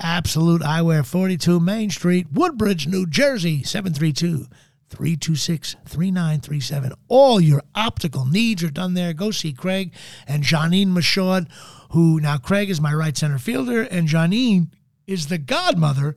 Absolute 0.00 0.62
Eyewear, 0.62 1.04
42 1.04 1.60
Main 1.60 1.90
Street, 1.90 2.26
Woodbridge, 2.32 2.86
New 2.86 3.06
Jersey, 3.06 3.62
732 3.62 4.46
326 4.88 5.76
3937. 5.86 6.92
All 7.08 7.40
your 7.40 7.62
optical 7.74 8.26
needs 8.26 8.62
are 8.62 8.70
done 8.70 8.94
there. 8.94 9.12
Go 9.12 9.30
see 9.30 9.52
Craig 9.52 9.94
and 10.26 10.42
Janine 10.44 10.88
Michaud, 10.88 11.46
who 11.90 12.20
now 12.20 12.36
Craig 12.36 12.70
is 12.70 12.80
my 12.80 12.92
right 12.92 13.16
center 13.16 13.38
fielder, 13.38 13.82
and 13.82 14.08
Janine 14.08 14.68
is 15.06 15.28
the 15.28 15.38
godmother 15.38 16.16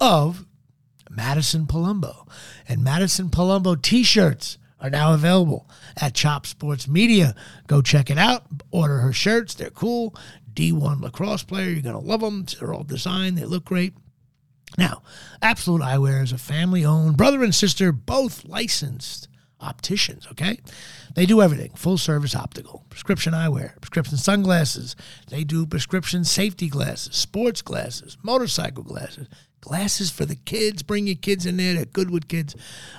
of 0.00 0.46
Madison 1.10 1.66
Palumbo. 1.66 2.28
And 2.68 2.82
Madison 2.82 3.28
Palumbo 3.28 3.80
t 3.80 4.02
shirts 4.02 4.58
are 4.80 4.90
now 4.90 5.14
available 5.14 5.70
at 6.00 6.14
Chop 6.14 6.44
Sports 6.44 6.88
Media. 6.88 7.34
Go 7.68 7.82
check 7.82 8.10
it 8.10 8.18
out. 8.18 8.46
Order 8.70 8.98
her 8.98 9.12
shirts. 9.12 9.54
They're 9.54 9.70
cool. 9.70 10.14
D1 10.54 11.00
lacrosse 11.00 11.42
player. 11.42 11.70
You're 11.70 11.82
going 11.82 11.94
to 11.94 12.00
love 12.00 12.20
them. 12.20 12.46
They're 12.58 12.74
all 12.74 12.84
designed, 12.84 13.38
they 13.38 13.44
look 13.44 13.64
great. 13.64 13.94
Now, 14.78 15.02
Absolute 15.42 15.82
Eyewear 15.82 16.22
is 16.22 16.32
a 16.32 16.38
family 16.38 16.84
owned, 16.84 17.16
brother 17.16 17.42
and 17.42 17.54
sister, 17.54 17.92
both 17.92 18.44
licensed 18.44 19.28
opticians, 19.60 20.26
okay? 20.30 20.58
They 21.14 21.26
do 21.26 21.42
everything 21.42 21.72
full 21.74 21.98
service 21.98 22.34
optical, 22.34 22.84
prescription 22.88 23.32
eyewear, 23.32 23.80
prescription 23.80 24.16
sunglasses. 24.16 24.96
They 25.28 25.44
do 25.44 25.66
prescription 25.66 26.24
safety 26.24 26.68
glasses, 26.68 27.14
sports 27.14 27.62
glasses, 27.62 28.16
motorcycle 28.22 28.82
glasses, 28.82 29.28
Glasses 29.62 30.10
for 30.10 30.24
the 30.24 30.34
kids. 30.34 30.82
Bring 30.82 31.06
your 31.06 31.14
kids 31.14 31.46
in 31.46 31.56
there. 31.56 31.74
They're 31.74 31.84
good 31.84 32.10
with 32.10 32.26
kids. 32.26 32.56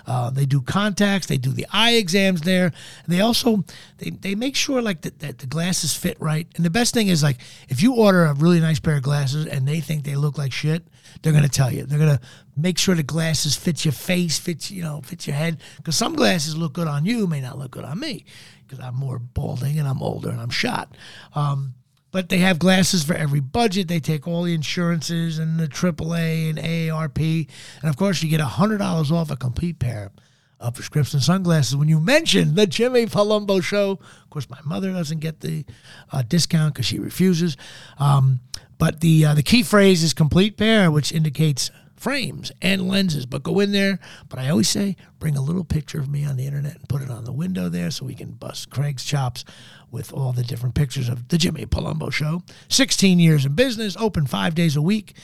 Uh, 0.07 0.29
they 0.29 0.45
do 0.45 0.61
contacts. 0.61 1.27
They 1.27 1.37
do 1.37 1.51
the 1.51 1.67
eye 1.73 1.95
exams 1.95 2.43
there. 2.43 2.67
And 2.67 3.13
they 3.13 3.19
also 3.19 3.65
they, 3.97 4.11
they 4.11 4.33
make 4.33 4.55
sure 4.55 4.81
like 4.81 5.01
that, 5.01 5.19
that 5.19 5.39
the 5.39 5.45
glasses 5.45 5.93
fit 5.93 6.15
right. 6.21 6.47
And 6.55 6.63
the 6.63 6.69
best 6.69 6.93
thing 6.93 7.09
is 7.09 7.21
like 7.21 7.39
if 7.67 7.83
you 7.83 7.95
order 7.95 8.23
a 8.23 8.33
really 8.33 8.61
nice 8.61 8.79
pair 8.79 8.95
of 8.95 9.03
glasses 9.03 9.45
and 9.45 9.67
they 9.67 9.81
think 9.81 10.05
they 10.05 10.15
look 10.15 10.37
like 10.37 10.53
shit, 10.53 10.87
they're 11.21 11.33
gonna 11.33 11.49
tell 11.49 11.69
you. 11.69 11.85
They're 11.85 11.99
gonna 11.99 12.21
make 12.55 12.77
sure 12.77 12.95
the 12.95 13.03
glasses 13.03 13.57
fit 13.57 13.83
your 13.83 13.91
face, 13.91 14.39
fit 14.39 14.71
you 14.71 14.83
know, 14.83 15.01
fit 15.01 15.27
your 15.27 15.35
head. 15.35 15.57
Because 15.75 15.97
some 15.97 16.15
glasses 16.15 16.55
look 16.55 16.71
good 16.71 16.87
on 16.87 17.05
you, 17.05 17.27
may 17.27 17.41
not 17.41 17.57
look 17.57 17.71
good 17.71 17.83
on 17.83 17.99
me. 17.99 18.23
Because 18.65 18.79
I'm 18.79 18.95
more 18.95 19.19
balding 19.19 19.79
and 19.79 19.87
I'm 19.87 20.01
older 20.01 20.29
and 20.29 20.39
I'm 20.39 20.49
shot. 20.49 20.95
Um, 21.35 21.73
but 22.13 22.29
they 22.29 22.37
have 22.37 22.59
glasses 22.59 23.03
for 23.03 23.15
every 23.15 23.39
budget. 23.39 23.87
They 23.87 23.99
take 23.99 24.27
all 24.27 24.43
the 24.43 24.53
insurances 24.53 25.39
and 25.39 25.59
the 25.59 25.67
AAA 25.67 26.51
and 26.51 26.59
AARP. 26.59 27.49
And 27.81 27.89
of 27.89 27.97
course, 27.97 28.21
you 28.21 28.29
get 28.29 28.39
$100 28.39 29.11
off 29.11 29.31
a 29.31 29.35
complete 29.35 29.79
pair 29.79 30.11
of 30.59 30.75
prescription 30.75 31.19
sunglasses 31.19 31.75
when 31.75 31.89
you 31.89 31.99
mention 31.99 32.53
the 32.53 32.67
Jimmy 32.67 33.07
Palumbo 33.07 33.63
show. 33.63 33.99
Of 34.23 34.29
course, 34.29 34.47
my 34.47 34.59
mother 34.63 34.93
doesn't 34.93 35.21
get 35.21 35.41
the 35.41 35.65
uh, 36.11 36.21
discount 36.21 36.75
because 36.75 36.85
she 36.85 36.99
refuses. 36.99 37.57
Um, 37.97 38.41
but 38.77 39.01
the, 39.01 39.25
uh, 39.25 39.33
the 39.33 39.43
key 39.43 39.63
phrase 39.63 40.03
is 40.03 40.13
complete 40.13 40.55
pair, 40.55 40.91
which 40.91 41.11
indicates 41.11 41.71
frames 42.03 42.51
and 42.61 42.89
lenses. 42.89 43.25
But 43.25 43.43
go 43.43 43.61
in 43.61 43.71
there. 43.71 43.97
But 44.27 44.39
I 44.39 44.49
always 44.49 44.67
say, 44.67 44.97
bring 45.19 45.37
a 45.37 45.41
little 45.41 45.63
picture 45.63 45.99
of 45.99 46.09
me 46.09 46.25
on 46.25 46.35
the 46.35 46.45
internet 46.45 46.75
and 46.75 46.89
put 46.89 47.01
it 47.01 47.09
on 47.09 47.23
the 47.23 47.31
window 47.31 47.69
there 47.69 47.89
so 47.91 48.05
we 48.05 48.13
can 48.13 48.31
bust 48.31 48.69
Craig's 48.69 49.05
chops 49.05 49.45
with 49.89 50.11
all 50.11 50.33
the 50.33 50.43
different 50.43 50.75
pictures 50.75 51.07
of 51.07 51.29
the 51.29 51.37
Jimmy 51.37 51.65
Palumbo 51.65 52.11
Show. 52.11 52.43
16 52.67 53.19
years 53.19 53.45
in 53.45 53.53
business, 53.53 53.95
open 53.97 54.27
five 54.27 54.53
days 54.53 54.75
a 54.75 54.81
week. 54.81 55.15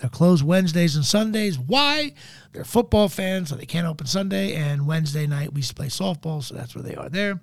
They're 0.00 0.08
closed 0.08 0.42
Wednesdays 0.42 0.96
and 0.96 1.04
Sundays. 1.04 1.58
Why? 1.58 2.14
They're 2.52 2.64
football 2.64 3.08
fans, 3.08 3.50
so 3.50 3.54
they 3.54 3.66
can't 3.66 3.86
open 3.86 4.06
Sunday. 4.06 4.54
And 4.54 4.86
Wednesday 4.86 5.26
night 5.26 5.52
we 5.52 5.62
play 5.62 5.88
softball, 5.88 6.42
so 6.42 6.54
that's 6.54 6.74
where 6.74 6.82
they 6.82 6.96
are 6.96 7.08
there. 7.08 7.40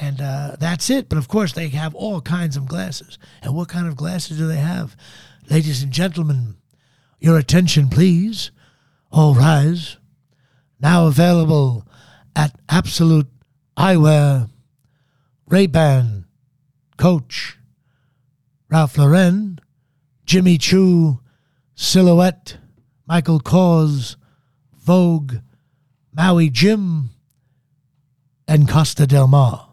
And 0.00 0.20
uh, 0.20 0.56
that's 0.58 0.90
it. 0.90 1.08
But 1.08 1.16
of 1.16 1.28
course, 1.28 1.52
they 1.52 1.68
have 1.68 1.94
all 1.94 2.20
kinds 2.20 2.56
of 2.56 2.66
glasses. 2.66 3.18
And 3.40 3.54
what 3.54 3.68
kind 3.68 3.86
of 3.86 3.96
glasses 3.96 4.36
do 4.36 4.48
they 4.48 4.56
have? 4.56 4.96
Ladies 5.48 5.82
and 5.82 5.92
gentlemen, 5.92 6.56
your 7.18 7.38
attention, 7.38 7.88
please. 7.88 8.50
All 9.10 9.34
rise. 9.34 9.96
Now 10.80 11.06
available 11.06 11.86
at 12.34 12.54
Absolute 12.68 13.28
Eyewear, 13.76 14.50
Ray-Ban, 15.48 16.26
Coach, 16.96 17.58
Ralph 18.68 18.98
Lauren, 18.98 19.58
Jimmy 20.24 20.58
Choo, 20.58 21.20
Silhouette, 21.74 22.58
Michael 23.06 23.40
Kors, 23.40 24.16
Vogue, 24.74 25.36
Maui 26.12 26.50
Jim, 26.50 27.10
and 28.48 28.68
Costa 28.68 29.06
Del 29.06 29.28
Mar. 29.28 29.68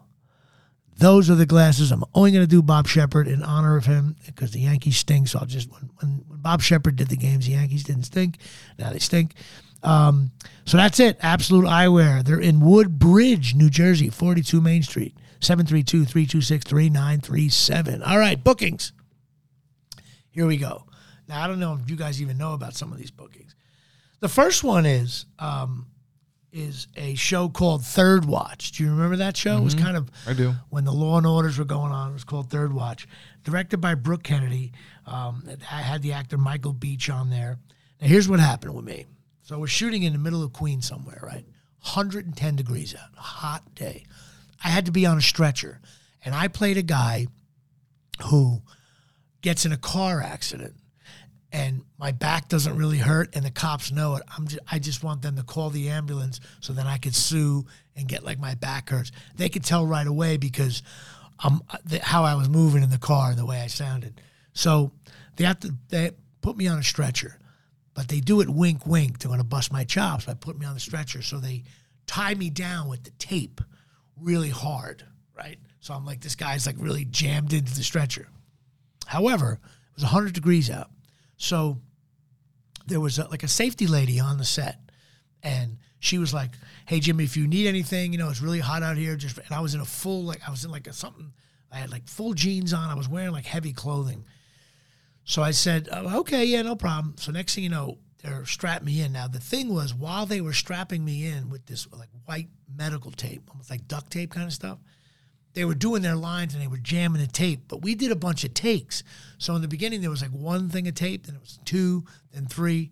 Those 0.96 1.28
are 1.28 1.34
the 1.34 1.46
glasses. 1.46 1.90
I'm 1.90 2.04
only 2.14 2.30
going 2.30 2.44
to 2.44 2.48
do 2.48 2.62
Bob 2.62 2.86
Sheppard 2.86 3.26
in 3.26 3.42
honor 3.42 3.76
of 3.76 3.86
him 3.86 4.16
because 4.26 4.52
the 4.52 4.60
Yankees 4.60 4.96
stink. 4.96 5.28
So 5.28 5.40
I'll 5.40 5.46
just 5.46 5.70
when, 5.70 5.90
when, 5.98 6.24
Bob 6.44 6.60
Sheppard 6.60 6.96
did 6.96 7.08
the 7.08 7.16
games, 7.16 7.46
the 7.46 7.52
Yankees 7.52 7.82
didn't 7.82 8.04
stink. 8.04 8.36
Now 8.78 8.90
they 8.90 8.98
stink. 8.98 9.32
Um, 9.82 10.30
so 10.66 10.76
that's 10.76 11.00
it. 11.00 11.16
Absolute 11.20 11.64
Eyewear. 11.64 12.22
They're 12.22 12.38
in 12.38 12.60
Woodbridge, 12.60 13.54
New 13.54 13.70
Jersey, 13.70 14.10
42 14.10 14.60
Main 14.60 14.82
Street, 14.82 15.16
732 15.40 16.04
326 16.04 16.64
3937. 16.64 18.02
All 18.02 18.18
right, 18.18 18.42
bookings. 18.42 18.92
Here 20.30 20.46
we 20.46 20.58
go. 20.58 20.84
Now, 21.28 21.42
I 21.42 21.46
don't 21.46 21.60
know 21.60 21.78
if 21.82 21.90
you 21.90 21.96
guys 21.96 22.20
even 22.20 22.36
know 22.36 22.52
about 22.52 22.74
some 22.74 22.92
of 22.92 22.98
these 22.98 23.10
bookings. 23.10 23.54
The 24.20 24.28
first 24.28 24.62
one 24.62 24.84
is 24.84 25.24
um, 25.38 25.86
is 26.54 26.86
a 26.96 27.16
show 27.16 27.48
called 27.48 27.84
Third 27.84 28.24
Watch. 28.24 28.72
Do 28.72 28.84
you 28.84 28.90
remember 28.90 29.16
that 29.16 29.36
show? 29.36 29.58
It 29.58 29.64
was 29.64 29.74
kind 29.74 29.96
of 29.96 30.08
I 30.26 30.34
do. 30.34 30.54
when 30.70 30.84
the 30.84 30.92
Law 30.92 31.18
and 31.18 31.26
Orders 31.26 31.58
were 31.58 31.64
going 31.64 31.90
on. 31.90 32.10
It 32.10 32.12
was 32.12 32.22
called 32.22 32.48
Third 32.48 32.72
Watch, 32.72 33.08
directed 33.42 33.78
by 33.78 33.96
Brooke 33.96 34.22
Kennedy. 34.22 34.72
Um, 35.04 35.42
I 35.70 35.82
had 35.82 36.00
the 36.00 36.12
actor 36.12 36.38
Michael 36.38 36.72
Beach 36.72 37.10
on 37.10 37.28
there. 37.28 37.58
Now, 38.00 38.06
here's 38.06 38.28
what 38.28 38.38
happened 38.38 38.74
with 38.74 38.84
me. 38.84 39.06
So 39.42 39.58
we're 39.58 39.66
shooting 39.66 40.04
in 40.04 40.12
the 40.12 40.18
middle 40.18 40.44
of 40.44 40.52
Queens 40.52 40.86
somewhere, 40.86 41.18
right? 41.22 41.44
110 41.80 42.56
degrees 42.56 42.94
out, 42.94 43.10
hot 43.16 43.74
day. 43.74 44.04
I 44.62 44.68
had 44.68 44.86
to 44.86 44.92
be 44.92 45.04
on 45.04 45.18
a 45.18 45.22
stretcher, 45.22 45.80
and 46.24 46.34
I 46.36 46.48
played 46.48 46.78
a 46.78 46.82
guy 46.82 47.26
who 48.26 48.62
gets 49.42 49.66
in 49.66 49.72
a 49.72 49.76
car 49.76 50.22
accident 50.22 50.76
and 51.54 51.82
my 51.98 52.10
back 52.10 52.48
doesn't 52.48 52.76
really 52.76 52.98
hurt 52.98 53.34
and 53.34 53.44
the 53.44 53.50
cops 53.50 53.92
know 53.92 54.16
it 54.16 54.22
i'm 54.36 54.46
just, 54.46 54.62
i 54.70 54.78
just 54.78 55.02
want 55.04 55.22
them 55.22 55.36
to 55.36 55.42
call 55.42 55.70
the 55.70 55.88
ambulance 55.88 56.40
so 56.60 56.72
then 56.72 56.86
i 56.86 56.98
could 56.98 57.14
sue 57.14 57.64
and 57.96 58.08
get 58.08 58.24
like 58.24 58.38
my 58.38 58.54
back 58.54 58.90
hurts. 58.90 59.12
They 59.36 59.48
could 59.48 59.64
tell 59.64 59.86
right 59.86 60.06
away 60.06 60.36
because 60.36 60.82
um 61.42 61.62
the, 61.84 62.00
how 62.00 62.24
i 62.24 62.34
was 62.34 62.48
moving 62.48 62.82
in 62.82 62.90
the 62.90 62.98
car 62.98 63.30
and 63.30 63.38
the 63.38 63.46
way 63.46 63.60
i 63.60 63.66
sounded. 63.66 64.20
So 64.52 64.92
they 65.36 65.44
have 65.44 65.60
to 65.60 65.74
they 65.88 66.12
put 66.40 66.56
me 66.56 66.66
on 66.66 66.78
a 66.78 66.82
stretcher 66.82 67.38
but 67.94 68.08
they 68.08 68.20
do 68.20 68.40
it 68.40 68.48
wink 68.48 68.86
wink 68.86 69.18
they're 69.18 69.28
going 69.28 69.38
to 69.38 69.44
bust 69.44 69.72
my 69.72 69.84
chops 69.84 70.24
by 70.24 70.34
putting 70.34 70.60
me 70.60 70.66
on 70.66 70.74
the 70.74 70.80
stretcher. 70.80 71.22
So 71.22 71.38
they 71.38 71.64
tie 72.06 72.34
me 72.34 72.50
down 72.50 72.88
with 72.88 73.04
the 73.04 73.10
tape 73.12 73.60
really 74.20 74.50
hard 74.50 75.04
right? 75.36 75.58
So 75.80 75.94
i'm 75.94 76.04
like 76.04 76.20
this 76.20 76.34
guy's 76.34 76.66
like 76.66 76.76
really 76.78 77.04
jammed 77.04 77.52
into 77.52 77.74
the 77.74 77.82
stretcher. 77.82 78.28
However, 79.06 79.60
it 79.62 79.96
was 79.96 80.04
100 80.04 80.32
degrees 80.32 80.70
out. 80.70 80.90
So 81.36 81.80
there 82.86 83.00
was 83.00 83.18
a, 83.18 83.28
like 83.28 83.42
a 83.42 83.48
safety 83.48 83.86
lady 83.86 84.20
on 84.20 84.38
the 84.38 84.44
set. 84.44 84.78
And 85.42 85.78
she 85.98 86.18
was 86.18 86.32
like, 86.32 86.52
hey, 86.86 87.00
Jimmy, 87.00 87.24
if 87.24 87.36
you 87.36 87.46
need 87.46 87.66
anything, 87.66 88.12
you 88.12 88.18
know, 88.18 88.30
it's 88.30 88.40
really 88.40 88.60
hot 88.60 88.82
out 88.82 88.96
here. 88.96 89.16
Just 89.16 89.38
And 89.38 89.52
I 89.52 89.60
was 89.60 89.74
in 89.74 89.80
a 89.80 89.84
full, 89.86 90.22
like, 90.22 90.40
I 90.46 90.50
was 90.50 90.64
in 90.64 90.70
like 90.70 90.86
a 90.86 90.92
something, 90.92 91.32
I 91.70 91.78
had 91.78 91.90
like 91.90 92.06
full 92.08 92.34
jeans 92.34 92.72
on. 92.72 92.90
I 92.90 92.94
was 92.94 93.08
wearing 93.08 93.32
like 93.32 93.46
heavy 93.46 93.72
clothing. 93.72 94.24
So 95.24 95.42
I 95.42 95.52
said, 95.52 95.88
oh, 95.90 96.20
okay, 96.20 96.44
yeah, 96.44 96.62
no 96.62 96.76
problem. 96.76 97.16
So 97.18 97.32
next 97.32 97.54
thing 97.54 97.64
you 97.64 97.70
know, 97.70 97.98
they're 98.22 98.46
strapping 98.46 98.86
me 98.86 99.02
in. 99.02 99.12
Now, 99.12 99.28
the 99.28 99.40
thing 99.40 99.72
was, 99.72 99.94
while 99.94 100.26
they 100.26 100.40
were 100.40 100.52
strapping 100.52 101.04
me 101.04 101.26
in 101.26 101.50
with 101.50 101.66
this 101.66 101.86
like 101.92 102.08
white 102.24 102.48
medical 102.74 103.10
tape, 103.10 103.42
almost 103.50 103.70
like 103.70 103.86
duct 103.86 104.10
tape 104.10 104.32
kind 104.32 104.46
of 104.46 104.52
stuff, 104.52 104.78
they 105.54 105.64
were 105.64 105.74
doing 105.74 106.02
their 106.02 106.16
lines 106.16 106.52
and 106.52 106.62
they 106.62 106.68
were 106.68 106.76
jamming 106.76 107.20
the 107.20 107.28
tape, 107.28 107.64
but 107.68 107.82
we 107.82 107.94
did 107.94 108.10
a 108.10 108.16
bunch 108.16 108.44
of 108.44 108.54
takes. 108.54 109.02
So 109.38 109.54
in 109.54 109.62
the 109.62 109.68
beginning, 109.68 110.00
there 110.00 110.10
was 110.10 110.20
like 110.20 110.32
one 110.32 110.68
thing 110.68 110.86
of 110.88 110.94
tape, 110.94 111.26
then 111.26 111.36
it 111.36 111.40
was 111.40 111.58
two, 111.64 112.04
then 112.32 112.46
three. 112.46 112.90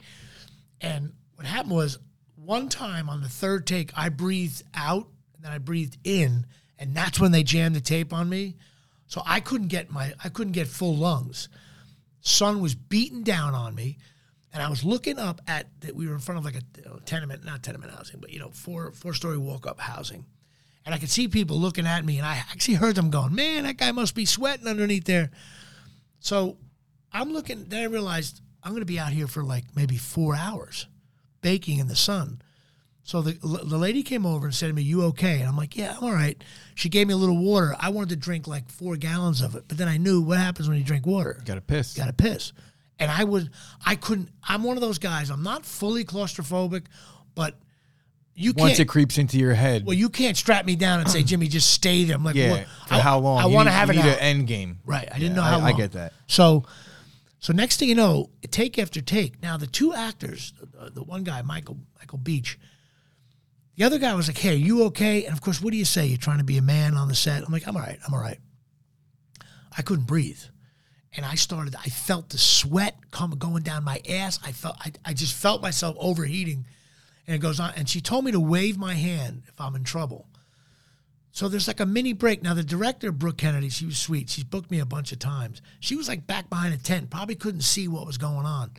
And 0.81 1.13
what 1.35 1.47
happened 1.47 1.75
was 1.75 1.99
one 2.37 2.69
time 2.69 3.09
on 3.09 3.21
the 3.21 3.29
third 3.29 3.67
take, 3.67 3.91
I 3.97 4.09
breathed 4.09 4.63
out 4.75 5.09
and 5.35 5.45
then 5.45 5.53
I 5.53 5.59
breathed 5.59 5.99
in, 6.05 6.47
and 6.79 6.95
that's 6.95 7.21
when 7.21 7.33
they 7.33 7.43
jammed 7.43 7.75
the 7.75 7.81
tape 7.81 8.13
on 8.13 8.29
me. 8.29 8.57
So 9.07 9.23
I 9.27 9.41
couldn't 9.41 9.69
get 9.69 9.91
my 9.91 10.15
I 10.23 10.29
couldn't 10.29 10.53
get 10.53 10.69
full 10.69 10.97
lungs. 10.97 11.49
Sun 12.21 12.63
was 12.63 12.77
beating 12.77 13.25
down 13.25 13.55
on 13.55 13.75
me, 13.75 13.99
and 14.53 14.63
I 14.63 14.71
was 14.71 14.85
looking 14.85 15.19
up 15.19 15.41
at 15.49 15.67
that 15.81 15.97
we 15.97 16.07
were 16.07 16.15
in 16.15 16.21
front 16.21 16.39
of 16.39 16.45
like 16.45 16.55
a 16.55 17.01
tenement, 17.01 17.45
not 17.45 17.63
tenement 17.63 17.93
housing, 17.93 18.21
but 18.21 18.31
you 18.31 18.39
know, 18.39 18.51
four 18.51 18.93
four 18.93 19.13
story 19.15 19.37
walk 19.37 19.67
up 19.67 19.81
housing 19.81 20.25
and 20.85 20.95
I 20.95 20.99
could 20.99 21.11
see 21.11 21.29
people 21.29 21.59
looking 21.59 21.87
at 21.87 22.05
me, 22.05 22.19
and 22.19 22.27
I 22.27 22.37
actually 22.37 22.75
heard 22.75 22.97
them 22.97 23.11
going, 23.11 23.35
"Man, 23.35 23.65
that 23.65 23.77
guy 23.77 23.93
must 23.93 24.15
be 24.15 24.25
sweating 24.25 24.67
underneath 24.67 25.05
there." 25.05 25.31
So 26.21 26.59
I'm 27.13 27.33
looking. 27.33 27.67
Then 27.69 27.83
I 27.83 27.87
realized 27.87 28.41
I'm 28.63 28.73
going 28.73 28.83
to 28.83 28.87
be 28.87 28.99
out 28.99 29.13
here 29.13 29.27
for 29.27 29.43
like 29.43 29.65
maybe 29.75 29.97
four 29.97 30.35
hours, 30.35 30.87
baking 31.41 31.79
in 31.79 31.89
the 31.89 31.97
sun. 31.97 32.43
So 33.05 33.21
the 33.21 33.33
the 33.43 33.79
lady 33.79 34.03
came 34.03 34.25
over 34.25 34.47
and 34.47 34.55
said 34.55 34.69
to 34.69 34.73
me, 34.73 34.83
"You 34.83 35.03
okay?" 35.07 35.41
And 35.41 35.49
I'm 35.49 35.57
like, 35.57 35.77
"Yeah, 35.77 35.97
I'm 35.97 36.05
all 36.05 36.13
right." 36.13 36.43
She 36.75 36.89
gave 36.89 37.09
me 37.09 37.15
a 37.15 37.17
little 37.17 37.39
water. 37.39 37.75
I 37.79 37.89
wanted 37.91 38.11
to 38.11 38.17
drink 38.17 38.47
like 38.47 38.71
four 38.71 38.97
gallons 38.97 39.41
of 39.41 39.57
it, 39.57 39.65
but 39.67 39.79
then 39.79 39.89
I 39.89 39.97
knew 39.97 40.21
what 40.21 40.39
happens 40.39 40.69
when 40.69 40.79
you 40.79 40.85
drink 40.85 41.07
water. 41.07 41.37
You 41.41 41.45
Got 41.45 41.55
to 41.57 41.61
piss. 41.61 41.95
Got 41.95 42.07
to 42.07 42.13
piss. 42.13 42.53
And 42.99 43.11
I 43.11 43.25
would, 43.25 43.51
I 43.85 43.97
couldn't. 43.97 44.29
I'm 44.49 44.63
one 44.63 44.77
of 44.77 44.81
those 44.81 44.99
guys. 44.99 45.31
I'm 45.31 45.43
not 45.43 45.67
fully 45.67 46.05
claustrophobic, 46.05 46.87
but 47.35 47.59
you 48.43 48.53
Once 48.57 48.79
it 48.79 48.89
creeps 48.89 49.19
into 49.19 49.39
your 49.39 49.55
head. 49.55 49.87
Well, 49.87 49.95
you 49.95 50.09
can't 50.09 50.37
strap 50.37 50.67
me 50.67 50.77
down 50.77 51.01
and 51.01 51.11
say, 51.11 51.23
Jimmy, 51.23 51.49
just 51.49 51.71
stay 51.71 52.05
there. 52.05 52.17
I'm 52.17 52.25
like, 52.25 52.35
yeah. 52.35 52.51
what? 52.51 52.67
For 52.89 52.95
I, 52.95 52.99
how 52.99 53.19
long? 53.19 53.39
I 53.41 53.47
want 53.47 53.69
to 53.69 53.73
have 53.73 53.93
you 53.93 54.01
it 54.01 54.05
need 54.05 54.13
an 54.13 54.19
end 54.19 54.47
game. 54.47 54.79
Right. 54.85 55.09
I 55.11 55.19
didn't 55.19 55.37
know 55.37 55.43
how 55.43 55.59
I- 55.59 55.61
long. 55.61 55.75
I 55.75 55.77
get 55.77 55.93
that. 55.93 56.13
So, 56.27 56.65
so 57.39 57.53
next 57.53 57.79
thing 57.79 57.89
you 57.89 57.95
know, 57.95 58.31
take 58.51 58.79
after 58.79 59.01
take. 59.01 59.43
Now 59.43 59.57
the 59.57 59.67
two 59.67 59.93
actors, 59.95 60.53
the, 60.61 60.91
the 60.91 61.03
one 61.03 61.25
guy, 61.25 61.43
Michael 61.43 61.79
Michael 61.99 62.19
Beach, 62.19 62.59
the 63.77 63.85
other 63.85 63.99
guy 63.99 64.15
was 64.15 64.29
like, 64.29 64.39
"Hey, 64.39 64.51
are 64.51 64.57
you 64.59 64.85
okay?" 64.85 65.25
And 65.25 65.33
of 65.33 65.41
course, 65.41 65.61
what 65.61 65.73
do 65.73 65.77
you 65.77 65.85
say? 65.85 66.07
You're 66.07 66.19
trying 66.19 66.39
to 66.39 66.45
be 66.45 66.59
a 66.59 66.63
man 66.63 66.95
on 66.95 67.09
the 67.09 67.15
set. 67.15 67.43
I'm 67.43 67.53
like, 67.53 67.67
"I'm 67.67 67.77
all 67.77 67.83
right. 67.83 67.99
I'm 68.07 68.15
all 68.15 68.21
right." 68.21 68.39
I 69.77 69.83
couldn't 69.83 70.05
breathe, 70.07 70.41
and 71.17 71.25
I 71.25 71.35
started. 71.35 71.75
I 71.75 71.89
felt 71.89 72.29
the 72.29 72.39
sweat 72.39 72.97
come 73.11 73.31
going 73.33 73.63
down 73.63 73.85
my 73.85 74.01
ass. 74.09 74.39
I 74.45 74.53
felt. 74.53 74.77
I, 74.81 74.93
I 75.05 75.15
just 75.15 75.35
felt 75.35 75.63
myself 75.63 75.97
overheating, 75.99 76.67
and 77.27 77.37
it 77.37 77.39
goes 77.39 77.61
on. 77.61 77.73
And 77.77 77.89
she 77.89 78.01
told 78.01 78.25
me 78.25 78.33
to 78.33 78.41
wave 78.41 78.79
my 78.79 78.95
hand 78.95 79.43
if 79.49 79.61
I'm 79.61 79.75
in 79.75 79.85
trouble. 79.85 80.29
So 81.31 81.49
there's 81.49 81.67
like 81.67 81.81
a 81.81 81.87
mini 81.87 82.13
break. 82.13 82.43
Now 82.43 82.55
the 82.55 82.63
director, 82.63 83.11
Brooke 83.11 83.39
Kennedy, 83.39 83.71
she 83.71 83.87
was 83.87 83.97
sweet. 83.97 84.29
She's 84.29 84.45
booked 84.45 84.71
me 84.71 84.81
a 84.81 84.87
bunch 84.87 85.13
of 85.13 85.19
times. 85.19 85.63
She 85.81 85.97
was 85.97 86.09
like 86.09 86.27
back 86.27 86.51
behind 86.51 86.75
a 86.75 86.79
tent, 86.79 87.11
probably 87.11 87.35
couldn't 87.35 87.63
see 87.63 87.89
what 87.89 88.07
was 88.07 88.19
going 88.19 88.45
on. 88.45 88.73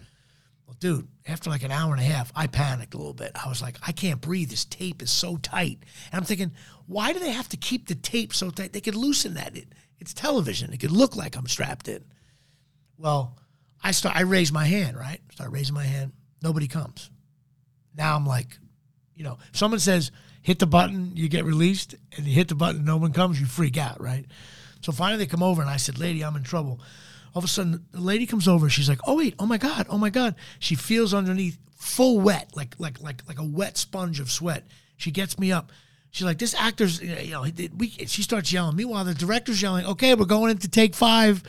Well, 0.68 0.78
dude, 0.80 1.08
after 1.28 1.50
like 1.50 1.64
an 1.64 1.72
hour 1.72 1.92
and 1.94 2.02
a 2.02 2.06
half, 2.06 2.32
I 2.36 2.46
panicked 2.46 2.94
a 2.94 2.98
little 2.98 3.14
bit. 3.14 3.32
I 3.44 3.50
was 3.50 3.62
like, 3.62 3.78
I 3.86 3.92
can't 3.92 4.22
breathe. 4.22 4.50
This 4.50 4.66
tape 4.66 5.02
is 5.02 5.10
so 5.10 5.38
tight. 5.38 5.80
And 6.12 6.20
I'm 6.20 6.26
thinking, 6.26 6.52
why 6.86 7.12
do 7.12 7.20
they 7.20 7.32
have 7.32 7.50
to 7.50 7.58
keep 7.58 7.88
the 7.88 7.96
tape 7.96 8.34
so 8.34 8.52
tight? 8.52 8.72
They 8.72 8.82
could 8.82 8.96
loosen 8.96 9.34
that. 9.34 9.58
It, 9.58 9.70
it's 10.00 10.14
television. 10.14 10.74
It 10.74 10.80
could 10.80 10.92
look 10.92 11.16
like 11.16 11.36
I'm 11.36 11.48
strapped 11.48 11.88
in. 11.88 12.04
Well, 12.98 13.36
I 13.84 13.92
start. 13.92 14.16
I 14.16 14.22
raise 14.22 14.52
my 14.52 14.66
hand. 14.66 14.96
Right, 14.96 15.20
start 15.32 15.52
raising 15.52 15.74
my 15.74 15.86
hand. 15.86 16.14
Nobody 16.42 16.68
comes. 16.68 17.10
Now 17.96 18.16
I'm 18.16 18.26
like, 18.26 18.58
you 19.16 19.24
know, 19.24 19.38
if 19.52 19.58
someone 19.58 19.80
says 19.80 20.12
hit 20.42 20.60
the 20.60 20.68
button, 20.68 21.12
you 21.16 21.30
get 21.30 21.46
released, 21.46 21.96
and 22.18 22.26
you 22.26 22.34
hit 22.34 22.48
the 22.50 22.56
button, 22.56 22.84
no 22.86 22.98
one 22.98 23.14
comes, 23.14 23.40
you 23.40 23.46
freak 23.46 23.78
out, 23.78 24.02
right? 24.02 24.26
So 24.82 24.92
finally 24.92 25.18
they 25.18 25.26
come 25.26 25.44
over, 25.44 25.62
and 25.62 25.70
I 25.70 25.78
said, 25.78 25.98
lady, 25.98 26.24
I'm 26.24 26.36
in 26.36 26.44
trouble. 26.44 26.80
All 27.34 27.40
of 27.40 27.46
a 27.46 27.48
sudden, 27.48 27.86
the 27.92 28.02
lady 28.02 28.26
comes 28.28 28.48
over. 28.48 28.70
She's 28.70 28.88
like, 28.88 29.00
"Oh 29.08 29.18
wait, 29.18 29.34
oh 29.40 29.48
my 29.48 29.58
god, 29.58 29.88
oh 29.90 29.98
my 29.98 30.12
god." 30.12 30.36
She 30.60 30.76
feels 30.76 31.16
underneath, 31.16 31.58
full 31.76 32.20
wet, 32.20 32.52
like 32.56 32.76
like 32.78 33.02
like 33.02 33.28
like 33.28 33.40
a 33.40 33.44
wet 33.44 33.76
sponge 33.76 34.20
of 34.20 34.32
sweat. 34.32 34.68
She 34.98 35.10
gets 35.10 35.40
me 35.40 35.52
up. 35.52 35.72
She's 36.12 36.26
like, 36.26 36.38
"This 36.38 36.54
actor's, 36.54 37.02
you 37.02 37.32
know." 37.32 37.46
We, 37.76 37.90
she 37.90 38.22
starts 38.22 38.54
yelling. 38.54 38.76
Meanwhile, 38.76 39.06
the 39.06 39.16
director's 39.16 39.64
yelling, 39.64 39.88
"Okay, 39.88 40.14
we're 40.14 40.26
going 40.26 40.52
into 40.52 40.68
take 40.68 40.94
five. 40.94 41.42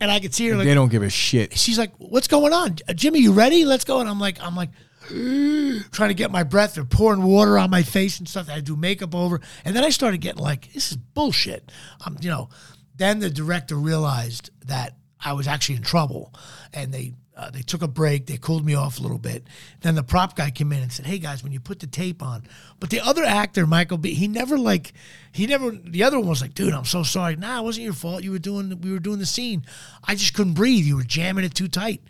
And 0.00 0.10
I 0.10 0.20
could 0.20 0.34
see 0.34 0.48
her 0.48 0.56
like, 0.56 0.66
they 0.66 0.74
don't 0.74 0.90
give 0.90 1.04
a 1.04 1.08
shit. 1.08 1.56
she's 1.56 1.78
like, 1.78 1.92
"What's 1.96 2.28
going 2.28 2.52
on, 2.52 2.76
Jimmy? 2.94 3.20
You 3.20 3.32
ready? 3.32 3.64
Let's 3.64 3.84
go." 3.84 4.00
And 4.00 4.08
I'm 4.10 4.20
like, 4.20 4.42
I'm 4.42 4.54
like, 4.54 4.70
trying 5.08 6.08
to 6.08 6.14
get 6.14 6.30
my 6.30 6.42
breath. 6.42 6.74
They're 6.74 6.84
pouring 6.84 7.22
water 7.22 7.58
on 7.58 7.70
my 7.70 7.82
face 7.82 8.18
and 8.18 8.28
stuff. 8.28 8.48
I 8.50 8.60
do 8.60 8.76
makeup 8.76 9.14
over, 9.14 9.40
and 9.64 9.74
then 9.76 9.84
I 9.84 9.90
started 9.90 10.18
getting 10.20 10.42
like, 10.42 10.72
"This 10.72 10.90
is 10.92 10.96
bullshit." 10.96 11.70
Um, 12.06 12.16
you 12.20 12.30
know. 12.30 12.48
Then 12.96 13.18
the 13.18 13.30
director 13.30 13.74
realized 13.74 14.50
that 14.66 14.96
I 15.20 15.32
was 15.32 15.48
actually 15.48 15.76
in 15.76 15.82
trouble, 15.82 16.32
and 16.72 16.92
they 16.92 17.14
uh, 17.36 17.50
they 17.50 17.62
took 17.62 17.82
a 17.82 17.88
break. 17.88 18.26
They 18.26 18.36
cooled 18.36 18.64
me 18.64 18.74
off 18.74 18.98
a 18.98 19.02
little 19.02 19.18
bit. 19.18 19.48
Then 19.80 19.96
the 19.96 20.04
prop 20.04 20.36
guy 20.36 20.50
came 20.50 20.72
in 20.72 20.80
and 20.80 20.92
said, 20.92 21.06
"Hey 21.06 21.18
guys, 21.18 21.42
when 21.42 21.52
you 21.52 21.58
put 21.58 21.80
the 21.80 21.88
tape 21.88 22.22
on," 22.22 22.46
but 22.78 22.90
the 22.90 23.00
other 23.00 23.24
actor, 23.24 23.66
Michael 23.66 23.98
B, 23.98 24.14
he 24.14 24.28
never 24.28 24.56
like, 24.56 24.92
he 25.32 25.46
never. 25.46 25.72
The 25.72 26.04
other 26.04 26.20
one 26.20 26.28
was 26.28 26.40
like, 26.40 26.54
"Dude, 26.54 26.72
I'm 26.72 26.84
so 26.84 27.02
sorry. 27.02 27.34
Nah, 27.34 27.60
it 27.60 27.64
wasn't 27.64 27.84
your 27.84 27.94
fault. 27.94 28.22
You 28.22 28.30
were 28.30 28.38
doing, 28.38 28.80
we 28.80 28.92
were 28.92 29.00
doing 29.00 29.18
the 29.18 29.26
scene. 29.26 29.64
I 30.04 30.14
just 30.14 30.34
couldn't 30.34 30.54
breathe. 30.54 30.84
You 30.84 30.96
were 30.96 31.02
jamming 31.02 31.44
it 31.44 31.54
too 31.54 31.68
tight." 31.68 32.02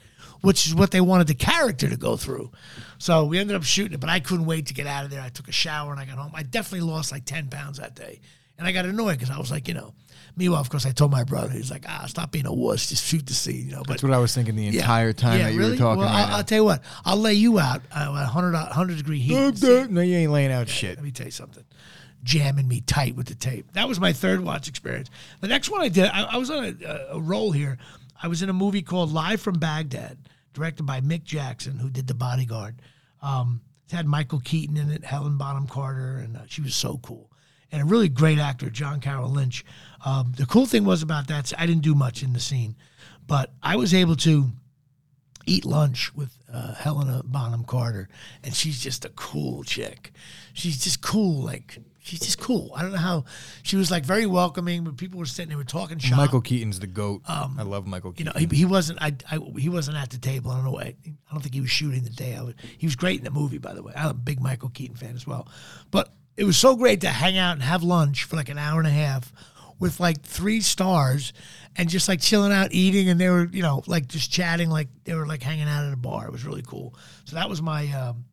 Which 0.45 0.67
is 0.67 0.75
what 0.75 0.91
they 0.91 1.01
wanted 1.01 1.27
the 1.27 1.35
character 1.35 1.89
to 1.89 1.97
go 1.97 2.17
through. 2.17 2.53
So 2.99 3.25
we 3.25 3.39
ended 3.39 3.57
up 3.57 3.65
shooting 3.65 3.95
it, 3.95 4.01
but 4.01 4.11
I 4.11 4.21
couldn't 4.21 4.47
wait 4.47 4.67
to 4.67 4.75
get 4.75 4.87
out 4.87 5.05
of 5.05 5.11
there. 5.11 5.21
I 5.21 5.29
took 5.29 5.49
a 5.49 5.53
shower 5.53 5.91
and 5.91 6.01
I 6.01 6.05
got 6.05 6.17
home. 6.19 6.33
I 6.35 6.43
definitely 6.43 6.89
lost 6.89 7.13
like 7.13 7.25
10 7.25 7.49
pounds 7.49 7.79
that 7.79 7.95
day. 7.95 8.21
And 8.57 8.67
I 8.69 8.73
got 8.73 8.85
annoyed 8.85 9.19
because 9.19 9.31
I 9.31 9.39
was 9.39 9.51
like, 9.51 9.67
you 9.67 9.75
know, 9.75 9.95
meanwhile, 10.37 10.61
of 10.61 10.71
course, 10.71 10.87
I 10.87 10.93
told 10.93 11.11
my 11.11 11.25
brother, 11.25 11.51
he's 11.51 11.71
like, 11.71 11.85
ah, 11.89 12.05
stop 12.07 12.31
being 12.31 12.47
a 12.47 12.53
wuss, 12.55 12.89
just 12.89 13.05
shoot 13.05 13.27
the 13.27 13.35
scene, 13.35 13.67
you 13.67 13.73
know. 13.73 13.79
But 13.79 13.89
That's 13.89 14.03
what 14.05 14.13
I 14.13 14.19
was 14.19 14.35
thinking 14.35 14.55
the 14.55 14.69
entire 14.69 15.13
time 15.13 15.39
that 15.41 15.55
you 15.55 15.61
were 15.61 15.77
talking. 15.77 16.01
Well, 16.01 16.09
right 16.09 16.29
I'll. 16.29 16.37
I'll 16.37 16.45
tell 16.45 16.59
you 16.59 16.65
what, 16.65 16.83
I'll 17.05 17.17
lay 17.17 17.35
you 17.35 17.59
out 17.59 17.83
uh, 17.95 18.01
at 18.01 18.11
100, 18.11 18.53
100 18.53 18.97
degree 18.97 19.19
heat. 19.19 19.33
no, 19.91 20.01
you 20.01 20.17
ain't 20.17 20.31
laying 20.31 20.53
out 20.53 20.69
shit. 20.69 20.97
Let 20.97 21.05
me 21.05 21.11
tell 21.11 21.27
you 21.27 21.33
something. 21.33 21.65
Jamming 22.23 22.69
me 22.69 22.81
tight 22.81 23.17
with 23.17 23.27
the 23.27 23.35
tape. 23.35 23.73
That 23.73 23.89
was 23.89 23.99
my 24.01 24.13
third 24.13 24.41
watch 24.41 24.69
experience. 24.69 25.11
The 25.41 25.49
next 25.49 25.71
one 25.71 25.81
I 25.83 25.89
did, 25.89 26.07
I, 26.07 26.23
I 26.23 26.37
was 26.37 26.49
on 26.51 26.79
a, 26.87 27.07
a 27.11 27.21
roll 27.21 27.51
here. 27.51 27.77
I 28.23 28.29
was 28.29 28.41
in 28.41 28.49
a 28.49 28.55
movie 28.55 28.83
called 28.83 29.13
Live 29.13 29.41
from 29.43 29.59
Baghdad, 29.59 30.17
directed 30.55 30.85
by 30.85 31.01
Mick 31.01 31.25
Jackson, 31.25 31.79
who 31.79 31.91
did 31.91 32.07
The 32.07 32.15
Bodyguard. 32.15 32.81
Um, 33.21 33.61
it 33.87 33.95
had 33.95 34.07
Michael 34.07 34.41
Keaton 34.41 34.77
in 34.77 34.91
it, 34.91 35.05
Helen 35.05 35.37
Bonham 35.37 35.67
Carter, 35.67 36.19
and 36.19 36.37
uh, 36.37 36.41
she 36.47 36.63
was 36.63 36.75
so 36.75 36.99
cool. 37.03 37.31
And 37.71 37.83
a 37.83 37.85
really 37.85 38.09
great 38.09 38.39
actor, 38.39 38.71
John 38.71 39.01
Carroll 39.01 39.31
Lynch. 39.31 39.65
Um, 40.07 40.33
the 40.37 40.47
cool 40.47 40.65
thing 40.65 40.85
was 40.85 41.03
about 41.03 41.27
that, 41.29 41.53
I 41.59 41.67
didn't 41.67 41.83
do 41.83 41.95
much 41.95 42.23
in 42.23 42.33
the 42.33 42.41
scene, 42.41 42.77
but 43.27 43.53
I 43.63 43.77
was 43.77 43.93
able 43.93 44.17
to 44.17 44.51
eat 45.47 45.65
lunch 45.65 46.15
with 46.15 46.33
uh, 46.51 46.75
Helena 46.75 47.23
Bonham 47.25 47.65
Carter, 47.65 48.09
and 48.43 48.55
she's 48.55 48.81
just 48.81 49.05
a 49.05 49.11
cool 49.11 49.65
chick. 49.65 50.13
She's 50.53 50.83
just 50.83 51.03
cool, 51.03 51.43
like 51.43 51.79
she's 52.05 52.21
just 52.21 52.39
cool. 52.39 52.71
I 52.77 52.83
don't 52.83 52.93
know 52.93 52.99
how 52.99 53.25
she 53.63 53.77
was 53.77 53.91
like 53.91 54.05
very 54.05 54.27
welcoming, 54.27 54.85
but 54.85 54.97
people 54.97 55.19
were 55.19 55.27
sitting 55.27 55.49
there, 55.49 55.59
were 55.59 55.65
talking 55.65 55.99
shop. 55.99 56.19
Michael 56.19 56.43
Keaton's 56.43 56.79
the 56.79 56.87
goat. 56.87 57.23
I 57.27 57.63
love 57.63 57.87
Michael 57.87 58.11
Um, 58.11 58.15
you 58.19 58.25
know, 58.27 58.33
Keaton. 58.33 58.51
he, 58.51 58.57
he 58.59 58.65
wasn't. 58.65 59.03
I, 59.03 59.15
I 59.31 59.39
he 59.59 59.69
wasn't 59.69 59.97
at 59.97 60.11
the 60.11 60.19
table. 60.19 60.51
I 60.51 60.57
don't 60.57 60.65
know 60.65 60.73
why. 60.73 60.95
I 61.07 61.33
don't 61.33 61.41
think 61.41 61.55
he 61.55 61.61
was 61.61 61.71
shooting 61.71 62.05
the 62.05 62.11
day. 62.11 62.37
I 62.37 62.43
was, 62.43 62.55
he 62.79 62.87
was 62.87 62.95
great 62.95 63.19
in 63.19 63.25
the 63.25 63.31
movie, 63.31 63.59
by 63.59 63.73
the 63.75 63.83
way. 63.83 63.93
I'm 63.97 64.11
a 64.11 64.15
big 64.15 64.41
Michael 64.41 64.69
Keaton 64.69 64.97
fan 64.97 65.17
as 65.17 65.27
well. 65.27 65.49
But 65.91 66.13
it 66.37 66.45
was 66.45 66.57
so 66.57 66.77
great 66.77 67.01
to 67.01 67.09
hang 67.09 67.39
out 67.39 67.53
and 67.55 67.63
have 67.63 67.83
lunch 67.83 68.25
for 68.25 68.37
like 68.37 68.49
an 68.51 68.59
hour 68.59 68.79
and 68.79 68.87
a 68.89 68.93
half 68.93 69.33
with 69.79 69.99
like 69.99 70.21
three 70.23 70.61
stars 70.61 71.33
and 71.77 71.89
just 71.89 72.09
like 72.09 72.21
chilling 72.21 72.53
out 72.53 72.69
eating 72.73 73.09
and 73.09 73.21
they 73.21 73.29
were 73.29 73.47
you 73.53 73.61
know 73.63 73.83
like 73.87 74.07
just 74.07 74.31
chatting 74.31 74.71
like 74.71 74.87
they 75.03 75.15
were 75.15 75.27
like 75.27 75.43
hanging 75.43 75.69
out 75.69 75.85
at 75.85 75.93
a 75.93 75.97
bar 75.97 76.27
it 76.27 76.33
was 76.33 76.45
really 76.45 76.63
cool 76.63 76.95
so 77.25 77.35
that 77.35 77.49
was 77.49 77.61
my 77.61 77.87
um, 77.93 78.25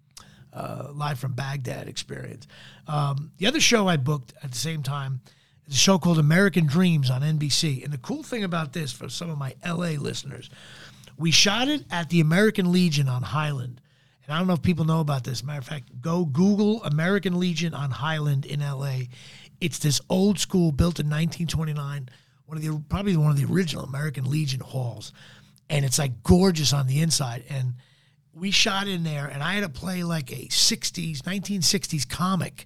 uh, 0.53 0.89
live 0.93 1.19
from 1.19 1.33
baghdad 1.33 1.87
experience 1.87 2.47
um, 2.87 3.31
the 3.37 3.47
other 3.47 3.59
show 3.59 3.87
i 3.87 3.97
booked 3.97 4.33
at 4.43 4.51
the 4.51 4.57
same 4.57 4.83
time 4.83 5.21
is 5.67 5.75
a 5.75 5.77
show 5.77 5.97
called 5.97 6.19
american 6.19 6.65
dreams 6.65 7.09
on 7.09 7.21
nbc 7.21 7.83
and 7.83 7.93
the 7.93 7.97
cool 7.97 8.23
thing 8.23 8.43
about 8.43 8.73
this 8.73 8.91
for 8.91 9.09
some 9.09 9.29
of 9.29 9.37
my 9.37 9.55
la 9.65 9.89
listeners 9.99 10.49
we 11.17 11.31
shot 11.31 11.67
it 11.67 11.83
at 11.91 12.09
the 12.09 12.19
american 12.19 12.71
legion 12.71 13.07
on 13.07 13.21
highland 13.23 13.81
and 14.31 14.33
I 14.37 14.39
don't 14.39 14.47
know 14.47 14.53
if 14.53 14.61
people 14.61 14.85
know 14.85 15.01
about 15.01 15.25
this. 15.25 15.43
Matter 15.43 15.59
of 15.59 15.65
fact, 15.65 16.01
go 16.01 16.23
Google 16.23 16.81
American 16.83 17.39
Legion 17.39 17.73
on 17.73 17.91
Highland 17.91 18.45
in 18.45 18.61
LA. 18.61 19.07
It's 19.59 19.79
this 19.79 19.99
old 20.09 20.39
school 20.39 20.71
built 20.71 20.99
in 20.99 21.07
1929, 21.07 22.09
one 22.45 22.57
of 22.57 22.63
the 22.63 22.81
probably 22.87 23.17
one 23.17 23.31
of 23.31 23.37
the 23.37 23.51
original 23.51 23.83
American 23.83 24.29
Legion 24.29 24.61
halls, 24.61 25.11
and 25.69 25.83
it's 25.83 25.99
like 25.99 26.23
gorgeous 26.23 26.71
on 26.71 26.87
the 26.87 27.01
inside. 27.01 27.43
And 27.49 27.73
we 28.33 28.51
shot 28.51 28.87
in 28.87 29.03
there, 29.03 29.27
and 29.27 29.43
I 29.43 29.53
had 29.53 29.61
to 29.61 29.69
play 29.69 30.03
like 30.03 30.31
a 30.31 30.47
60s, 30.47 31.21
1960s 31.21 32.07
comic, 32.07 32.65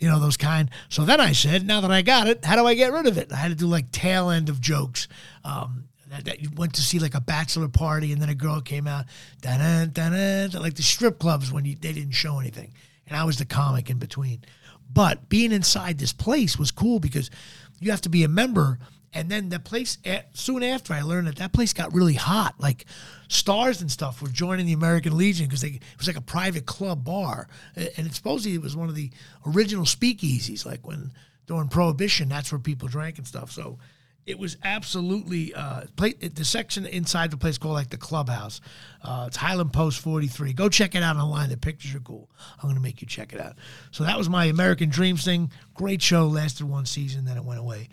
you 0.00 0.08
know, 0.08 0.18
those 0.18 0.36
kind. 0.36 0.70
So 0.88 1.04
then 1.04 1.20
I 1.20 1.32
said, 1.32 1.66
now 1.66 1.80
that 1.80 1.90
I 1.90 2.02
got 2.02 2.28
it, 2.28 2.44
how 2.44 2.56
do 2.56 2.66
I 2.66 2.74
get 2.74 2.92
rid 2.92 3.06
of 3.06 3.18
it? 3.18 3.32
I 3.32 3.36
had 3.36 3.48
to 3.48 3.54
do 3.54 3.66
like 3.66 3.90
tail 3.92 4.30
end 4.30 4.48
of 4.48 4.60
jokes. 4.60 5.08
Um, 5.44 5.84
that, 6.10 6.40
you 6.40 6.50
went 6.56 6.74
to 6.74 6.82
see 6.82 6.98
like 6.98 7.14
a 7.14 7.20
bachelor 7.20 7.68
party, 7.68 8.12
and 8.12 8.20
then 8.20 8.28
a 8.28 8.34
girl 8.34 8.60
came 8.60 8.86
out, 8.86 9.06
da-da, 9.40 9.86
da-da, 9.86 10.58
like 10.58 10.74
the 10.74 10.82
strip 10.82 11.18
clubs 11.18 11.52
when 11.52 11.64
you, 11.64 11.76
they 11.76 11.92
didn't 11.92 12.12
show 12.12 12.38
anything, 12.38 12.74
and 13.06 13.16
I 13.16 13.24
was 13.24 13.38
the 13.38 13.44
comic 13.44 13.90
in 13.90 13.98
between. 13.98 14.44
But 14.92 15.28
being 15.28 15.52
inside 15.52 15.98
this 15.98 16.12
place 16.12 16.58
was 16.58 16.72
cool 16.72 16.98
because 16.98 17.30
you 17.78 17.90
have 17.92 18.00
to 18.02 18.08
be 18.08 18.24
a 18.24 18.28
member. 18.28 18.78
And 19.12 19.28
then 19.28 19.48
the 19.48 19.58
place, 19.58 19.98
soon 20.32 20.62
after 20.62 20.92
I 20.92 21.02
learned 21.02 21.26
that 21.26 21.36
that 21.36 21.52
place 21.52 21.72
got 21.72 21.92
really 21.92 22.14
hot. 22.14 22.54
Like 22.58 22.84
stars 23.28 23.80
and 23.80 23.90
stuff 23.90 24.22
were 24.22 24.28
joining 24.28 24.66
the 24.66 24.72
American 24.72 25.16
Legion 25.16 25.46
because 25.46 25.64
it 25.64 25.82
was 25.98 26.06
like 26.06 26.16
a 26.16 26.20
private 26.20 26.66
club 26.66 27.04
bar. 27.04 27.48
And 27.74 28.06
it 28.06 28.14
supposedly 28.14 28.54
it 28.54 28.62
was 28.62 28.76
one 28.76 28.88
of 28.88 28.94
the 28.94 29.10
original 29.46 29.84
speakeasies, 29.84 30.64
like 30.64 30.86
when 30.86 31.12
during 31.46 31.68
Prohibition, 31.68 32.28
that's 32.28 32.52
where 32.52 32.60
people 32.60 32.86
drank 32.86 33.18
and 33.18 33.26
stuff. 33.26 33.50
So 33.50 33.78
it 34.26 34.38
was 34.38 34.56
absolutely 34.62 35.52
uh, 35.54 35.82
play, 35.96 36.12
the 36.12 36.44
section 36.44 36.86
inside 36.86 37.30
the 37.30 37.36
place 37.36 37.58
called 37.58 37.74
like 37.74 37.90
the 37.90 37.96
clubhouse. 37.96 38.60
Uh, 39.02 39.24
it's 39.26 39.36
Highland 39.36 39.72
Post 39.72 39.98
43. 40.00 40.52
Go 40.52 40.68
check 40.68 40.94
it 40.94 41.02
out 41.02 41.16
online. 41.16 41.48
The 41.48 41.56
pictures 41.56 41.94
are 41.94 42.00
cool. 42.00 42.30
I'm 42.58 42.64
going 42.68 42.76
to 42.76 42.80
make 42.80 43.02
you 43.02 43.08
check 43.08 43.32
it 43.32 43.40
out. 43.40 43.56
So 43.90 44.04
that 44.04 44.16
was 44.16 44.28
my 44.28 44.44
American 44.46 44.90
Dreams 44.90 45.24
thing. 45.24 45.50
Great 45.74 46.00
show. 46.00 46.28
Lasted 46.28 46.68
one 46.68 46.86
season, 46.86 47.24
then 47.24 47.36
it 47.36 47.44
went 47.44 47.58
away. 47.58 47.88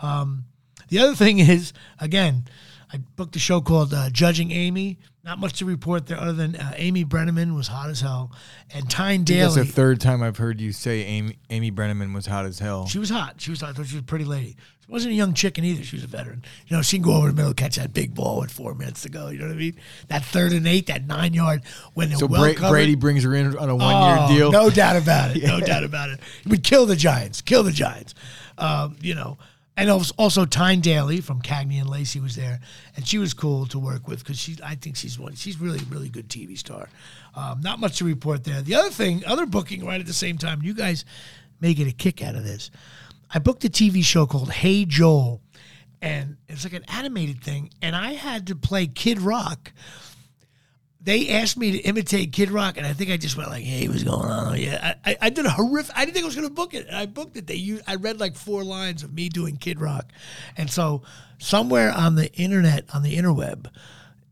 Um, 0.00 0.44
the 0.88 0.98
other 0.98 1.14
thing 1.14 1.38
is, 1.38 1.72
again, 2.00 2.44
I 2.92 2.98
booked 3.16 3.36
a 3.36 3.38
show 3.38 3.60
called 3.60 3.92
uh, 3.92 4.10
Judging 4.10 4.50
Amy. 4.50 4.98
Not 5.24 5.38
much 5.38 5.58
to 5.58 5.66
report 5.66 6.06
there 6.06 6.18
other 6.18 6.32
than 6.32 6.56
uh, 6.56 6.72
Amy 6.76 7.04
Brenneman 7.04 7.54
was 7.54 7.66
hot 7.68 7.90
as 7.90 8.00
hell. 8.00 8.32
And 8.72 8.88
Tyne 8.88 9.24
Daly. 9.24 9.42
That's 9.42 9.56
the 9.56 9.64
third 9.66 10.00
time 10.00 10.22
I've 10.22 10.38
heard 10.38 10.58
you 10.58 10.72
say 10.72 11.02
Amy, 11.02 11.38
Amy 11.50 11.70
Brenneman 11.70 12.14
was 12.14 12.24
hot 12.24 12.46
as 12.46 12.58
hell. 12.58 12.86
She 12.86 12.98
was 12.98 13.10
hot. 13.10 13.38
She 13.38 13.50
was 13.50 13.60
hot. 13.60 13.70
I 13.70 13.72
thought 13.74 13.86
she 13.88 13.96
was 13.96 14.02
a 14.02 14.06
pretty 14.06 14.24
lady. 14.24 14.56
She 14.86 14.90
wasn't 14.90 15.12
a 15.12 15.16
young 15.16 15.34
chicken 15.34 15.64
either. 15.64 15.82
She 15.82 15.96
was 15.96 16.04
a 16.04 16.06
veteran. 16.06 16.42
You 16.66 16.76
know, 16.76 16.82
she 16.82 16.96
can 16.96 17.02
go 17.04 17.12
over 17.12 17.26
the 17.28 17.34
middle, 17.34 17.52
catch 17.52 17.76
that 17.76 17.92
big 17.92 18.14
ball 18.14 18.40
with 18.40 18.50
four 18.50 18.74
minutes 18.74 19.02
to 19.02 19.10
go. 19.10 19.28
You 19.28 19.40
know 19.40 19.48
what 19.48 19.52
I 19.54 19.56
mean? 19.58 19.76
That 20.08 20.24
third 20.24 20.52
and 20.54 20.66
eight, 20.66 20.86
that 20.86 21.06
nine 21.06 21.34
yard 21.34 21.62
when 21.92 22.10
so 22.16 22.24
well 22.24 22.40
Bra- 22.44 22.54
covered. 22.54 22.70
Brady 22.70 22.94
brings 22.94 23.22
her 23.24 23.34
in 23.34 23.54
on 23.58 23.68
a 23.68 23.76
one 23.76 24.02
year 24.06 24.16
Oh, 24.20 24.28
deal. 24.34 24.50
No 24.50 24.70
doubt 24.70 24.96
about 24.96 25.36
it. 25.36 25.42
No 25.46 25.60
doubt 25.60 25.84
about 25.84 26.08
it. 26.08 26.20
He 26.42 26.48
would 26.48 26.64
kill 26.64 26.86
the 26.86 26.96
Giants. 26.96 27.42
Kill 27.42 27.62
the 27.64 27.72
Giants. 27.72 28.14
Um, 28.56 28.96
you 29.02 29.14
know. 29.14 29.36
And 29.78 29.90
also- 29.90 30.44
Tyne 30.44 30.80
Daly 30.80 31.20
from 31.20 31.40
Cagney 31.40 31.80
and 31.80 31.88
Lacey 31.88 32.18
was 32.18 32.34
there, 32.34 32.58
and 32.96 33.06
she 33.06 33.16
was 33.16 33.32
cool 33.32 33.64
to 33.66 33.78
work 33.78 34.08
with 34.08 34.18
because 34.18 34.36
she, 34.38 34.56
I 34.62 34.74
think 34.74 34.96
she's 34.96 35.18
one. 35.18 35.36
She's 35.36 35.60
really, 35.60 35.78
really 35.88 36.08
good 36.08 36.28
TV 36.28 36.58
star. 36.58 36.88
Um, 37.36 37.60
not 37.60 37.78
much 37.78 37.98
to 37.98 38.04
report 38.04 38.42
there. 38.42 38.60
The 38.60 38.74
other 38.74 38.90
thing, 38.90 39.22
other 39.24 39.46
booking 39.46 39.86
right 39.86 40.00
at 40.00 40.06
the 40.06 40.12
same 40.12 40.36
time. 40.36 40.62
You 40.62 40.74
guys 40.74 41.04
may 41.60 41.74
get 41.74 41.86
a 41.86 41.92
kick 41.92 42.22
out 42.22 42.34
of 42.34 42.42
this. 42.42 42.72
I 43.32 43.38
booked 43.38 43.64
a 43.64 43.68
TV 43.68 44.02
show 44.04 44.26
called 44.26 44.50
Hey 44.50 44.84
Joel, 44.84 45.40
and 46.02 46.38
it's 46.48 46.64
like 46.64 46.72
an 46.72 46.84
animated 46.88 47.40
thing, 47.42 47.70
and 47.80 47.94
I 47.94 48.14
had 48.14 48.48
to 48.48 48.56
play 48.56 48.88
Kid 48.88 49.20
Rock 49.20 49.72
they 51.00 51.28
asked 51.30 51.56
me 51.56 51.72
to 51.72 51.78
imitate 51.78 52.32
Kid 52.32 52.50
Rock, 52.50 52.76
and 52.76 52.86
I 52.86 52.92
think 52.92 53.10
I 53.10 53.16
just 53.16 53.36
went 53.36 53.50
like, 53.50 53.62
"Hey, 53.62 53.88
what's 53.88 54.02
going 54.02 54.28
on?" 54.28 54.60
Yeah, 54.60 54.94
I, 55.04 55.10
I, 55.10 55.16
I 55.22 55.30
did 55.30 55.46
a 55.46 55.50
horrific. 55.50 55.96
I 55.96 56.04
didn't 56.04 56.14
think 56.14 56.24
I 56.24 56.26
was 56.26 56.34
going 56.34 56.48
to 56.48 56.54
book 56.54 56.74
it, 56.74 56.88
I 56.92 57.06
booked 57.06 57.36
it. 57.36 57.46
They 57.46 57.54
used, 57.54 57.84
I 57.86 57.94
read 57.94 58.18
like 58.18 58.36
four 58.36 58.64
lines 58.64 59.02
of 59.02 59.12
me 59.12 59.28
doing 59.28 59.56
Kid 59.56 59.80
Rock, 59.80 60.10
and 60.56 60.70
so 60.70 61.02
somewhere 61.38 61.92
on 61.92 62.16
the 62.16 62.32
internet, 62.34 62.84
on 62.92 63.02
the 63.02 63.16
interweb, 63.16 63.68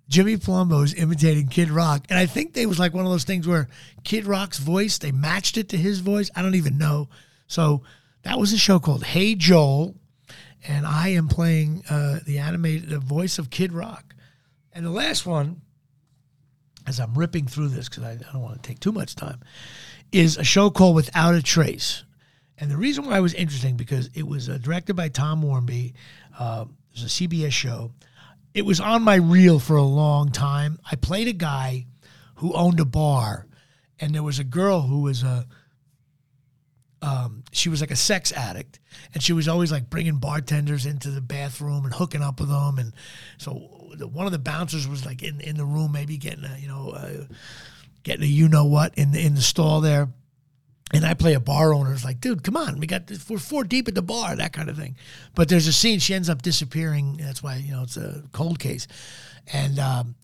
Jimmy 0.08 0.36
Palumbo 0.36 0.82
is 0.82 0.94
imitating 0.94 1.48
Kid 1.48 1.70
Rock, 1.70 2.04
and 2.08 2.18
I 2.18 2.26
think 2.26 2.52
they 2.52 2.66
was 2.66 2.78
like 2.78 2.94
one 2.94 3.06
of 3.06 3.12
those 3.12 3.24
things 3.24 3.46
where 3.46 3.68
Kid 4.02 4.26
Rock's 4.26 4.58
voice 4.58 4.98
they 4.98 5.12
matched 5.12 5.56
it 5.56 5.68
to 5.68 5.76
his 5.76 6.00
voice. 6.00 6.30
I 6.34 6.42
don't 6.42 6.56
even 6.56 6.78
know. 6.78 7.08
So 7.46 7.82
that 8.22 8.38
was 8.40 8.52
a 8.52 8.58
show 8.58 8.80
called 8.80 9.04
Hey 9.04 9.36
Joel, 9.36 9.94
and 10.66 10.84
I 10.84 11.08
am 11.10 11.28
playing 11.28 11.84
uh, 11.88 12.18
the 12.26 12.38
animated 12.38 12.88
the 12.88 12.98
voice 12.98 13.38
of 13.38 13.50
Kid 13.50 13.72
Rock. 13.72 14.14
And 14.72 14.84
the 14.84 14.90
last 14.90 15.24
one, 15.24 15.62
as 16.86 17.00
I'm 17.00 17.14
ripping 17.14 17.46
through 17.46 17.68
this 17.68 17.88
because 17.88 18.04
I, 18.04 18.12
I 18.12 18.32
don't 18.32 18.42
want 18.42 18.62
to 18.62 18.68
take 18.68 18.80
too 18.80 18.92
much 18.92 19.14
time, 19.14 19.40
is 20.12 20.36
a 20.36 20.44
show 20.44 20.70
called 20.70 20.94
Without 20.94 21.34
a 21.34 21.42
Trace. 21.42 22.04
And 22.58 22.70
the 22.70 22.76
reason 22.76 23.04
why 23.04 23.18
it 23.18 23.22
was 23.22 23.34
interesting 23.34 23.76
because 23.76 24.08
it 24.14 24.26
was 24.26 24.48
uh, 24.48 24.58
directed 24.58 24.94
by 24.94 25.08
Tom 25.08 25.42
Wharmby. 25.42 25.92
Uh, 26.38 26.64
it 26.68 27.02
was 27.02 27.04
a 27.04 27.28
CBS 27.28 27.52
show. 27.52 27.92
It 28.54 28.64
was 28.64 28.80
on 28.80 29.02
my 29.02 29.16
reel 29.16 29.58
for 29.58 29.76
a 29.76 29.82
long 29.82 30.30
time. 30.30 30.78
I 30.90 30.96
played 30.96 31.28
a 31.28 31.34
guy 31.34 31.86
who 32.36 32.54
owned 32.54 32.80
a 32.80 32.86
bar, 32.86 33.46
and 34.00 34.14
there 34.14 34.22
was 34.22 34.38
a 34.38 34.44
girl 34.44 34.82
who 34.82 35.02
was 35.02 35.22
a 35.22 35.46
um, 37.02 37.44
she 37.52 37.68
was 37.68 37.80
like 37.80 37.90
a 37.90 37.96
sex 37.96 38.32
addict, 38.32 38.80
and 39.12 39.22
she 39.22 39.32
was 39.32 39.48
always 39.48 39.70
like 39.70 39.90
bringing 39.90 40.16
bartenders 40.16 40.86
into 40.86 41.10
the 41.10 41.20
bathroom 41.20 41.84
and 41.84 41.94
hooking 41.94 42.22
up 42.22 42.40
with 42.40 42.48
them. 42.48 42.78
And 42.78 42.92
so 43.38 43.75
the, 43.98 44.06
one 44.06 44.26
of 44.26 44.32
the 44.32 44.38
bouncers 44.38 44.86
was 44.86 45.04
like 45.04 45.22
in 45.22 45.40
in 45.40 45.56
the 45.56 45.64
room, 45.64 45.92
maybe 45.92 46.16
getting 46.16 46.44
a 46.44 46.56
you 46.58 46.68
know 46.68 46.90
uh, 46.90 47.24
getting 48.02 48.22
a 48.22 48.26
you 48.26 48.48
know 48.48 48.64
what 48.64 48.96
in 48.96 49.12
the, 49.12 49.24
in 49.24 49.34
the 49.34 49.42
stall 49.42 49.80
there. 49.80 50.08
And 50.92 51.04
I 51.04 51.14
play 51.14 51.34
a 51.34 51.40
bar 51.40 51.74
owner. 51.74 51.92
It's 51.92 52.04
like, 52.04 52.20
dude, 52.20 52.44
come 52.44 52.56
on, 52.56 52.78
we 52.78 52.86
got 52.86 53.08
this, 53.08 53.28
we're 53.28 53.38
four 53.38 53.64
deep 53.64 53.88
at 53.88 53.96
the 53.96 54.02
bar, 54.02 54.36
that 54.36 54.52
kind 54.52 54.70
of 54.70 54.76
thing. 54.76 54.96
But 55.34 55.48
there's 55.48 55.66
a 55.66 55.72
scene. 55.72 55.98
She 55.98 56.14
ends 56.14 56.30
up 56.30 56.42
disappearing. 56.42 57.16
That's 57.16 57.42
why 57.42 57.56
you 57.56 57.72
know 57.72 57.82
it's 57.82 57.96
a 57.96 58.22
cold 58.32 58.60
case. 58.60 58.86
And 59.52 59.80
um, 59.80 60.14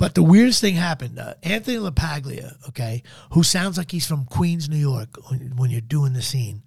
but 0.00 0.14
the 0.14 0.22
weirdest 0.22 0.62
thing 0.62 0.76
happened. 0.76 1.18
Uh, 1.18 1.34
Anthony 1.42 1.76
LaPaglia, 1.76 2.56
okay, 2.70 3.02
who 3.32 3.42
sounds 3.42 3.76
like 3.76 3.90
he's 3.90 4.06
from 4.06 4.24
Queens, 4.24 4.66
New 4.66 4.78
York, 4.78 5.10
when, 5.28 5.56
when 5.56 5.70
you're 5.70 5.82
doing 5.82 6.14
the 6.14 6.22
scene, 6.22 6.62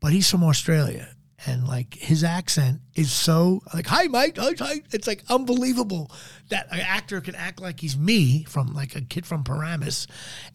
but 0.00 0.12
he's 0.12 0.30
from 0.30 0.42
Australia, 0.42 1.06
and 1.46 1.66
like 1.66 1.94
his 1.94 2.22
accent 2.22 2.80
is 2.94 3.12
so 3.12 3.62
like, 3.74 3.86
"Hi, 3.86 4.06
Mike," 4.08 4.36
it's 4.38 5.06
like 5.06 5.22
unbelievable 5.28 6.10
that 6.48 6.66
an 6.70 6.80
actor 6.80 7.20
can 7.20 7.34
act 7.34 7.60
like 7.60 7.80
he's 7.80 7.96
me 7.96 8.44
from 8.44 8.74
like 8.74 8.94
a 8.94 9.00
kid 9.00 9.26
from 9.26 9.44
Paramus, 9.44 10.06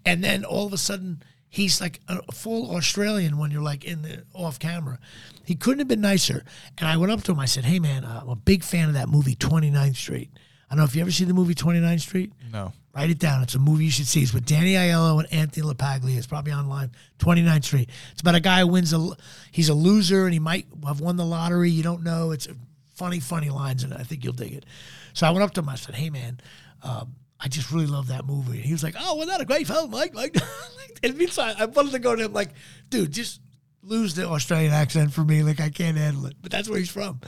and 0.05 0.23
then 0.23 0.45
all 0.45 0.65
of 0.65 0.73
a 0.73 0.77
sudden 0.77 1.23
he's 1.49 1.79
like 1.79 1.99
a 2.07 2.31
full 2.31 2.75
Australian 2.75 3.37
when 3.37 3.49
you're 3.51 3.61
like 3.61 3.83
in 3.85 4.01
the 4.01 4.23
off 4.33 4.59
camera. 4.59 4.99
He 5.43 5.55
couldn't 5.55 5.79
have 5.79 5.87
been 5.87 6.01
nicer. 6.01 6.43
And 6.77 6.87
I 6.87 6.97
went 6.97 7.11
up 7.11 7.23
to 7.23 7.31
him. 7.31 7.39
I 7.39 7.45
said, 7.45 7.65
"Hey, 7.65 7.79
man, 7.79 8.03
uh, 8.03 8.19
I'm 8.23 8.29
a 8.29 8.35
big 8.35 8.63
fan 8.63 8.87
of 8.87 8.93
that 8.95 9.09
movie, 9.09 9.35
29th 9.35 9.95
Street." 9.95 10.29
I 10.69 10.73
don't 10.73 10.79
know 10.79 10.85
if 10.85 10.95
you 10.95 11.01
ever 11.01 11.11
see 11.11 11.25
the 11.25 11.33
movie 11.33 11.55
29th 11.55 12.01
Street. 12.01 12.33
No. 12.51 12.73
Write 12.95 13.09
it 13.09 13.19
down. 13.19 13.43
It's 13.43 13.55
a 13.55 13.59
movie 13.59 13.85
you 13.85 13.91
should 13.91 14.07
see. 14.07 14.21
It's 14.21 14.33
with 14.33 14.45
Danny 14.45 14.73
Aiello 14.73 15.19
and 15.19 15.31
Anthony 15.33 15.67
LaPaglia. 15.67 16.15
It's 16.17 16.27
probably 16.27 16.53
online. 16.53 16.91
29th 17.19 17.65
Street. 17.65 17.89
It's 18.13 18.21
about 18.21 18.35
a 18.35 18.39
guy 18.39 18.61
who 18.61 18.67
wins 18.67 18.93
a. 18.93 19.09
He's 19.51 19.67
a 19.67 19.73
loser 19.73 20.23
and 20.23 20.33
he 20.33 20.39
might 20.39 20.65
have 20.87 21.01
won 21.01 21.17
the 21.17 21.25
lottery. 21.25 21.69
You 21.69 21.83
don't 21.83 22.03
know. 22.03 22.31
It's 22.31 22.47
funny, 22.95 23.19
funny 23.19 23.49
lines 23.49 23.83
in 23.83 23.91
it. 23.91 23.99
I 23.99 24.03
think 24.03 24.23
you'll 24.23 24.33
dig 24.33 24.53
it. 24.53 24.65
So 25.13 25.27
I 25.27 25.31
went 25.31 25.43
up 25.43 25.53
to 25.55 25.61
him. 25.61 25.67
I 25.67 25.75
said, 25.75 25.95
"Hey, 25.95 26.09
man." 26.09 26.39
Um, 26.83 27.15
I 27.37 27.49
just 27.49 27.71
really 27.71 27.85
love 27.85 28.07
that 28.07 28.25
movie. 28.25 28.57
And 28.57 28.65
he 28.65 28.71
was 28.71 28.81
like, 28.83 28.95
"Oh, 28.97 29.15
wasn't 29.15 29.37
that 29.37 29.41
a 29.41 29.45
great 29.45 29.67
film, 29.67 29.91
Mike?" 29.91 30.15
Like, 30.15 30.37
and 31.03 31.17
meantime, 31.17 31.55
I 31.59 31.65
wanted 31.65 31.91
to 31.91 31.99
go 31.99 32.15
to 32.15 32.23
him 32.23 32.33
like, 32.33 32.51
"Dude, 32.89 33.11
just 33.11 33.41
lose 33.83 34.15
the 34.15 34.27
Australian 34.27 34.71
accent 34.71 35.11
for 35.11 35.23
me. 35.23 35.43
Like, 35.43 35.59
I 35.59 35.69
can't 35.69 35.97
handle 35.97 36.27
it." 36.27 36.35
But 36.41 36.51
that's 36.51 36.69
where 36.69 36.79
he's 36.79 36.89
from. 36.89 37.19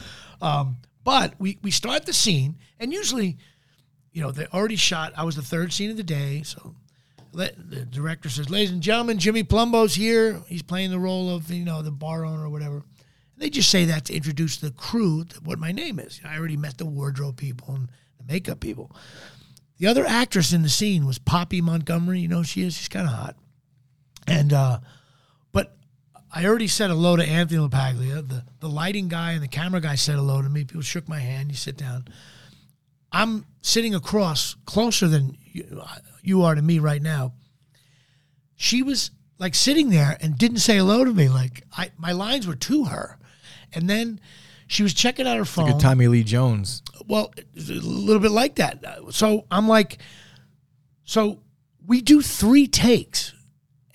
Um, 0.42 0.78
but 1.04 1.34
we 1.40 1.60
we 1.62 1.72
start 1.72 2.06
the 2.06 2.14
scene, 2.14 2.58
and 2.80 2.94
usually, 2.94 3.38
you 4.18 4.24
know, 4.24 4.32
they 4.32 4.48
already 4.48 4.78
shot. 4.78 5.14
I 5.16 5.26
was 5.26 5.36
the 5.36 5.44
third 5.44 5.72
scene 5.72 5.92
of 5.92 5.98
the 5.98 6.02
day, 6.02 6.42
so 6.42 6.74
let, 7.34 7.54
the 7.70 7.86
director 7.86 8.30
says, 8.30 8.50
"Ladies 8.50 8.72
and 8.72 8.82
gentlemen, 8.82 9.20
Jimmy 9.20 9.44
Palumbo's 9.44 9.94
here. 9.94 10.42
He's 10.48 10.64
playing 10.64 10.90
the 10.90 10.98
role 10.98 11.30
of 11.36 11.52
you 11.52 11.64
know 11.64 11.84
the 11.84 11.92
bar 11.92 12.26
owner 12.26 12.46
or 12.46 12.50
whatever." 12.50 12.78
And 12.78 12.84
they 13.38 13.52
just 13.52 13.70
say 13.70 13.86
that 13.86 14.06
to 14.06 14.16
introduce 14.16 14.58
the 14.58 14.72
crew 14.72 15.26
to 15.26 15.40
what 15.42 15.60
my 15.60 15.72
name 15.72 16.00
is. 16.00 16.20
I 16.26 16.36
already 16.36 16.58
met 16.58 16.80
the 16.80 16.86
wardrobe 16.88 17.38
people 17.38 17.76
and 17.76 17.90
the 18.18 18.34
makeup 18.34 18.60
people. 18.60 18.92
The 19.78 19.86
other 19.86 20.04
actress 20.04 20.52
in 20.52 20.64
the 20.64 20.70
scene 20.70 21.06
was 21.06 21.20
Poppy 21.20 21.62
Montgomery. 21.62 22.20
You 22.20 22.28
know 22.28 22.42
she 22.42 22.64
is. 22.64 22.76
She's 22.76 22.88
kind 22.88 23.06
of 23.06 23.14
hot, 23.14 23.36
and 24.26 24.52
uh, 24.52 24.80
but 25.52 25.78
I 26.34 26.44
already 26.44 26.70
said 26.70 26.90
hello 26.90 27.18
to 27.18 27.24
Anthony 27.24 27.60
LaPaglia. 27.60 28.28
The 28.28 28.46
the 28.62 28.68
lighting 28.68 29.10
guy 29.10 29.34
and 29.34 29.44
the 29.44 29.48
camera 29.48 29.80
guy 29.80 29.94
said 29.94 30.16
hello 30.16 30.42
to 30.42 30.50
me. 30.50 30.64
People 30.64 30.82
shook 30.82 31.08
my 31.08 31.20
hand. 31.20 31.52
You 31.52 31.56
sit 31.56 31.78
down. 31.78 32.08
I'm 33.18 33.46
sitting 33.64 33.96
across, 33.96 34.56
closer 34.66 35.08
than 35.08 35.36
you, 35.52 35.82
you 36.22 36.44
are 36.44 36.54
to 36.54 36.62
me 36.62 36.78
right 36.78 37.02
now. 37.02 37.34
She 38.56 38.84
was 38.84 39.10
like 39.40 39.56
sitting 39.56 39.90
there 39.90 40.16
and 40.22 40.38
didn't 40.38 40.60
say 40.60 40.78
hello 40.78 41.04
to 41.04 41.12
me. 41.12 41.28
Like 41.28 41.64
I, 41.76 41.90
my 41.98 42.12
lines 42.12 42.46
were 42.46 42.56
to 42.56 42.86
her, 42.86 43.18
and 43.74 43.90
then 43.90 44.22
she 44.68 44.84
was 44.84 44.94
checking 44.94 45.26
out 45.26 45.38
her 45.38 45.46
phone. 45.46 45.66
Like 45.66 45.76
a 45.78 45.80
Tommy 45.80 46.08
Lee 46.08 46.24
Jones. 46.24 46.84
Well, 47.08 47.34
a 47.56 47.60
little 47.60 48.22
bit 48.22 48.30
like 48.30 48.58
that. 48.58 48.84
So 49.10 49.48
I'm 49.50 49.68
like, 49.68 49.98
so 51.04 51.42
we 51.88 52.02
do 52.02 52.22
three 52.22 52.68
takes, 52.68 53.34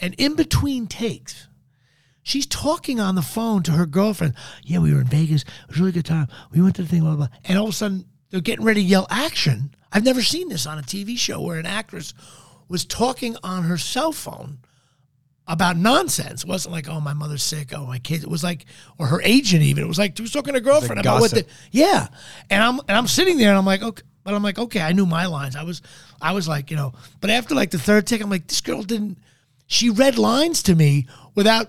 and 0.01 0.17
in 0.19 0.35
between 0.35 0.89
takes, 0.89 1.47
she's 2.25 2.47
talking 2.47 2.99
on 2.99 3.15
the 3.15 3.23
phone 3.23 3.63
to 3.65 3.73
her 3.73 3.87
girlfriend. 3.87 4.35
Yeah, 4.65 4.81
we 4.81 4.93
were 4.93 5.03
in 5.03 5.07
Vegas. 5.07 5.43
It 5.43 5.69
was 5.69 5.77
a 5.77 5.81
really 5.81 5.93
good 5.93 6.07
time. 6.07 6.27
We 6.51 6.61
went 6.61 6.75
to 6.77 6.83
the 6.83 6.89
thing, 6.89 7.03
blah, 7.03 7.15
blah, 7.15 7.29
blah. 7.29 7.39
And 7.45 7.57
all 7.57 7.67
of 7.67 7.71
a 7.71 7.75
sudden, 7.75 8.07
they're 8.33 8.41
getting 8.41 8.65
ready 8.65 8.81
to 8.81 8.87
yell 8.87 9.07
action. 9.11 9.75
I've 9.93 10.05
never 10.05 10.23
seen 10.23 10.49
this 10.49 10.67
on 10.67 10.79
a 10.79 10.83
TV 10.83 11.17
show 11.19 11.41
where 11.41 11.59
an 11.59 11.67
actress 11.67 12.15
was 12.67 12.85
talking 12.85 13.37
on 13.45 13.65
her 13.65 13.77
cell 13.77 14.11
phone 14.11 14.59
about 15.47 15.77
nonsense. 15.77 16.43
It 16.43 16.49
wasn't 16.49 16.73
like, 16.73 16.89
oh, 16.89 16.99
my 16.99 17.13
mother's 17.13 17.43
sick. 17.43 17.73
Oh, 17.75 17.85
my 17.85 17.99
kids. 17.99 18.25
It 18.25 18.31
was 18.31 18.43
like, 18.43 18.65
or 18.99 19.07
her 19.07 19.21
agent 19.23 19.63
even. 19.63 19.85
It 19.85 19.87
was 19.87 19.99
like, 19.99 20.17
she 20.17 20.23
was 20.23 20.33
talking 20.33 20.55
to 20.55 20.61
her 20.61 20.65
girlfriend 20.65 20.99
about 20.99 21.21
what 21.21 21.31
the, 21.31 21.45
yeah. 21.73 22.09
And 22.49 22.63
I'm, 22.63 22.81
and 22.89 22.97
I'm 22.97 23.07
sitting 23.07 23.37
there 23.37 23.51
and 23.51 23.59
I'm 23.59 23.67
like, 23.67 23.83
okay. 23.83 24.03
But 24.25 24.35
I'm 24.35 24.43
like, 24.43 24.59
okay, 24.59 24.81
I 24.81 24.93
knew 24.93 25.05
my 25.05 25.27
lines. 25.27 25.57
I 25.57 25.65
was, 25.65 25.83
I 26.21 26.33
was 26.33 26.47
like, 26.47 26.71
you 26.71 26.77
know, 26.77 26.93
but 27.21 27.29
after 27.29 27.57
like 27.57 27.73
the 27.73 27.79
third 27.79 28.07
take, 28.07 28.23
I'm 28.23 28.31
like, 28.31 28.47
this 28.47 28.61
girl 28.61 28.83
didn't, 28.83 29.19
she 29.67 29.91
read 29.91 30.17
lines 30.17 30.63
to 30.65 30.77
me 30.77 31.09
without, 31.35 31.69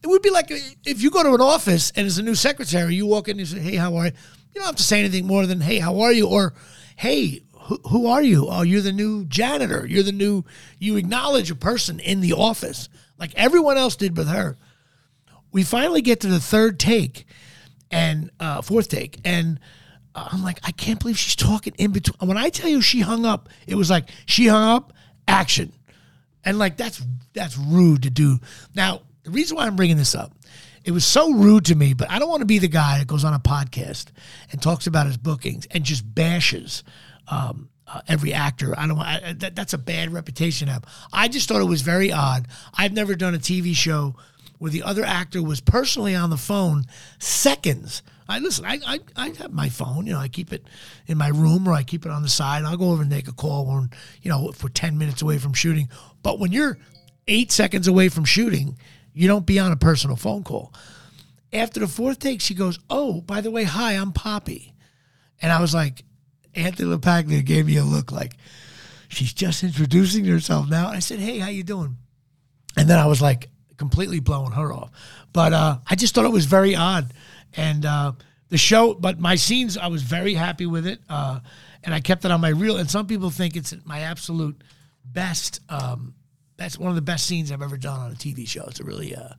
it 0.00 0.06
would 0.06 0.22
be 0.22 0.30
like 0.30 0.46
if 0.86 1.02
you 1.02 1.10
go 1.10 1.24
to 1.24 1.34
an 1.34 1.40
office 1.40 1.90
and 1.96 2.04
there's 2.04 2.18
a 2.18 2.22
new 2.22 2.36
secretary, 2.36 2.94
you 2.94 3.04
walk 3.04 3.26
in 3.26 3.32
and 3.32 3.40
you 3.40 3.46
say, 3.46 3.58
hey, 3.58 3.74
how 3.74 3.96
are 3.96 4.06
you? 4.06 4.12
You 4.58 4.62
don't 4.62 4.70
have 4.70 4.76
to 4.78 4.82
say 4.82 4.98
anything 4.98 5.24
more 5.24 5.46
than, 5.46 5.60
hey, 5.60 5.78
how 5.78 6.00
are 6.00 6.10
you? 6.10 6.26
Or, 6.26 6.52
hey, 6.96 7.42
who, 7.54 7.78
who 7.90 8.06
are 8.08 8.20
you? 8.20 8.48
Oh, 8.48 8.62
you're 8.62 8.80
the 8.80 8.90
new 8.90 9.24
janitor. 9.26 9.86
You're 9.86 10.02
the 10.02 10.10
new, 10.10 10.44
you 10.80 10.96
acknowledge 10.96 11.48
a 11.52 11.54
person 11.54 12.00
in 12.00 12.20
the 12.20 12.32
office 12.32 12.88
like 13.20 13.32
everyone 13.36 13.78
else 13.78 13.94
did 13.94 14.16
with 14.16 14.26
her. 14.26 14.56
We 15.52 15.62
finally 15.62 16.02
get 16.02 16.18
to 16.22 16.26
the 16.26 16.40
third 16.40 16.80
take 16.80 17.24
and 17.92 18.32
uh, 18.40 18.62
fourth 18.62 18.88
take. 18.88 19.20
And 19.24 19.60
uh, 20.16 20.28
I'm 20.32 20.42
like, 20.42 20.58
I 20.64 20.72
can't 20.72 20.98
believe 20.98 21.20
she's 21.20 21.36
talking 21.36 21.74
in 21.78 21.92
between. 21.92 22.28
When 22.28 22.36
I 22.36 22.48
tell 22.48 22.68
you 22.68 22.82
she 22.82 22.98
hung 22.98 23.24
up, 23.24 23.48
it 23.68 23.76
was 23.76 23.90
like 23.90 24.08
she 24.26 24.48
hung 24.48 24.76
up, 24.76 24.92
action. 25.28 25.72
And 26.44 26.58
like, 26.58 26.76
that's, 26.76 27.00
that's 27.32 27.56
rude 27.56 28.02
to 28.02 28.10
do. 28.10 28.40
Now, 28.74 29.02
the 29.22 29.30
reason 29.30 29.56
why 29.56 29.66
I'm 29.66 29.76
bringing 29.76 29.98
this 29.98 30.16
up, 30.16 30.32
it 30.88 30.92
was 30.92 31.04
so 31.04 31.34
rude 31.34 31.66
to 31.66 31.74
me, 31.74 31.92
but 31.92 32.10
I 32.10 32.18
don't 32.18 32.30
want 32.30 32.40
to 32.40 32.46
be 32.46 32.58
the 32.58 32.66
guy 32.66 32.96
that 32.96 33.06
goes 33.06 33.22
on 33.22 33.34
a 33.34 33.38
podcast 33.38 34.06
and 34.50 34.62
talks 34.62 34.86
about 34.86 35.06
his 35.06 35.18
bookings 35.18 35.66
and 35.70 35.84
just 35.84 36.14
bashes 36.14 36.82
um, 37.30 37.68
uh, 37.86 38.00
every 38.08 38.32
actor. 38.32 38.74
I 38.74 38.86
don't 38.86 38.98
I, 38.98 39.34
that, 39.34 39.54
that's 39.54 39.74
a 39.74 39.78
bad 39.78 40.14
reputation 40.14 40.66
have. 40.68 40.84
I 41.12 41.28
just 41.28 41.46
thought 41.46 41.60
it 41.60 41.66
was 41.66 41.82
very 41.82 42.10
odd. 42.10 42.48
I've 42.72 42.94
never 42.94 43.16
done 43.16 43.34
a 43.34 43.38
TV 43.38 43.74
show 43.74 44.16
where 44.56 44.70
the 44.70 44.82
other 44.82 45.04
actor 45.04 45.42
was 45.42 45.60
personally 45.60 46.14
on 46.14 46.30
the 46.30 46.38
phone 46.38 46.86
seconds. 47.18 48.02
I 48.26 48.38
listen. 48.38 48.64
I, 48.64 48.80
I 48.86 49.00
I 49.14 49.28
have 49.40 49.52
my 49.52 49.68
phone. 49.68 50.06
You 50.06 50.14
know, 50.14 50.20
I 50.20 50.28
keep 50.28 50.54
it 50.54 50.66
in 51.06 51.18
my 51.18 51.28
room 51.28 51.68
or 51.68 51.74
I 51.74 51.82
keep 51.82 52.06
it 52.06 52.12
on 52.12 52.22
the 52.22 52.30
side. 52.30 52.64
I'll 52.64 52.78
go 52.78 52.92
over 52.92 53.02
and 53.02 53.10
make 53.10 53.28
a 53.28 53.32
call 53.32 53.66
when 53.66 53.90
you 54.22 54.30
know 54.30 54.48
if 54.48 54.62
we're 54.62 54.70
ten 54.70 54.96
minutes 54.96 55.20
away 55.20 55.36
from 55.36 55.52
shooting. 55.52 55.90
But 56.22 56.38
when 56.38 56.50
you're 56.50 56.78
eight 57.26 57.52
seconds 57.52 57.88
away 57.88 58.08
from 58.08 58.24
shooting, 58.24 58.78
you 59.12 59.28
don't 59.28 59.46
be 59.46 59.58
on 59.58 59.72
a 59.72 59.76
personal 59.76 60.16
phone 60.16 60.44
call. 60.44 60.72
After 61.52 61.80
the 61.80 61.88
fourth 61.88 62.18
take, 62.18 62.40
she 62.40 62.54
goes, 62.54 62.78
"Oh, 62.90 63.20
by 63.20 63.40
the 63.40 63.50
way, 63.50 63.64
hi, 63.64 63.92
I'm 63.92 64.12
Poppy," 64.12 64.74
and 65.40 65.50
I 65.52 65.60
was 65.60 65.74
like, 65.74 66.04
Anthony 66.54 66.94
LaPaglia 66.94 67.44
gave 67.44 67.66
me 67.66 67.76
a 67.76 67.84
look 67.84 68.12
like 68.12 68.36
she's 69.08 69.32
just 69.32 69.62
introducing 69.62 70.24
herself 70.24 70.68
now. 70.68 70.88
I 70.88 70.98
said, 70.98 71.18
"Hey, 71.18 71.38
how 71.38 71.48
you 71.48 71.62
doing?" 71.62 71.96
And 72.76 72.88
then 72.88 72.98
I 72.98 73.06
was 73.06 73.22
like 73.22 73.48
completely 73.76 74.20
blowing 74.20 74.52
her 74.52 74.72
off. 74.72 74.90
But 75.32 75.52
uh, 75.52 75.78
I 75.86 75.94
just 75.94 76.14
thought 76.14 76.24
it 76.24 76.32
was 76.32 76.46
very 76.46 76.76
odd, 76.76 77.12
and 77.56 77.86
uh, 77.86 78.12
the 78.48 78.58
show. 78.58 78.94
But 78.94 79.18
my 79.18 79.36
scenes, 79.36 79.78
I 79.78 79.86
was 79.86 80.02
very 80.02 80.34
happy 80.34 80.66
with 80.66 80.86
it, 80.86 81.00
uh, 81.08 81.40
and 81.82 81.94
I 81.94 82.00
kept 82.00 82.24
it 82.24 82.30
on 82.30 82.40
my 82.40 82.50
reel. 82.50 82.76
And 82.76 82.90
some 82.90 83.06
people 83.06 83.30
think 83.30 83.56
it's 83.56 83.74
my 83.84 84.00
absolute 84.00 84.62
best. 85.04 85.60
Um, 85.68 86.14
that's 86.58 86.78
one 86.78 86.90
of 86.90 86.96
the 86.96 87.02
best 87.02 87.26
scenes 87.26 87.50
I've 87.50 87.62
ever 87.62 87.78
done 87.78 87.98
on 88.00 88.10
a 88.12 88.14
TV 88.14 88.46
show. 88.46 88.64
It's 88.66 88.80
a 88.80 88.84
really. 88.84 89.14
Uh, 89.16 89.30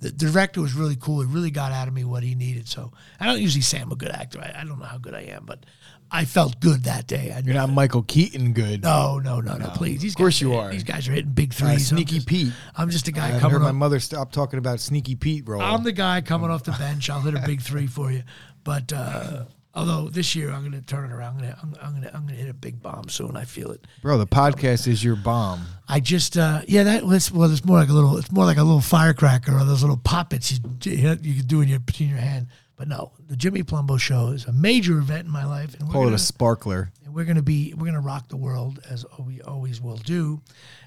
the 0.00 0.12
director 0.12 0.60
was 0.60 0.74
really 0.74 0.94
cool. 0.94 1.22
He 1.22 1.26
really 1.26 1.50
got 1.50 1.72
out 1.72 1.88
of 1.88 1.94
me 1.94 2.04
what 2.04 2.22
he 2.22 2.36
needed. 2.36 2.68
So 2.68 2.92
I 3.18 3.26
don't 3.26 3.40
usually 3.40 3.62
say 3.62 3.80
I'm 3.80 3.90
a 3.90 3.96
good 3.96 4.12
actor. 4.12 4.38
I, 4.40 4.60
I 4.60 4.64
don't 4.64 4.78
know 4.78 4.84
how 4.84 4.98
good 4.98 5.12
I 5.14 5.22
am, 5.22 5.44
but 5.44 5.66
I 6.08 6.24
felt 6.24 6.60
good 6.60 6.84
that 6.84 7.08
day. 7.08 7.32
I 7.36 7.40
You're 7.40 7.54
not 7.56 7.68
Michael 7.70 8.02
Keaton 8.04 8.52
good. 8.52 8.82
No, 8.84 9.18
no, 9.18 9.40
no, 9.40 9.56
no. 9.56 9.70
Please, 9.70 10.00
these 10.00 10.12
Of 10.12 10.18
course 10.18 10.40
you 10.40 10.54
are-. 10.54 10.70
These 10.70 10.84
guys 10.84 11.08
are 11.08 11.12
hitting 11.12 11.32
big 11.32 11.50
Uh, 11.52 11.56
threes. 11.56 11.90
I'm 11.90 11.96
Sneaky 11.98 12.14
just- 12.16 12.28
Pete. 12.28 12.52
I'm 12.76 12.90
just 12.90 13.08
a 13.08 13.12
guy 13.12 13.34
I've 13.34 13.40
coming 13.40 13.54
heard 13.54 13.62
my 13.62 13.70
off. 13.70 13.74
mother 13.74 13.98
stop 13.98 14.30
talking 14.30 14.60
about 14.60 14.78
Sneaky 14.78 15.16
Pete, 15.16 15.44
bro. 15.44 15.60
I'm 15.60 15.82
the 15.82 15.90
guy 15.92 16.20
coming 16.20 16.48
off 16.50 16.62
the 16.62 16.72
bench. 16.72 17.10
I'll 17.10 17.20
hit 17.22 17.34
a 17.34 17.40
big 17.44 17.60
three 17.60 17.88
for 17.88 18.12
you. 18.12 18.22
But 18.62 18.92
uh, 18.92 19.44
although 19.74 20.08
this 20.08 20.34
year 20.34 20.50
I'm 20.50 20.60
going 20.60 20.72
to 20.72 20.82
turn 20.86 21.10
it 21.10 21.14
around, 21.14 21.36
I'm 21.36 21.40
going 21.40 21.52
to 21.52 21.58
I'm, 21.62 21.74
I'm 21.82 21.90
going 21.92 22.02
to 22.02 22.14
I'm 22.16 22.22
going 22.26 22.34
to 22.36 22.40
hit 22.40 22.50
a 22.50 22.54
big 22.54 22.82
bomb 22.82 23.08
soon. 23.08 23.36
I 23.36 23.44
feel 23.44 23.70
it. 23.70 23.86
bro, 24.02 24.18
the 24.18 24.26
podcast 24.26 24.86
is 24.88 25.02
your 25.04 25.16
bomb. 25.16 25.62
I 25.88 26.00
just 26.00 26.36
uh, 26.36 26.62
yeah 26.68 26.82
that 26.84 27.04
was 27.04 27.30
well 27.32 27.50
it's 27.50 27.64
more 27.64 27.78
like 27.78 27.88
a 27.88 27.92
little 27.92 28.16
it's 28.18 28.32
more 28.32 28.44
like 28.44 28.56
a 28.58 28.62
little 28.62 28.80
firecracker 28.80 29.52
or 29.54 29.64
those 29.64 29.82
little 29.82 29.96
poppets 29.96 30.52
you 30.52 30.58
you 30.84 31.34
can 31.34 31.46
do 31.46 31.60
in 31.60 31.68
your 31.68 31.80
in 31.98 32.08
your 32.08 32.18
hand. 32.18 32.48
But 32.76 32.86
no, 32.86 33.10
the 33.26 33.34
Jimmy 33.34 33.64
Palumbo 33.64 33.98
show 33.98 34.28
is 34.28 34.44
a 34.44 34.52
major 34.52 34.98
event 34.98 35.26
in 35.26 35.32
my 35.32 35.44
life, 35.44 35.74
and 35.74 35.88
we're 35.88 35.92
Call 35.94 36.02
it 36.02 36.06
gonna, 36.06 36.14
a 36.16 36.20
sparkler. 36.20 36.92
and 37.04 37.12
we're 37.12 37.24
gonna 37.24 37.42
be 37.42 37.74
we're 37.76 37.86
gonna 37.86 38.00
rock 38.00 38.28
the 38.28 38.36
world 38.36 38.78
as 38.88 39.04
we 39.18 39.40
always 39.42 39.80
will 39.80 39.96
do, 39.96 40.40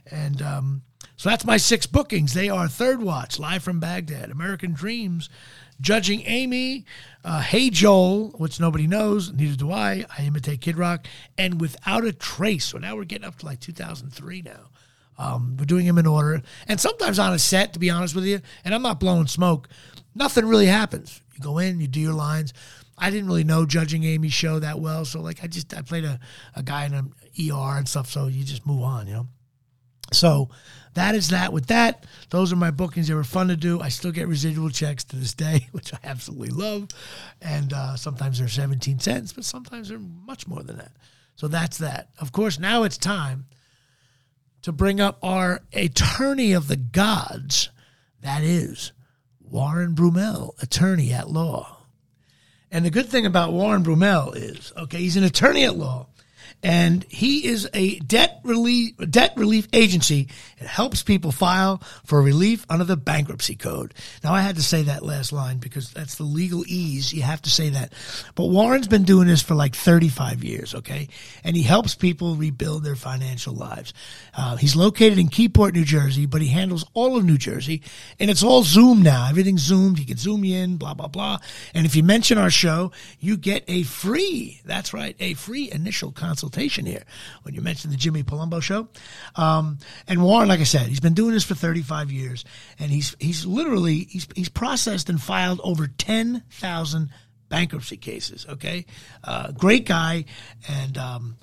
and 0.09 0.41
um, 0.41 0.81
so 1.21 1.29
that's 1.29 1.45
my 1.45 1.57
six 1.57 1.85
bookings. 1.85 2.33
They 2.33 2.49
are 2.49 2.67
Third 2.67 2.99
Watch, 2.99 3.37
Live 3.37 3.61
from 3.61 3.79
Baghdad, 3.79 4.31
American 4.31 4.73
Dreams, 4.73 5.29
Judging 5.79 6.23
Amy, 6.25 6.83
uh, 7.23 7.41
Hey 7.41 7.69
Joel, 7.69 8.29
which 8.39 8.59
nobody 8.59 8.87
knows, 8.87 9.31
neither 9.31 9.55
do 9.55 9.71
I. 9.71 10.03
I 10.17 10.23
imitate 10.23 10.61
Kid 10.61 10.79
Rock, 10.79 11.05
and 11.37 11.61
Without 11.61 12.05
a 12.05 12.11
Trace. 12.11 12.65
So 12.65 12.79
now 12.79 12.95
we're 12.95 13.03
getting 13.03 13.27
up 13.27 13.37
to 13.37 13.45
like 13.45 13.59
2003 13.59 14.41
now. 14.41 14.71
Um, 15.19 15.57
we're 15.59 15.65
doing 15.65 15.85
them 15.85 15.99
in 15.99 16.07
order, 16.07 16.41
and 16.67 16.81
sometimes 16.81 17.19
on 17.19 17.33
a 17.33 17.37
set, 17.37 17.73
to 17.73 17.79
be 17.79 17.91
honest 17.91 18.15
with 18.15 18.25
you, 18.25 18.41
and 18.65 18.73
I'm 18.73 18.81
not 18.81 18.99
blowing 18.99 19.27
smoke. 19.27 19.69
Nothing 20.15 20.47
really 20.47 20.65
happens. 20.65 21.21
You 21.35 21.41
go 21.41 21.59
in, 21.59 21.79
you 21.79 21.87
do 21.87 21.99
your 21.99 22.13
lines. 22.13 22.51
I 22.97 23.11
didn't 23.11 23.27
really 23.27 23.43
know 23.43 23.67
judging 23.67 24.05
Amy's 24.05 24.33
show 24.33 24.57
that 24.57 24.79
well, 24.79 25.05
so 25.05 25.21
like 25.21 25.43
I 25.43 25.47
just 25.47 25.71
I 25.77 25.83
played 25.83 26.03
a, 26.03 26.19
a 26.55 26.63
guy 26.63 26.85
in 26.85 26.95
an 26.95 27.13
ER 27.39 27.77
and 27.77 27.87
stuff. 27.87 28.09
So 28.09 28.25
you 28.25 28.43
just 28.43 28.65
move 28.65 28.81
on, 28.81 29.05
you 29.05 29.13
know. 29.13 29.27
So 30.11 30.49
that 30.93 31.15
is 31.15 31.29
that. 31.29 31.53
With 31.53 31.67
that, 31.67 32.05
those 32.29 32.51
are 32.51 32.57
my 32.57 32.71
bookings. 32.71 33.07
They 33.07 33.13
were 33.13 33.23
fun 33.23 33.47
to 33.47 33.55
do. 33.55 33.79
I 33.79 33.89
still 33.89 34.11
get 34.11 34.27
residual 34.27 34.69
checks 34.69 35.03
to 35.05 35.15
this 35.15 35.33
day, 35.33 35.67
which 35.71 35.93
I 35.93 35.99
absolutely 36.03 36.49
love. 36.49 36.89
And 37.41 37.73
uh, 37.73 37.95
sometimes 37.95 38.39
they're 38.39 38.47
17 38.47 38.99
cents, 38.99 39.33
but 39.33 39.45
sometimes 39.45 39.89
they're 39.89 39.99
much 39.99 40.47
more 40.47 40.63
than 40.63 40.77
that. 40.77 40.91
So 41.35 41.47
that's 41.47 41.77
that. 41.79 42.09
Of 42.19 42.31
course, 42.31 42.59
now 42.59 42.83
it's 42.83 42.97
time 42.97 43.45
to 44.61 44.71
bring 44.71 44.99
up 44.99 45.17
our 45.23 45.61
attorney 45.73 46.53
of 46.53 46.67
the 46.67 46.75
gods. 46.75 47.69
That 48.21 48.43
is 48.43 48.91
Warren 49.39 49.95
Brumell, 49.95 50.61
attorney 50.61 51.11
at 51.13 51.29
law. 51.29 51.77
And 52.69 52.85
the 52.85 52.89
good 52.89 53.09
thing 53.09 53.25
about 53.25 53.51
Warren 53.51 53.83
Brumell 53.83 54.35
is, 54.35 54.71
okay, 54.77 54.99
he's 54.99 55.17
an 55.17 55.23
attorney 55.23 55.65
at 55.65 55.75
law, 55.75 56.07
and 56.63 57.03
he 57.05 57.47
is 57.47 57.67
a 57.73 57.97
debt 57.99 58.39
relief 58.43 58.95
debt 59.09 59.33
relief 59.35 59.67
agency. 59.73 60.27
It 60.59 60.67
helps 60.67 61.01
people 61.01 61.31
file 61.31 61.81
for 62.05 62.21
relief 62.21 62.65
under 62.69 62.85
the 62.85 62.97
bankruptcy 62.97 63.55
code. 63.55 63.93
Now, 64.23 64.33
I 64.33 64.41
had 64.41 64.57
to 64.57 64.63
say 64.63 64.83
that 64.83 65.03
last 65.03 65.31
line 65.31 65.57
because 65.57 65.91
that's 65.91 66.15
the 66.15 66.23
legalese. 66.23 67.13
You 67.13 67.23
have 67.23 67.41
to 67.43 67.49
say 67.49 67.69
that. 67.69 67.93
But 68.35 68.45
Warren's 68.45 68.87
been 68.87 69.03
doing 69.03 69.27
this 69.27 69.41
for 69.41 69.55
like 69.55 69.75
35 69.75 70.43
years, 70.43 70.75
okay, 70.75 71.07
and 71.43 71.55
he 71.55 71.63
helps 71.63 71.95
people 71.95 72.35
rebuild 72.35 72.83
their 72.83 72.95
financial 72.95 73.55
lives. 73.55 73.93
Uh, 74.35 74.55
he's 74.55 74.75
located 74.75 75.17
in 75.17 75.29
Keyport, 75.29 75.73
New 75.73 75.85
Jersey, 75.85 76.25
but 76.27 76.41
he 76.41 76.47
handles 76.47 76.85
all 76.93 77.17
of 77.17 77.25
New 77.25 77.37
Jersey, 77.37 77.81
and 78.19 78.29
it's 78.29 78.43
all 78.43 78.63
Zoom 78.63 79.01
now. 79.01 79.27
Everything's 79.29 79.61
Zoomed. 79.61 79.97
He 79.97 80.05
can 80.05 80.17
zoom 80.17 80.43
you 80.43 80.57
in, 80.57 80.77
blah 80.77 80.93
blah 80.93 81.07
blah. 81.07 81.39
And 81.73 81.85
if 81.85 81.95
you 81.95 82.03
mention 82.03 82.37
our 82.37 82.49
show, 82.49 82.91
you 83.19 83.37
get 83.37 83.63
a 83.67 83.83
free. 83.83 84.61
That's 84.65 84.93
right, 84.93 85.15
a 85.19 85.33
free 85.33 85.71
initial 85.71 86.11
consultation 86.11 86.50
here 86.85 87.03
when 87.43 87.55
you 87.55 87.61
mentioned 87.61 87.93
the 87.93 87.97
Jimmy 87.97 88.23
Palumbo 88.23 88.61
show. 88.61 88.87
Um, 89.35 89.79
and 90.07 90.23
Warren, 90.23 90.49
like 90.49 90.59
I 90.59 90.63
said, 90.63 90.87
he's 90.87 90.99
been 90.99 91.13
doing 91.13 91.33
this 91.33 91.43
for 91.43 91.55
35 91.55 92.11
years, 92.11 92.45
and 92.79 92.91
he's 92.91 93.15
he's 93.19 93.45
literally 93.45 94.07
he's 94.09 94.27
he's 94.35 94.49
processed 94.49 95.09
and 95.09 95.21
filed 95.21 95.61
over 95.63 95.87
10,000 95.87 97.09
bankruptcy 97.49 97.97
cases. 97.97 98.45
Okay, 98.47 98.85
uh, 99.23 99.51
great 99.51 99.85
guy, 99.85 100.25
and 100.67 100.97
um, 100.97 101.37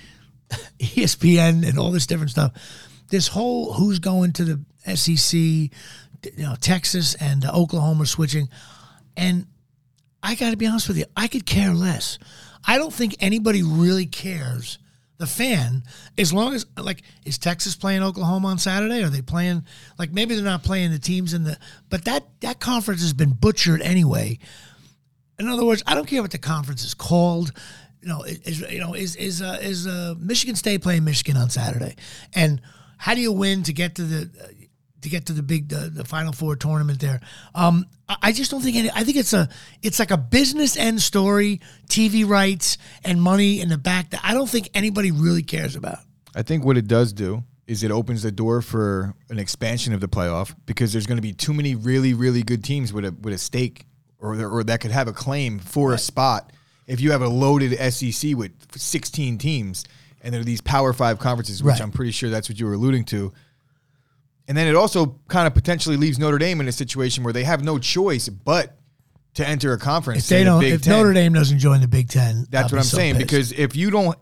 ESPN 0.79 1.67
and 1.67 1.77
all 1.77 1.91
this 1.91 2.07
different 2.07 2.31
stuff. 2.31 2.51
This 3.09 3.27
whole 3.27 3.73
who's 3.73 3.99
going 3.99 4.33
to 4.33 4.43
the 4.45 4.95
SEC, 4.95 5.33
you 5.39 5.69
know, 6.37 6.55
Texas 6.59 7.15
and 7.15 7.45
Oklahoma 7.45 8.05
switching, 8.07 8.49
and 9.15 9.45
I 10.21 10.35
got 10.35 10.51
to 10.51 10.57
be 10.57 10.65
honest 10.65 10.87
with 10.87 10.97
you, 10.97 11.05
I 11.15 11.27
could 11.27 11.45
care 11.45 11.73
less. 11.73 12.17
I 12.65 12.77
don't 12.77 12.93
think 12.93 13.15
anybody 13.19 13.63
really 13.63 14.05
cares. 14.05 14.79
The 15.17 15.27
fan, 15.27 15.83
as 16.17 16.33
long 16.33 16.53
as 16.53 16.65
like, 16.75 17.03
is 17.23 17.37
Texas 17.37 17.75
playing 17.75 18.03
Oklahoma 18.03 18.49
on 18.49 18.57
Saturday? 18.57 19.03
Are 19.03 19.09
they 19.09 19.21
playing 19.21 19.63
like 19.97 20.11
maybe 20.11 20.35
they're 20.35 20.43
not 20.43 20.63
playing 20.63 20.91
the 20.91 20.99
teams 20.99 21.33
in 21.33 21.43
the, 21.43 21.57
but 21.89 22.03
that 22.05 22.25
that 22.41 22.59
conference 22.59 23.01
has 23.01 23.13
been 23.13 23.31
butchered 23.31 23.81
anyway. 23.81 24.39
In 25.39 25.47
other 25.47 25.65
words, 25.65 25.83
I 25.87 25.95
don't 25.95 26.07
care 26.07 26.21
what 26.21 26.31
the 26.31 26.39
conference 26.39 26.83
is 26.83 26.93
called. 26.93 27.53
You 28.01 28.09
know, 28.09 28.23
is 28.23 28.61
you 28.61 28.79
know 28.79 28.95
is 28.95 29.15
is 29.15 29.41
uh, 29.41 29.59
is 29.61 29.87
uh, 29.87 30.15
Michigan 30.17 30.55
State 30.55 30.81
playing 30.81 31.05
Michigan 31.05 31.37
on 31.37 31.49
Saturday, 31.49 31.95
and 32.33 32.59
how 32.97 33.13
do 33.13 33.21
you 33.21 33.31
win 33.31 33.63
to 33.63 33.71
get 33.71 33.95
to 33.95 34.03
the 34.03 34.29
to 35.03 35.09
get 35.09 35.27
to 35.27 35.33
the 35.33 35.43
big 35.43 35.69
the, 35.69 35.89
the 35.89 36.03
Final 36.03 36.33
Four 36.33 36.55
tournament 36.55 36.99
there? 36.99 37.21
Um, 37.55 37.85
I 38.21 38.31
just 38.31 38.51
don't 38.51 38.61
think 38.61 38.75
any. 38.75 38.91
I 38.91 39.03
think 39.03 39.17
it's 39.17 39.33
a 39.33 39.47
it's 39.81 39.99
like 39.99 40.11
a 40.11 40.17
business 40.17 40.77
end 40.77 41.01
story, 41.01 41.61
TV 41.89 42.27
rights 42.27 42.77
and 43.03 43.21
money 43.21 43.61
in 43.61 43.69
the 43.69 43.77
back 43.77 44.09
that 44.11 44.21
I 44.23 44.33
don't 44.33 44.49
think 44.49 44.69
anybody 44.73 45.11
really 45.11 45.43
cares 45.43 45.75
about. 45.75 45.99
I 46.35 46.41
think 46.41 46.65
what 46.65 46.77
it 46.77 46.87
does 46.87 47.13
do 47.13 47.43
is 47.67 47.83
it 47.83 47.91
opens 47.91 48.23
the 48.23 48.31
door 48.31 48.61
for 48.61 49.13
an 49.29 49.39
expansion 49.39 49.93
of 49.93 50.01
the 50.01 50.07
playoff 50.07 50.53
because 50.65 50.91
there's 50.91 51.05
going 51.05 51.17
to 51.17 51.21
be 51.21 51.33
too 51.33 51.53
many 51.53 51.75
really 51.75 52.13
really 52.13 52.43
good 52.43 52.63
teams 52.63 52.91
with 52.91 53.05
a 53.05 53.11
with 53.21 53.33
a 53.33 53.37
stake 53.37 53.85
or 54.19 54.35
or 54.43 54.63
that 54.63 54.81
could 54.81 54.91
have 54.91 55.07
a 55.07 55.13
claim 55.13 55.59
for 55.59 55.93
a 55.93 55.97
spot 55.97 56.51
if 56.87 56.99
you 56.99 57.11
have 57.11 57.21
a 57.21 57.29
loaded 57.29 57.77
SEC 57.93 58.35
with 58.35 58.51
16 58.75 59.37
teams 59.37 59.85
and 60.23 60.33
there 60.33 60.41
are 60.41 60.45
these 60.45 60.61
Power 60.61 60.93
Five 60.93 61.19
conferences, 61.19 61.61
which 61.61 61.73
Right. 61.73 61.81
I'm 61.81 61.91
pretty 61.91 62.11
sure 62.11 62.29
that's 62.29 62.49
what 62.49 62.59
you 62.59 62.65
were 62.65 62.73
alluding 62.73 63.03
to. 63.05 63.33
And 64.47 64.57
then 64.57 64.67
it 64.67 64.75
also 64.75 65.19
kind 65.29 65.47
of 65.47 65.53
potentially 65.53 65.95
leaves 65.97 66.19
Notre 66.19 66.37
Dame 66.37 66.59
in 66.61 66.67
a 66.67 66.71
situation 66.71 67.23
where 67.23 67.33
they 67.33 67.43
have 67.45 67.63
no 67.63 67.79
choice 67.79 68.27
but 68.29 68.77
to 69.35 69.47
enter 69.47 69.73
a 69.73 69.79
conference. 69.79 70.23
If 70.23 70.29
they 70.29 70.43
don't, 70.43 70.59
Big 70.59 70.73
if 70.73 70.81
Ten. 70.81 70.97
Notre 70.97 71.13
Dame 71.13 71.33
doesn't 71.33 71.59
join 71.59 71.81
the 71.81 71.87
Big 71.87 72.09
Ten, 72.09 72.45
That's 72.49 72.71
I'll 72.71 72.77
what 72.77 72.79
I'm 72.81 72.85
so 72.85 72.97
saying. 72.97 73.15
pissed. 73.15 73.27
Because 73.27 73.51
if 73.53 73.75
you 73.75 73.89
don't, 73.89 74.17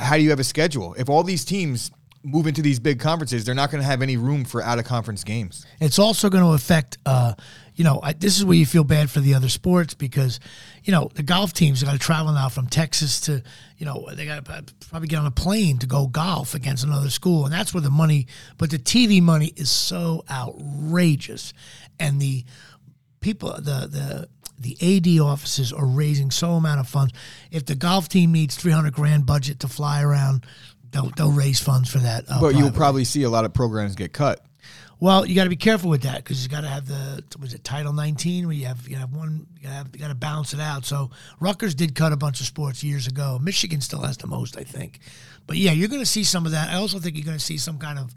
how 0.00 0.16
do 0.16 0.22
you 0.22 0.30
have 0.30 0.40
a 0.40 0.44
schedule? 0.44 0.94
If 0.94 1.08
all 1.08 1.22
these 1.22 1.44
teams 1.44 1.90
move 2.24 2.46
into 2.46 2.62
these 2.62 2.80
big 2.80 2.98
conferences, 2.98 3.44
they're 3.44 3.54
not 3.54 3.70
going 3.70 3.82
to 3.82 3.86
have 3.86 4.00
any 4.00 4.16
room 4.16 4.44
for 4.44 4.62
out 4.62 4.78
of 4.78 4.86
conference 4.86 5.22
games. 5.22 5.66
It's 5.78 5.98
also 5.98 6.30
going 6.30 6.42
to 6.42 6.52
affect, 6.52 6.96
uh, 7.04 7.34
you 7.74 7.84
know, 7.84 8.00
I, 8.02 8.14
this 8.14 8.38
is 8.38 8.44
where 8.44 8.56
you 8.56 8.64
feel 8.64 8.82
bad 8.82 9.10
for 9.10 9.20
the 9.20 9.34
other 9.34 9.50
sports 9.50 9.92
because, 9.92 10.40
you 10.84 10.92
know, 10.92 11.10
the 11.14 11.22
golf 11.22 11.52
teams 11.52 11.82
are 11.82 11.86
going 11.86 11.98
to 11.98 12.02
travel 12.02 12.32
now 12.32 12.48
from 12.48 12.66
Texas 12.66 13.20
to, 13.22 13.42
you 13.76 13.84
know, 13.84 14.08
they 14.14 14.24
got 14.24 14.42
to 14.44 14.64
probably 14.88 15.08
get 15.08 15.18
on 15.18 15.26
a 15.26 15.30
plane 15.30 15.78
to 15.78 15.86
go 15.86 16.06
golf 16.06 16.54
against 16.54 16.82
another 16.82 17.10
school. 17.10 17.44
And 17.44 17.52
that's 17.52 17.74
where 17.74 17.82
the 17.82 17.90
money, 17.90 18.26
but 18.56 18.70
the 18.70 18.78
TV 18.78 19.20
money 19.20 19.52
is 19.56 19.70
so 19.70 20.24
outrageous. 20.30 21.52
And 22.00 22.20
the 22.20 22.44
people, 23.20 23.52
the, 23.52 23.86
the, 23.86 24.28
the 24.58 24.76
AD 24.80 25.20
offices 25.20 25.72
are 25.72 25.86
raising 25.86 26.30
so 26.30 26.52
amount 26.52 26.80
of 26.80 26.88
funds. 26.88 27.12
If 27.50 27.66
the 27.66 27.74
golf 27.74 28.08
team 28.08 28.32
needs 28.32 28.56
300 28.56 28.92
grand 28.94 29.26
budget 29.26 29.60
to 29.60 29.68
fly 29.68 30.02
around, 30.02 30.46
they'll, 30.94 31.10
they'll 31.10 31.30
raise 31.32 31.60
funds 31.60 31.90
for 31.90 31.98
that. 31.98 32.24
uh, 32.28 32.40
But 32.40 32.48
you'll 32.54 32.62
privately. 32.62 32.78
probably 32.78 33.04
see 33.04 33.22
a 33.24 33.30
lot 33.30 33.44
of 33.44 33.52
programs 33.52 33.94
get 33.94 34.12
cut. 34.14 34.40
Well, 35.00 35.26
you 35.26 35.34
got 35.34 35.44
to 35.44 35.50
be 35.50 35.56
careful 35.56 35.90
with 35.90 36.02
that 36.02 36.18
because 36.18 36.42
you 36.42 36.48
got 36.48 36.62
to 36.62 36.68
have 36.68 36.86
the 36.86 37.22
was 37.38 37.52
it 37.52 37.62
Title 37.64 37.92
19 37.92 38.46
where 38.46 38.54
you 38.56 38.64
have 38.66 38.88
you 38.88 38.96
have 38.96 39.12
one 39.12 39.46
you 39.60 39.68
got 39.68 39.92
to 39.92 39.98
to 40.08 40.14
balance 40.14 40.54
it 40.54 40.60
out. 40.60 40.86
So 40.86 41.10
Rutgers 41.40 41.74
did 41.74 41.94
cut 41.94 42.12
a 42.12 42.16
bunch 42.16 42.40
of 42.40 42.46
sports 42.46 42.82
years 42.82 43.06
ago. 43.06 43.38
Michigan 43.42 43.80
still 43.82 44.00
has 44.02 44.16
the 44.16 44.28
most, 44.28 44.56
I 44.56 44.62
think. 44.62 45.00
But 45.46 45.56
yeah, 45.56 45.72
you're 45.72 45.88
going 45.88 46.00
to 46.00 46.06
see 46.06 46.24
some 46.24 46.46
of 46.46 46.52
that. 46.52 46.70
I 46.70 46.76
also 46.76 46.98
think 47.00 47.16
you're 47.16 47.24
going 47.26 47.36
to 47.36 47.44
see 47.44 47.58
some 47.58 47.76
kind 47.78 47.98
of. 47.98 48.14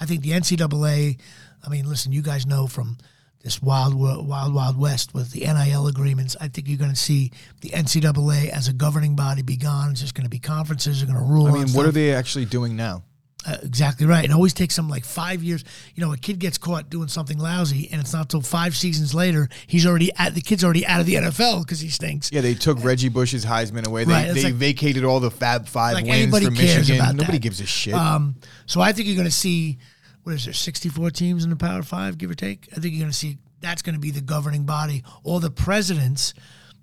I 0.00 0.06
think 0.06 0.22
the 0.22 0.30
NCAA. 0.30 1.18
I 1.66 1.68
mean, 1.68 1.86
listen, 1.88 2.12
you 2.12 2.22
guys 2.22 2.46
know 2.46 2.66
from 2.66 2.96
this 3.42 3.60
wild 3.60 3.94
wild 3.94 4.54
wild 4.54 4.78
west 4.78 5.14
with 5.14 5.32
the 5.32 5.40
NIL 5.40 5.86
agreements. 5.88 6.36
I 6.40 6.48
think 6.48 6.68
you're 6.68 6.78
going 6.78 6.90
to 6.90 6.96
see 6.96 7.32
the 7.60 7.70
NCAA 7.70 8.48
as 8.50 8.68
a 8.68 8.72
governing 8.72 9.16
body 9.16 9.42
be 9.42 9.56
gone. 9.56 9.90
It's 9.90 10.00
just 10.00 10.14
going 10.14 10.24
to 10.24 10.30
be 10.30 10.38
conferences 10.38 11.02
are 11.02 11.06
going 11.06 11.18
to 11.18 11.24
rule. 11.24 11.46
I 11.48 11.52
mean, 11.52 11.62
what 11.62 11.70
stuff. 11.70 11.86
are 11.86 11.90
they 11.92 12.14
actually 12.14 12.44
doing 12.44 12.76
now? 12.76 13.02
Uh, 13.44 13.56
exactly 13.64 14.06
right. 14.06 14.24
It 14.24 14.30
always 14.30 14.54
takes 14.54 14.76
them 14.76 14.88
like 14.88 15.04
five 15.04 15.42
years. 15.42 15.64
You 15.96 16.04
know, 16.06 16.12
a 16.12 16.16
kid 16.16 16.38
gets 16.38 16.58
caught 16.58 16.88
doing 16.90 17.08
something 17.08 17.38
lousy, 17.38 17.88
and 17.90 18.00
it's 18.00 18.12
not 18.12 18.28
till 18.28 18.40
five 18.40 18.76
seasons 18.76 19.14
later 19.16 19.48
he's 19.66 19.84
already 19.84 20.12
at 20.16 20.36
the 20.36 20.40
kid's 20.40 20.62
already 20.62 20.86
out 20.86 21.00
of 21.00 21.06
the 21.06 21.14
NFL 21.14 21.64
because 21.64 21.80
he 21.80 21.88
stinks. 21.88 22.30
Yeah, 22.30 22.40
they 22.42 22.54
took 22.54 22.82
Reggie 22.84 23.08
Bush's 23.08 23.44
Heisman 23.44 23.84
away. 23.84 24.04
They, 24.04 24.12
Right, 24.12 24.32
they 24.32 24.44
like- 24.44 24.54
vacated 24.54 25.02
all 25.02 25.18
the 25.18 25.32
Fab 25.32 25.66
Five 25.66 25.94
Like 25.94 26.04
wins 26.04 26.38
for 26.38 26.50
Michigan. 26.52 26.98
Nobody 27.16 27.32
that. 27.32 27.38
gives 27.42 27.60
a 27.60 27.66
shit. 27.66 27.94
Um, 27.94 28.36
so 28.66 28.80
I 28.80 28.92
think 28.92 29.08
you're 29.08 29.16
going 29.16 29.26
to 29.26 29.32
see 29.32 29.78
what 30.22 30.34
is 30.34 30.44
there, 30.44 30.54
64 30.54 31.10
teams 31.10 31.44
in 31.44 31.50
the 31.50 31.56
Power 31.56 31.82
Five, 31.82 32.18
give 32.18 32.30
or 32.30 32.34
take. 32.34 32.68
I 32.72 32.80
think 32.80 32.94
you're 32.94 33.02
going 33.02 33.10
to 33.10 33.16
see 33.16 33.38
that's 33.60 33.82
going 33.82 33.94
to 33.94 34.00
be 34.00 34.10
the 34.10 34.20
governing 34.20 34.64
body. 34.64 35.04
All 35.24 35.40
the 35.40 35.50
presidents 35.50 36.34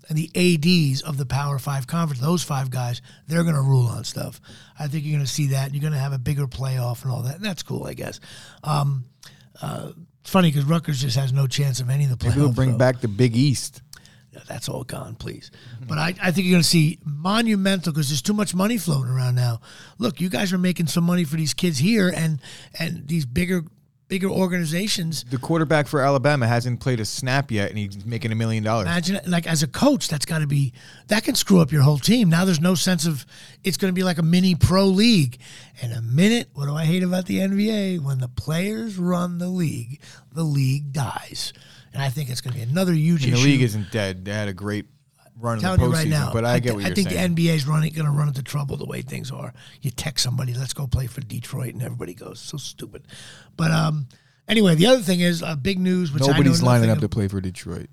and 0.07 0.17
the 0.17 0.31
ads 0.35 1.01
of 1.01 1.17
the 1.17 1.25
Power 1.25 1.59
Five 1.59 1.87
conference, 1.87 2.21
those 2.21 2.43
five 2.43 2.69
guys, 2.69 3.01
they're 3.27 3.43
going 3.43 3.55
to 3.55 3.61
rule 3.61 3.87
on 3.87 4.03
stuff. 4.03 4.41
I 4.77 4.87
think 4.87 5.05
you're 5.05 5.15
going 5.15 5.25
to 5.25 5.31
see 5.31 5.47
that. 5.47 5.73
You're 5.73 5.81
going 5.81 5.93
to 5.93 5.99
have 5.99 6.13
a 6.13 6.19
bigger 6.19 6.47
playoff 6.47 7.03
and 7.03 7.11
all 7.11 7.21
that. 7.23 7.35
And 7.35 7.45
that's 7.45 7.63
cool, 7.63 7.85
I 7.85 7.93
guess. 7.93 8.19
Um, 8.63 9.05
uh, 9.61 9.91
it's 10.21 10.29
funny 10.29 10.49
because 10.49 10.65
Rutgers 10.65 11.01
just 11.01 11.15
has 11.17 11.31
no 11.31 11.47
chance 11.47 11.79
of 11.79 11.89
any 11.89 12.05
of 12.05 12.09
the 12.09 12.17
playoffs. 12.17 12.29
Maybe 12.29 12.41
they'll 12.41 12.53
bring 12.53 12.71
though. 12.73 12.77
back 12.77 13.01
the 13.01 13.07
Big 13.07 13.35
East. 13.35 13.81
That's 14.47 14.69
all 14.69 14.83
gone, 14.83 15.15
please. 15.15 15.51
Mm-hmm. 15.75 15.85
But 15.87 15.97
I, 15.97 16.13
I 16.21 16.31
think 16.31 16.45
you're 16.45 16.53
going 16.53 16.63
to 16.63 16.67
see 16.67 16.99
monumental 17.03 17.91
because 17.91 18.09
there's 18.09 18.21
too 18.21 18.33
much 18.33 18.53
money 18.53 18.77
floating 18.77 19.11
around 19.11 19.35
now. 19.35 19.61
Look, 19.97 20.21
you 20.21 20.29
guys 20.29 20.53
are 20.53 20.57
making 20.57 20.87
some 20.87 21.03
money 21.03 21.23
for 21.23 21.35
these 21.35 21.53
kids 21.53 21.77
here, 21.77 22.11
and 22.15 22.39
and 22.77 23.07
these 23.07 23.25
bigger 23.25 23.63
bigger 24.09 24.27
organizations. 24.27 25.23
The 25.23 25.37
quarterback 25.37 25.87
for 25.87 26.01
Alabama 26.01 26.47
hasn't 26.47 26.81
played 26.81 26.99
a 26.99 27.05
snap 27.05 27.51
yet, 27.51 27.69
and 27.69 27.77
he's 27.77 28.05
making 28.05 28.31
a 28.31 28.35
million 28.35 28.63
dollars. 28.63 28.87
Imagine, 28.87 29.19
like 29.27 29.47
as 29.47 29.63
a 29.63 29.67
coach, 29.67 30.09
that's 30.09 30.25
got 30.25 30.39
to 30.39 30.47
be 30.47 30.73
that 31.07 31.23
can 31.23 31.35
screw 31.35 31.61
up 31.61 31.71
your 31.71 31.83
whole 31.83 31.99
team. 31.99 32.29
Now 32.29 32.43
there's 32.43 32.59
no 32.59 32.75
sense 32.75 33.05
of 33.05 33.25
it's 33.63 33.77
going 33.77 33.93
to 33.93 33.95
be 33.95 34.03
like 34.03 34.17
a 34.17 34.23
mini 34.23 34.55
pro 34.55 34.85
league. 34.85 35.39
And 35.81 35.93
a 35.93 36.01
minute, 36.01 36.49
what 36.53 36.65
do 36.65 36.75
I 36.75 36.83
hate 36.83 37.03
about 37.03 37.27
the 37.27 37.37
NBA? 37.37 38.01
When 38.01 38.19
the 38.19 38.27
players 38.27 38.97
run 38.97 39.37
the 39.37 39.47
league, 39.47 40.01
the 40.33 40.43
league 40.43 40.91
dies. 40.91 41.53
And 41.93 42.01
I 42.01 42.09
think 42.09 42.29
it's 42.29 42.41
going 42.41 42.53
to 42.53 42.65
be 42.65 42.69
another 42.71 42.93
huge 42.93 43.23
I 43.23 43.25
mean, 43.25 43.33
the 43.33 43.39
issue. 43.39 43.47
league 43.49 43.61
isn't 43.61 43.91
dead. 43.91 44.25
They 44.25 44.31
had 44.33 44.47
a 44.47 44.53
great 44.53 44.85
run 45.37 45.57
in 45.57 45.63
the 45.63 45.71
you 45.71 45.77
postseason, 45.77 45.93
right 45.93 46.07
now, 46.07 46.33
but 46.33 46.45
I, 46.45 46.59
get 46.59 46.63
th- 46.69 46.75
what 46.75 46.83
I 46.83 46.87
you're 46.87 46.95
think 46.95 47.09
saying. 47.09 47.35
the 47.35 47.43
NBA 47.43 47.55
is 47.55 47.65
running 47.67 47.93
going 47.93 48.05
to 48.05 48.11
run 48.11 48.27
into 48.27 48.43
trouble 48.43 48.75
the 48.77 48.85
way 48.85 49.01
things 49.01 49.31
are. 49.31 49.53
You 49.81 49.89
text 49.91 50.23
somebody, 50.23 50.53
let's 50.53 50.73
go 50.73 50.85
play 50.87 51.07
for 51.07 51.21
Detroit, 51.21 51.73
and 51.73 51.81
everybody 51.81 52.13
goes. 52.13 52.39
So 52.39 52.57
stupid. 52.57 53.03
But 53.55 53.71
um, 53.71 54.07
anyway, 54.47 54.75
the 54.75 54.87
other 54.87 55.01
thing 55.01 55.21
is 55.21 55.41
uh, 55.41 55.55
big 55.55 55.79
news, 55.79 56.11
which 56.11 56.21
Nobody's 56.27 56.61
I 56.61 56.65
know 56.65 56.71
lining 56.71 56.89
up 56.89 56.97
of- 56.97 57.01
to 57.03 57.09
play 57.09 57.27
for 57.27 57.39
Detroit. 57.41 57.89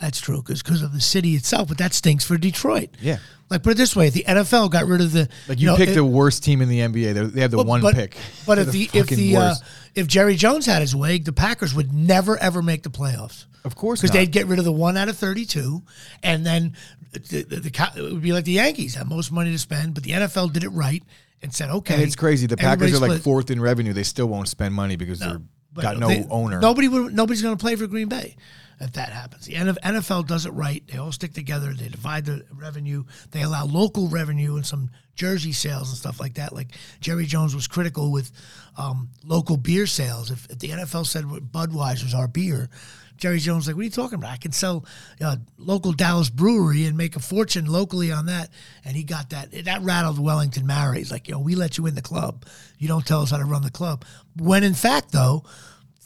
That's 0.00 0.20
true, 0.20 0.42
because 0.42 0.62
because 0.62 0.82
of 0.82 0.92
the 0.92 1.00
city 1.00 1.34
itself. 1.36 1.68
But 1.68 1.78
that 1.78 1.94
stinks 1.94 2.24
for 2.24 2.36
Detroit. 2.36 2.90
Yeah. 3.00 3.16
Like 3.48 3.62
put 3.62 3.70
it 3.72 3.76
this 3.76 3.96
way: 3.96 4.08
if 4.08 4.14
the 4.14 4.24
NFL 4.28 4.70
got 4.70 4.84
rid 4.86 5.00
of 5.00 5.12
the 5.12 5.28
Like 5.48 5.58
you, 5.58 5.66
know, 5.66 5.76
picked 5.76 5.92
it- 5.92 5.94
the 5.94 6.04
worst 6.04 6.44
team 6.44 6.60
in 6.60 6.68
the 6.68 6.80
NBA. 6.80 7.14
They're, 7.14 7.26
they 7.26 7.40
have 7.40 7.50
the 7.50 7.56
but- 7.58 7.66
one 7.66 7.80
but, 7.80 7.94
pick. 7.94 8.16
But 8.46 8.58
if 8.58 8.70
the 8.72 8.90
if 8.92 9.06
the 9.06 9.36
uh, 9.36 9.54
if 9.94 10.06
Jerry 10.06 10.34
Jones 10.36 10.66
had 10.66 10.82
his 10.82 10.94
way, 10.94 11.18
the 11.18 11.32
Packers 11.32 11.74
would 11.74 11.92
never 11.94 12.36
ever 12.38 12.60
make 12.60 12.82
the 12.82 12.90
playoffs. 12.90 13.46
of 13.64 13.74
course, 13.74 14.00
because 14.02 14.12
they'd 14.12 14.30
get 14.30 14.46
rid 14.46 14.58
of 14.58 14.64
the 14.66 14.72
one 14.72 14.96
out 14.98 15.08
of 15.08 15.16
32 15.16 15.82
and 16.22 16.44
then 16.44 16.76
the, 17.12 17.18
the, 17.20 17.42
the, 17.60 17.90
it 17.96 18.02
would 18.12 18.20
be 18.22 18.32
like 18.34 18.44
the 18.44 18.52
yankees 18.52 18.94
had 18.94 19.08
most 19.08 19.32
money 19.32 19.50
to 19.50 19.58
spend 19.58 19.94
but 19.94 20.02
the 20.04 20.10
nfl 20.10 20.52
did 20.52 20.62
it 20.62 20.68
right 20.68 21.02
and 21.42 21.54
said 21.54 21.70
okay 21.70 21.94
and 21.94 22.02
it's 22.02 22.14
crazy. 22.16 22.46
The 22.46 22.56
Packers 22.58 22.92
are 22.94 22.98
like 22.98 23.10
split. 23.12 23.22
fourth 23.22 23.50
in 23.50 23.60
revenue. 23.60 23.92
They 23.94 24.02
still 24.02 24.26
won't 24.26 24.48
spend 24.48 24.74
money 24.74 24.96
because 24.96 25.20
they're 25.20 25.40
got 25.74 25.98
no 25.98 26.08
they- 26.08 26.26
owner. 26.30 26.60
nobody 26.60 26.88
would 26.88 27.14
nobody's 27.14 27.40
going 27.42 27.56
to 27.56 27.60
play 27.60 27.74
for 27.76 27.86
green 27.86 28.08
bay 28.08 28.36
if 28.80 28.92
that 28.92 29.10
happens 29.10 29.46
the 29.46 29.54
NFL 29.54 30.26
does 30.26 30.46
it 30.46 30.50
right 30.50 30.82
they 30.86 30.98
all 30.98 31.12
stick 31.12 31.32
together 31.32 31.72
they 31.72 31.88
divide 31.88 32.24
the 32.24 32.44
revenue 32.54 33.04
they 33.30 33.42
allow 33.42 33.64
local 33.64 34.08
revenue 34.08 34.56
and 34.56 34.66
some 34.66 34.90
jersey 35.14 35.52
sales 35.52 35.88
and 35.88 35.98
stuff 35.98 36.20
like 36.20 36.34
that 36.34 36.52
like 36.52 36.68
jerry 37.00 37.26
jones 37.26 37.54
was 37.54 37.66
critical 37.66 38.12
with 38.12 38.30
um, 38.76 39.08
local 39.24 39.56
beer 39.56 39.86
sales 39.86 40.30
if, 40.30 40.48
if 40.50 40.58
the 40.58 40.68
nfl 40.68 41.06
said 41.06 41.24
budweiser's 41.24 42.14
our 42.14 42.28
beer 42.28 42.68
Jerry 43.16 43.38
Jones 43.38 43.66
like, 43.66 43.76
what 43.76 43.82
are 43.82 43.84
you 43.84 43.90
talking 43.90 44.16
about? 44.16 44.32
I 44.32 44.36
can 44.36 44.52
sell 44.52 44.84
uh, 45.20 45.36
local 45.58 45.92
Dallas 45.92 46.30
brewery 46.30 46.84
and 46.84 46.96
make 46.96 47.16
a 47.16 47.20
fortune 47.20 47.66
locally 47.66 48.12
on 48.12 48.26
that. 48.26 48.50
And 48.84 48.96
he 48.96 49.04
got 49.04 49.30
that. 49.30 49.52
That 49.64 49.82
rattled 49.82 50.18
Wellington 50.18 50.66
Mara. 50.66 50.96
He's 50.96 51.10
like, 51.10 51.28
yo, 51.28 51.38
we 51.38 51.54
let 51.54 51.78
you 51.78 51.86
in 51.86 51.94
the 51.94 52.02
club. 52.02 52.44
You 52.78 52.88
don't 52.88 53.06
tell 53.06 53.22
us 53.22 53.30
how 53.30 53.38
to 53.38 53.44
run 53.44 53.62
the 53.62 53.70
club. 53.70 54.04
When 54.36 54.64
in 54.64 54.74
fact, 54.74 55.12
though, 55.12 55.44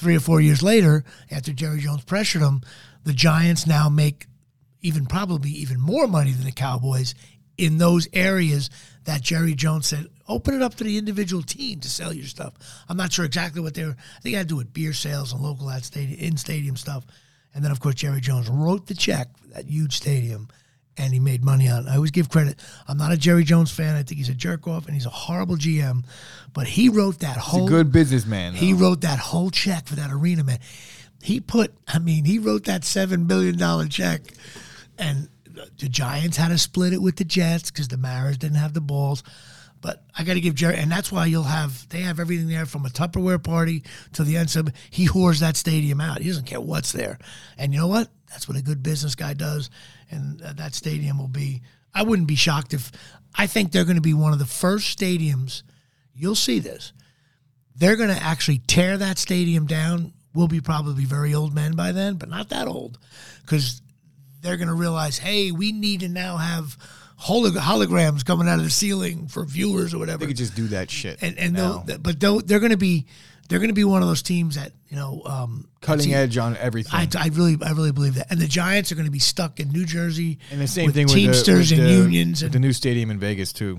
three 0.01 0.17
or 0.17 0.21
four 0.21 0.41
years 0.41 0.63
later, 0.63 1.05
after 1.31 1.53
Jerry 1.53 1.81
Jones 1.81 2.05
pressured 2.05 2.41
him, 2.41 2.63
the 3.05 3.13
Giants 3.13 3.67
now 3.67 3.91
make 3.91 4.27
even 4.81 5.05
probably 5.05 5.51
even 5.51 5.79
more 5.79 6.07
money 6.07 6.33
than 6.33 6.47
the 6.47 6.53
Cowboys 6.53 7.15
in 7.59 7.77
those 7.77 8.09
areas 8.15 8.71
that 9.05 9.21
Jerry 9.21 9.55
Jones 9.55 9.87
said, 9.87 10.07
open 10.27 10.55
it 10.55 10.63
up 10.63 10.75
to 10.77 10.85
the 10.85 10.97
individual 10.97 11.43
team 11.43 11.81
to 11.81 11.91
sell 11.91 12.15
your 12.15 12.25
stuff. 12.25 12.55
I'm 12.89 12.97
not 12.97 13.13
sure 13.13 13.27
exactly 13.27 13.61
what 13.61 13.75
they 13.75 13.85
were. 13.85 13.97
I 14.17 14.21
think 14.21 14.35
it 14.35 14.39
had 14.39 14.49
to 14.49 14.55
do 14.55 14.57
with 14.57 14.73
beer 14.73 14.95
sales 14.95 15.35
and 15.35 15.43
local 15.43 15.69
at 15.69 15.85
stadium, 15.85 16.19
in 16.19 16.37
stadium 16.39 16.77
stuff. 16.77 17.05
And 17.55 17.63
then, 17.63 17.71
of 17.73 17.81
course, 17.81 17.97
Jerry 17.97 18.23
Jones 18.23 18.49
wrote 18.49 18.87
the 18.87 18.95
check 18.95 19.37
for 19.37 19.49
that 19.49 19.67
huge 19.67 19.99
stadium 19.99 20.49
and 20.97 21.13
he 21.13 21.21
made 21.21 21.45
money 21.45 21.69
on 21.69 21.87
it. 21.87 21.91
I 21.91 21.97
always 21.97 22.11
give 22.11 22.29
credit. 22.29 22.59
I'm 22.89 22.97
not 22.99 23.13
a 23.13 23.17
Jerry 23.17 23.45
Jones 23.45 23.71
fan. 23.71 23.95
I 23.97 24.03
think 24.03 24.19
he's 24.19 24.29
a 24.29 24.35
jerk 24.35 24.67
off 24.69 24.87
and 24.87 24.95
he's 24.95 25.07
a 25.07 25.11
horrible 25.11 25.57
GM. 25.57 26.05
But 26.53 26.67
he 26.67 26.89
wrote 26.89 27.21
that 27.21 27.37
He's 27.37 27.45
whole 27.45 27.67
a 27.67 27.69
good 27.69 27.93
businessman. 27.93 28.55
he 28.55 28.73
though. 28.73 28.89
wrote 28.89 29.01
that 29.03 29.19
whole 29.19 29.51
check 29.51 29.87
for 29.87 29.97
that 29.97 30.11
arena, 30.11 30.45
man. 30.45 30.59
He 31.23 31.41
put, 31.41 31.73
I 31.89 31.99
mean, 31.99 32.25
he 32.25 32.39
wrote 32.39 32.65
that 32.65 32.85
seven 32.85 33.25
billion 33.27 33.57
dollar 33.59 33.87
check, 33.87 34.23
and 34.99 35.29
the 35.79 35.89
Giants 35.89 36.37
had 36.39 36.49
to 36.49 36.59
split 36.59 36.93
it 36.95 37.03
with 37.03 37.17
the 37.17 37.25
Jets 37.25 37.71
because 37.71 37.89
the 37.89 37.99
Maras 37.99 38.39
didn't 38.39 38.57
have 38.57 38.73
the 38.73 38.81
balls. 38.81 39.23
But 39.83 40.03
I 40.17 40.25
got 40.25 40.35
to 40.35 40.41
give 40.41 40.55
Jerry, 40.55 40.77
and 40.77 40.91
that's 40.91 41.11
why 41.11 41.27
you'll 41.27 41.45
have 41.45 41.89
they 41.89 42.01
have 42.01 42.21
everything 42.21 42.49
there 42.49 42.67
from 42.67 42.85
a 42.85 42.91
Tupperware 42.91 43.43
party 43.43 43.83
to 44.13 44.25
the 44.25 44.37
end. 44.37 44.51
Sub. 44.51 44.71
He 44.91 45.09
whores 45.09 45.41
that 45.41 45.57
stadium 45.57 46.01
out. 46.01 46.21
He 46.21 46.29
doesn't 46.29 46.47
care 46.47 46.61
what's 46.61 46.93
there, 46.93 47.19
and 47.57 47.73
you 47.73 47.81
know 47.81 47.89
what? 47.89 48.09
That's 48.29 48.47
what 48.47 48.59
a 48.59 48.63
good 48.63 48.83
business 48.83 49.15
guy 49.15 49.35
does. 49.35 49.71
And 50.11 50.43
uh, 50.43 50.53
that 50.55 50.75
stadium 50.75 51.19
will 51.19 51.29
be. 51.29 51.63
I 51.95 52.03
wouldn't 52.03 52.29
be 52.29 52.37
shocked 52.37 52.75
if. 52.75 52.93
I 53.35 53.47
think 53.47 53.71
they're 53.71 53.85
going 53.85 53.97
to 53.97 54.03
be 54.03 54.15
one 54.15 54.33
of 54.33 54.39
the 54.39 54.45
first 54.45 54.99
stadiums. 54.99 55.63
You'll 56.15 56.35
see 56.35 56.59
this 56.59 56.93
they're 57.81 57.97
going 57.97 58.15
to 58.15 58.23
actually 58.23 58.59
tear 58.59 58.99
that 58.99 59.19
stadium 59.19 59.67
down. 59.67 60.13
We'll 60.35 60.49
be 60.49 60.61
probably 60.61 61.07
very 61.07 61.35
old 61.35 61.55
men 61.55 61.75
by 61.75 61.93
then, 61.93 62.17
but 62.17 62.29
not 62.29 62.51
that 62.51 62.69
old, 62.69 62.99
because 63.41 63.81
they're 64.43 64.59
going 64.59 64.69
to 64.69 64.75
realize, 64.75 65.19
hey, 65.19 65.51
we 65.51 65.73
need 65.73 66.01
to 66.01 66.09
now 66.09 66.37
have 66.37 66.77
holog- 67.21 67.57
holograms 67.57 68.25
coming 68.25 68.49
out 68.49 68.59
of 68.59 68.65
the 68.65 68.71
ceiling 68.71 69.29
for 69.29 69.45
viewers 69.45 69.95
or 69.95 69.99
whatever. 69.99 70.19
They 70.19 70.27
could 70.27 70.37
just 70.37 70.55
do 70.57 70.69
that 70.69 70.91
shit. 70.91 71.23
and 71.23 71.39
and 71.39 71.53
now. 71.53 71.83
they'll, 71.87 71.99
but 71.99 72.21
they'll, 72.21 72.41
they're 72.41 72.61
going 72.61 72.73
to 72.73 72.77
be 72.79 73.07
they're 73.49 73.59
going 73.59 73.69
to 73.69 73.75
be 73.75 73.85
one 73.85 74.01
of 74.01 74.09
those 74.09 74.23
teams 74.23 74.55
that 74.55 74.73
you 74.89 74.97
know 74.97 75.23
um, 75.27 75.69
Cutting 75.81 76.15
edge 76.15 76.39
on 76.39 76.57
everything. 76.57 76.93
I, 76.95 77.09
I 77.19 77.29
really, 77.29 77.57
I 77.65 77.73
really 77.73 77.93
believe 77.93 78.15
that. 78.15 78.31
And 78.31 78.41
the 78.41 78.47
Giants 78.47 78.93
are 78.93 78.95
going 78.95 79.07
to 79.07 79.11
be 79.11 79.19
stuck 79.19 79.61
in 79.61 79.71
New 79.71 79.85
Jersey, 79.85 80.39
and 80.51 80.61
the 80.61 80.69
same 80.69 80.93
thing 80.93 81.07
with 81.07 81.15
Teamsters 81.15 81.71
the, 81.71 81.77
with 81.77 81.85
and 81.85 81.89
the- 81.89 82.03
unions, 82.03 82.43
with 82.43 82.55
and 82.55 82.63
the 82.63 82.67
new 82.67 82.73
stadium 82.73 83.11
in 83.11 83.19
Vegas 83.19 83.53
too. 83.53 83.79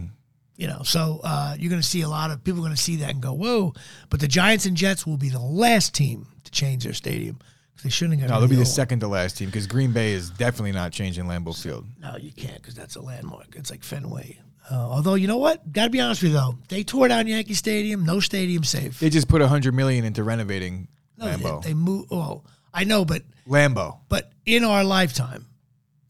you 0.57 0.67
know. 0.67 0.83
So 0.83 1.21
uh, 1.23 1.55
you're 1.57 1.69
going 1.69 1.81
to 1.81 1.87
see 1.87 2.01
a 2.01 2.09
lot 2.09 2.31
of 2.31 2.43
people 2.43 2.59
are 2.59 2.65
going 2.65 2.75
to 2.75 2.81
see 2.81 2.97
that 2.97 3.11
and 3.11 3.21
go, 3.21 3.33
"Whoa!" 3.33 3.73
But 4.09 4.19
the 4.19 4.27
Giants 4.27 4.65
and 4.65 4.75
Jets 4.75 5.07
will 5.07 5.17
be 5.17 5.29
the 5.29 5.39
last 5.39 5.95
team 5.95 6.27
to 6.43 6.51
change 6.51 6.83
their 6.83 6.93
stadium 6.93 7.39
'Cause 7.75 7.83
they 7.83 7.89
shouldn't 7.89 8.19
have. 8.19 8.29
No, 8.29 8.39
they'll 8.39 8.49
be 8.49 8.55
the 8.55 8.65
second 8.65 8.99
to 8.99 9.07
last 9.07 9.37
team 9.37 9.47
because 9.47 9.67
Green 9.67 9.91
Bay 9.91 10.13
is 10.13 10.29
definitely 10.29 10.71
not 10.71 10.91
changing 10.91 11.25
Lambeau 11.25 11.59
Field. 11.59 11.85
No, 11.99 12.15
you 12.17 12.31
can't 12.31 12.55
because 12.61 12.75
that's 12.75 12.95
a 12.95 13.01
landmark. 13.01 13.55
It's 13.55 13.71
like 13.71 13.83
Fenway. 13.83 14.39
Uh, 14.69 14.75
although 14.75 15.15
you 15.15 15.27
know 15.27 15.37
what, 15.37 15.71
got 15.71 15.85
to 15.85 15.89
be 15.89 15.99
honest 15.99 16.21
with 16.21 16.31
you 16.31 16.37
though, 16.37 16.57
they 16.69 16.83
tore 16.83 17.07
down 17.07 17.27
Yankee 17.27 17.53
Stadium. 17.55 18.05
No 18.05 18.19
stadium 18.19 18.63
safe. 18.63 18.99
They 18.99 19.09
just 19.09 19.27
put 19.27 19.41
a 19.41 19.47
hundred 19.47 19.73
million 19.73 20.05
into 20.05 20.23
renovating 20.23 20.87
No, 21.17 21.25
Lambeau. 21.25 21.63
They, 21.63 21.69
they 21.69 21.73
move. 21.73 22.05
Well, 22.11 22.45
I 22.73 22.83
know, 22.83 23.03
but 23.03 23.23
Lambeau, 23.47 23.99
but 24.07 24.31
in 24.45 24.63
our 24.63 24.83
lifetime, 24.83 25.47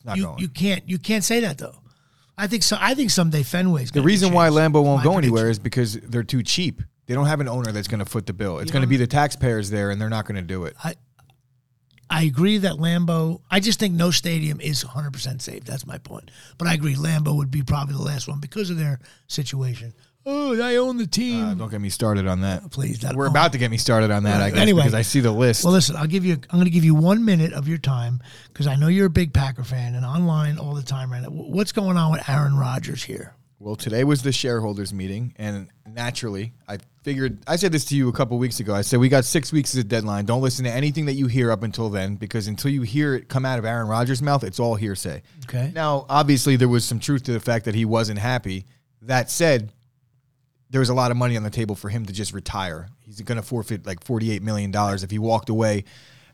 not 0.03 0.17
you, 0.17 0.23
going. 0.23 0.39
you 0.39 0.49
can't 0.49 0.87
you 0.89 0.99
can't 0.99 1.23
say 1.23 1.39
that 1.41 1.57
though. 1.57 1.75
I 2.37 2.47
think 2.47 2.63
so. 2.63 2.77
I 2.79 2.95
think 2.95 3.11
someday 3.11 3.43
Fenway's 3.43 3.91
the 3.91 4.01
reason 4.01 4.33
why. 4.33 4.49
Lambeau 4.49 4.83
won't 4.83 5.03
go 5.03 5.13
prediction. 5.13 5.23
anywhere 5.23 5.49
is 5.49 5.59
because 5.59 5.93
they're 6.01 6.23
too 6.23 6.43
cheap. 6.43 6.81
They 7.07 7.13
don't 7.15 7.25
have 7.27 7.39
an 7.39 7.47
owner 7.47 7.71
that's 7.71 7.87
going 7.87 7.99
to 7.99 8.05
foot 8.05 8.25
the 8.25 8.33
bill. 8.33 8.59
It's 8.59 8.71
going 8.71 8.83
to 8.83 8.87
be 8.87 8.97
the 8.97 9.07
taxpayers 9.07 9.69
there, 9.69 9.91
and 9.91 9.99
they're 9.99 10.09
not 10.09 10.25
going 10.25 10.35
to 10.37 10.41
do 10.41 10.65
it. 10.65 10.75
I 10.83 10.95
agree 12.23 12.57
that 12.59 12.73
Lambeau. 12.73 13.41
I 13.49 13.59
just 13.59 13.79
think 13.79 13.93
no 13.95 14.11
stadium 14.11 14.59
is 14.59 14.83
100 14.85 15.11
percent 15.13 15.41
safe. 15.41 15.63
That's 15.63 15.85
my 15.87 15.97
point. 15.97 16.29
But 16.57 16.67
I 16.67 16.73
agree 16.73 16.95
Lambeau 16.95 17.35
would 17.37 17.51
be 17.51 17.63
probably 17.63 17.95
the 17.95 18.01
last 18.01 18.27
one 18.27 18.39
because 18.39 18.69
of 18.69 18.77
their 18.77 18.99
situation. 19.27 19.93
Oh, 20.23 20.61
I 20.61 20.75
own 20.75 20.97
the 20.97 21.07
team. 21.07 21.43
Uh, 21.43 21.53
don't 21.55 21.71
get 21.71 21.81
me 21.81 21.89
started 21.89 22.27
on 22.27 22.41
that. 22.41 22.69
Please, 22.69 23.03
We're 23.15 23.25
about 23.25 23.53
to 23.53 23.57
get 23.57 23.71
me 23.71 23.77
started 23.77 24.11
on 24.11 24.21
that, 24.23 24.39
I 24.39 24.51
guess, 24.51 24.59
Anyway. 24.59 24.81
because 24.81 24.93
I 24.93 25.01
see 25.01 25.19
the 25.19 25.31
list. 25.31 25.63
Well, 25.63 25.73
listen, 25.73 25.95
I'll 25.95 26.05
give 26.05 26.23
you. 26.25 26.33
I'm 26.33 26.57
going 26.59 26.65
to 26.65 26.69
give 26.69 26.83
you 26.83 26.93
one 26.93 27.25
minute 27.25 27.53
of 27.53 27.67
your 27.67 27.79
time 27.79 28.21
because 28.47 28.67
I 28.67 28.75
know 28.75 28.87
you're 28.87 29.07
a 29.07 29.09
big 29.09 29.33
Packer 29.33 29.63
fan 29.63 29.95
and 29.95 30.05
online 30.05 30.59
all 30.59 30.75
the 30.75 30.83
time 30.83 31.11
right 31.11 31.23
now. 31.23 31.29
What's 31.29 31.71
going 31.71 31.97
on 31.97 32.11
with 32.11 32.29
Aaron 32.29 32.55
Rodgers 32.55 33.01
here? 33.03 33.33
Well, 33.57 33.75
today 33.75 34.03
was 34.03 34.21
the 34.21 34.31
shareholders 34.31 34.93
meeting, 34.93 35.33
and 35.37 35.69
naturally, 35.87 36.53
I 36.67 36.77
figured 37.03 37.39
I 37.47 37.55
said 37.55 37.71
this 37.71 37.85
to 37.85 37.95
you 37.95 38.09
a 38.09 38.11
couple 38.11 38.37
weeks 38.37 38.59
ago. 38.59 38.75
I 38.75 38.81
said 38.81 38.99
we 38.99 39.09
got 39.09 39.25
six 39.25 39.51
weeks 39.51 39.73
as 39.73 39.79
a 39.79 39.83
deadline. 39.83 40.25
Don't 40.25 40.41
listen 40.41 40.65
to 40.65 40.71
anything 40.71 41.05
that 41.05 41.13
you 41.13 41.27
hear 41.27 41.51
up 41.51 41.63
until 41.63 41.89
then, 41.89 42.15
because 42.15 42.47
until 42.47 42.71
you 42.71 42.83
hear 42.83 43.15
it 43.15 43.27
come 43.27 43.45
out 43.45 43.59
of 43.59 43.65
Aaron 43.65 43.87
Rodgers' 43.87 44.21
mouth, 44.21 44.43
it's 44.43 44.59
all 44.59 44.75
hearsay. 44.75 45.21
Okay. 45.45 45.71
Now, 45.73 46.05
obviously, 46.09 46.55
there 46.55 46.69
was 46.69 46.85
some 46.85 46.99
truth 46.99 47.23
to 47.23 47.33
the 47.33 47.39
fact 47.39 47.65
that 47.65 47.75
he 47.75 47.85
wasn't 47.85 48.19
happy. 48.19 48.65
That 49.01 49.31
said, 49.31 49.71
there 50.69 50.79
was 50.79 50.89
a 50.89 50.93
lot 50.93 51.11
of 51.11 51.17
money 51.17 51.35
on 51.35 51.43
the 51.43 51.49
table 51.49 51.75
for 51.75 51.89
him 51.89 52.05
to 52.05 52.13
just 52.13 52.33
retire. 52.33 52.87
He's 53.01 53.19
going 53.21 53.37
to 53.37 53.41
forfeit 53.41 53.85
like 53.85 54.03
forty-eight 54.03 54.41
million 54.41 54.71
dollars 54.71 55.03
if 55.03 55.11
he 55.11 55.19
walked 55.19 55.49
away. 55.49 55.85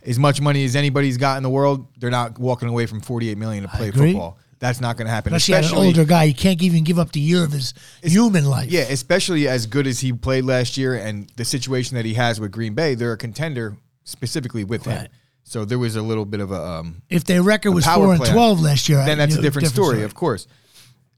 As 0.06 0.20
much 0.20 0.40
money 0.40 0.64
as 0.64 0.76
anybody's 0.76 1.18
got 1.18 1.38
in 1.38 1.44
the 1.44 1.50
world, 1.50 1.88
they're 1.98 2.12
not 2.12 2.38
walking 2.38 2.70
away 2.70 2.86
from 2.86 3.02
forty-eight 3.02 3.38
million 3.38 3.64
to 3.64 3.70
play 3.70 3.92
football. 3.92 4.38
That's 4.60 4.82
not 4.82 4.98
going 4.98 5.06
to 5.06 5.12
happen. 5.14 5.34
Especially, 5.34 5.78
an 5.82 5.86
older 5.88 6.06
guy, 6.06 6.28
he 6.28 6.34
can't 6.34 6.62
even 6.64 6.84
give 6.84 6.98
up 6.98 7.12
the 7.12 7.20
year 7.20 7.44
of 7.44 7.52
his 7.52 7.74
human 8.02 8.46
life. 8.46 8.72
Yeah, 8.72 8.82
especially 8.90 9.48
as 9.48 9.68
good 9.68 9.86
as 9.86 10.00
he 10.00 10.12
played 10.14 10.46
last 10.46 10.78
year 10.78 10.96
and 10.96 11.30
the 11.36 11.46
situation 11.46 11.96
that 11.96 12.06
he 12.06 12.16
has 12.16 12.40
with 12.40 12.52
Green 12.52 12.74
Bay, 12.74 12.96
they're 12.96 13.12
a 13.14 13.18
contender 13.18 13.78
specifically 14.04 14.64
with 14.64 14.86
him. 14.86 15.08
So 15.44 15.64
there 15.64 15.80
was 15.80 15.96
a 15.96 16.02
little 16.02 16.26
bit 16.26 16.40
of 16.42 16.52
a 16.52 16.62
um, 16.62 17.02
If 17.10 17.24
their 17.24 17.42
record 17.44 17.72
was 17.72 17.86
four 17.86 18.14
and 18.14 18.26
twelve 18.26 18.60
last 18.60 18.90
year, 18.90 18.98
then 19.06 19.20
I- 19.20 19.26
that's 19.26 19.36
a 19.36 19.38
know, 19.38 19.44
different, 19.44 19.68
story, 19.70 20.04
of 20.04 20.14
course. 20.16 20.48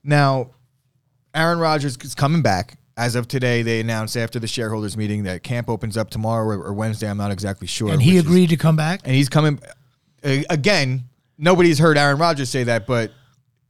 Now, 0.04 0.52
Aaron 1.34 1.60
Rodgers 1.60 1.98
is 2.04 2.16
coming 2.16 2.42
back. 2.42 2.78
As 2.98 3.16
of 3.16 3.28
today, 3.30 3.62
they 3.62 3.80
announced 3.80 4.18
after 4.18 4.40
the 4.40 4.48
shareholders 4.48 4.98
meeting 4.98 5.24
that 5.24 5.42
camp 5.42 5.70
opens 5.70 5.96
up 5.96 6.10
tomorrow 6.10 6.46
or, 6.46 6.62
or 6.64 6.74
Wednesday. 6.74 7.10
I'm 7.10 7.18
not 7.18 7.32
exactly 7.32 7.66
sure. 7.68 7.92
And 7.92 8.02
he 8.02 8.16
which 8.16 8.26
is- 8.26 8.26
agreed 8.26 8.50
to 8.50 8.58
come 8.58 8.76
back. 8.76 9.02
and 9.06 9.16
he's 9.16 9.30
coming 9.30 9.60
uh, 10.24 10.38
again. 10.50 11.06
Nobody's 11.38 11.80
heard 11.80 11.98
Aaron 11.98 12.18
Rodgers 12.18 12.50
say 12.50 12.66
that, 12.66 12.86
but 12.86 13.14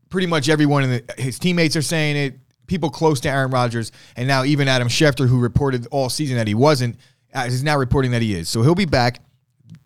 pretty 0.10 0.28
much 0.28 0.49
everyone 0.49 0.84
in 0.84 0.89
the, 0.89 1.14
his 1.18 1.39
teammates 1.39 1.76
are 1.76 1.82
saying 1.82 2.16
it. 2.18 2.39
People 2.68 2.89
close 2.89 3.20
to 3.22 3.30
Aaron 3.30 3.49
Rodgers, 3.49 3.91
and 4.16 4.28
now 4.28 4.43
even 4.43 4.68
Adam 4.68 4.88
Schefter, 4.88 5.28
who 5.28 5.39
reported 5.39 5.88
all 5.91 6.10
season 6.10 6.38
that 6.38 6.47
he 6.47 6.53
wasn't, 6.53 6.97
uh, 7.34 7.45
is 7.47 7.64
now 7.64 7.78
reporting 7.78 8.12
that 8.12 8.22
he 8.22 8.36
is. 8.36 8.47
So 8.47 8.62
he'll 8.62 8.76
be 8.76 8.86
back. 8.86 9.22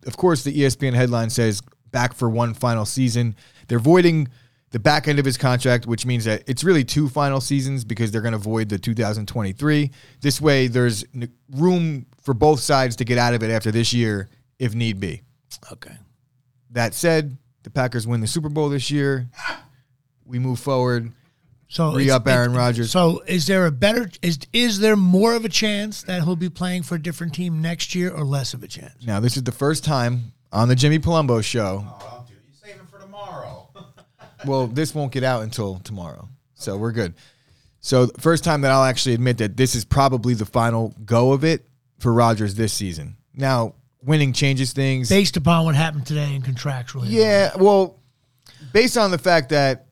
Of 0.05 0.17
course, 0.17 0.43
the 0.43 0.53
ESPN 0.53 0.93
headline 0.93 1.29
says 1.29 1.61
back 1.91 2.13
for 2.13 2.29
one 2.29 2.53
final 2.53 2.85
season. 2.85 3.35
They're 3.67 3.79
voiding 3.79 4.27
the 4.71 4.79
back 4.79 5.07
end 5.07 5.19
of 5.19 5.25
his 5.25 5.37
contract, 5.37 5.85
which 5.85 6.05
means 6.05 6.25
that 6.25 6.43
it's 6.47 6.63
really 6.63 6.83
two 6.83 7.07
final 7.07 7.39
seasons 7.39 7.85
because 7.85 8.11
they're 8.11 8.21
going 8.21 8.33
to 8.33 8.37
void 8.37 8.67
the 8.67 8.79
2023. 8.79 9.91
This 10.19 10.41
way, 10.41 10.67
there's 10.67 11.05
room 11.51 12.05
for 12.21 12.33
both 12.33 12.59
sides 12.59 12.95
to 12.97 13.05
get 13.05 13.17
out 13.17 13.33
of 13.33 13.43
it 13.43 13.51
after 13.51 13.71
this 13.71 13.93
year 13.93 14.29
if 14.59 14.73
need 14.73 14.99
be. 14.99 15.21
Okay. 15.71 15.95
That 16.71 16.93
said, 16.93 17.37
the 17.63 17.69
Packers 17.69 18.07
win 18.07 18.19
the 18.21 18.27
Super 18.27 18.49
Bowl 18.49 18.69
this 18.69 18.89
year. 18.89 19.29
We 20.25 20.39
move 20.39 20.59
forward. 20.59 21.11
So 21.67 21.93
Re 21.93 22.03
it's- 22.03 22.15
up 22.15 22.27
Aaron 22.27 22.53
it- 22.53 22.57
Rodgers. 22.57 22.91
So 22.91 23.23
is 23.25 23.47
there 23.47 23.65
a 23.65 23.71
better 23.71 24.09
is 24.21 24.37
is 24.53 24.79
there 24.79 24.95
more 24.95 25.33
of 25.33 25.43
a 25.43 25.49
chance 25.49 26.03
that 26.03 26.23
he'll 26.23 26.35
be 26.35 26.49
playing 26.49 26.83
for 26.83 26.95
a 26.95 27.01
different 27.01 27.33
team 27.33 27.61
next 27.61 27.95
year 27.95 28.11
or 28.11 28.23
less 28.23 28.53
of 28.53 28.61
a 28.63 28.67
chance? 28.67 28.93
Now, 29.05 29.19
this 29.19 29.37
is 29.37 29.43
the 29.43 29.51
first 29.51 29.83
time 29.83 30.33
on 30.51 30.67
the 30.67 30.75
Jimmy 30.75 30.99
Palumbo 30.99 31.43
show. 31.43 31.83
Oh, 31.87 32.25
dude, 32.27 32.37
you 32.47 32.53
save 32.61 32.75
it 32.75 32.87
for 32.89 32.99
tomorrow. 32.99 33.69
Well, 34.45 34.67
this 34.67 34.93
won't 34.93 35.13
get 35.13 35.23
out 35.23 35.43
until 35.43 35.79
tomorrow, 35.79 36.27
so 36.53 36.75
we're 36.75 36.91
good. 36.91 37.13
So, 37.79 38.07
first 38.19 38.43
time 38.43 38.59
that 38.61 38.71
I'll 38.71 38.83
actually 38.83 39.15
admit 39.15 39.37
that 39.37 39.55
this 39.55 39.73
is 39.73 39.85
probably 39.85 40.33
the 40.33 40.45
final 40.45 40.93
go 41.05 41.31
of 41.31 41.45
it 41.45 41.65
for 41.99 42.11
Rodgers 42.13 42.53
this 42.55 42.73
season. 42.73 43.15
Now, 43.33 43.75
winning 44.03 44.33
changes 44.33 44.73
things. 44.73 45.07
Based 45.07 45.37
upon 45.37 45.63
what 45.63 45.75
happened 45.75 46.05
today 46.05 46.35
and 46.35 46.43
contractually. 46.43 47.05
Yeah, 47.07 47.51
well, 47.57 48.01
based 48.73 48.97
on 48.97 49.11
the 49.11 49.17
fact 49.17 49.49
that 49.51 49.85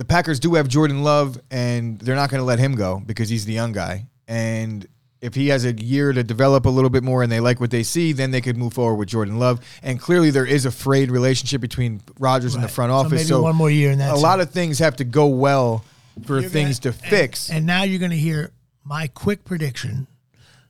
the 0.00 0.04
Packers 0.06 0.40
do 0.40 0.54
have 0.54 0.66
Jordan 0.66 1.02
Love 1.02 1.38
and 1.50 1.98
they're 1.98 2.16
not 2.16 2.30
going 2.30 2.40
to 2.40 2.44
let 2.46 2.58
him 2.58 2.74
go 2.74 3.02
because 3.04 3.28
he's 3.28 3.44
the 3.44 3.52
young 3.52 3.72
guy. 3.72 4.06
And 4.26 4.86
if 5.20 5.34
he 5.34 5.48
has 5.48 5.66
a 5.66 5.74
year 5.74 6.14
to 6.14 6.24
develop 6.24 6.64
a 6.64 6.70
little 6.70 6.88
bit 6.88 7.02
more 7.04 7.22
and 7.22 7.30
they 7.30 7.38
like 7.38 7.60
what 7.60 7.70
they 7.70 7.82
see, 7.82 8.12
then 8.12 8.30
they 8.30 8.40
could 8.40 8.56
move 8.56 8.72
forward 8.72 8.94
with 8.96 9.08
Jordan 9.10 9.38
Love. 9.38 9.60
And 9.82 10.00
clearly 10.00 10.30
there 10.30 10.46
is 10.46 10.64
a 10.64 10.70
frayed 10.70 11.10
relationship 11.10 11.60
between 11.60 12.00
Rodgers 12.18 12.54
and 12.54 12.62
the 12.62 12.68
Right. 12.68 12.74
front 12.74 12.90
So 12.92 12.94
office. 12.94 13.12
maybe 13.12 13.24
So, 13.24 13.42
one 13.42 13.56
more 13.56 13.70
year 13.70 13.90
and 13.90 14.00
a 14.00 14.04
that's 14.06 14.22
lot 14.22 14.40
it. 14.40 14.44
of 14.44 14.50
things 14.52 14.78
have 14.78 14.96
to 14.96 15.04
go 15.04 15.26
well 15.26 15.84
for 16.24 16.40
You're 16.40 16.48
things 16.48 16.78
gonna- 16.80 16.96
to 16.96 17.06
fix. 17.10 17.50
And 17.50 17.66
now 17.66 17.82
you're 17.82 17.98
going 17.98 18.10
to 18.10 18.16
hear 18.16 18.52
my 18.82 19.06
quick 19.08 19.44
prediction 19.44 20.06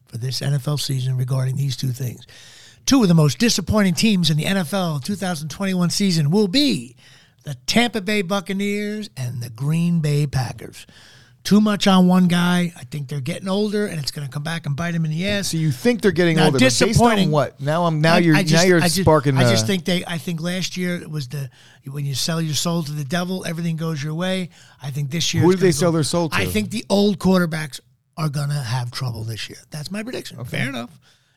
for 0.09 0.19
this 0.19 0.41
NFL 0.43 0.79
season 0.79 1.17
regarding 1.17 1.55
these 1.55 1.77
two 1.77 1.93
things. 1.93 2.27
Two 2.85 3.03
of 3.03 3.09
the 3.09 3.15
most 3.15 3.39
disappointing 3.39 3.95
teams 3.95 4.29
in 4.29 4.37
the 4.37 4.45
NFL 4.47 4.99
2021 4.99 5.91
season 5.91 6.33
will 6.33 6.49
be 6.49 6.97
the 7.45 7.55
Tampa 7.67 8.01
Bay 8.01 8.23
Buccaneers 8.23 9.11
and 9.17 9.43
the 9.43 9.51
Green 9.51 10.01
Bay 10.01 10.27
Packers. 10.27 10.87
Too 11.43 11.61
much 11.63 11.87
on 11.87 12.07
one 12.07 12.29
guy. 12.29 12.71
I 12.77 12.85
think 12.85 13.09
they're 13.09 13.19
getting 13.23 13.49
older, 13.49 13.87
and 13.87 13.99
it's 13.99 14.11
going 14.11 14.27
to 14.27 14.33
come 14.33 14.43
back 14.43 14.67
and 14.67 14.77
bite 14.77 14.91
them 14.93 15.07
in 15.07 15.11
the 15.11 15.27
ass. 15.27 15.49
so 15.49 15.57
you 15.57 15.71
think 15.71 16.03
they're 16.03 16.13
getting 16.13 16.37
Now, 16.37 16.45
older, 16.47 16.57
but 16.57 16.61
based 16.61 16.83
on 16.83 16.89
disappointing- 16.89 17.31
what? 17.31 17.59
Now 17.59 17.87
I'm 17.87 18.03
now 18.03 18.17
I- 18.17 18.19
you're 18.19 18.37
I 18.37 18.43
just- 18.43 18.53
now 18.53 18.63
you're 18.69 18.79
I 18.79 18.83
just, 18.89 19.01
sparking. 19.01 19.39
I 19.39 19.45
just 19.51 19.65
uh, 19.65 19.69
think 19.69 19.87
they. 19.87 20.05
I 20.05 20.19
think 20.19 20.43
last 20.43 20.77
year 20.77 20.97
it 20.97 21.11
was 21.11 21.29
the 21.29 21.49
when 21.91 22.05
you 22.05 22.15
sell 22.15 22.43
your 22.43 22.53
soul 22.55 22.83
to 22.83 22.93
the 22.93 23.05
devil, 23.07 23.47
everything 23.47 23.77
goes 23.77 24.03
your 24.05 24.13
way. 24.15 24.51
I 24.83 24.91
think 24.91 25.11
this 25.11 25.33
year. 25.33 25.43
Who 25.43 25.51
did 25.53 25.61
they 25.61 25.69
gonna 25.69 25.73
sell 25.73 25.93
their 25.93 26.03
soul 26.03 26.29
to? 26.29 26.37
I 26.37 26.45
think 26.45 26.71
the 26.71 26.85
old 26.91 27.19
quarterbacks 27.19 27.81
are 28.19 28.29
gonna 28.29 28.63
have 28.63 28.91
trouble 28.91 29.25
this 29.25 29.49
year. 29.49 29.59
That's 29.71 29.91
my 29.91 30.03
prediction. 30.03 30.45
Fair 30.45 30.69
enough. 30.69 30.91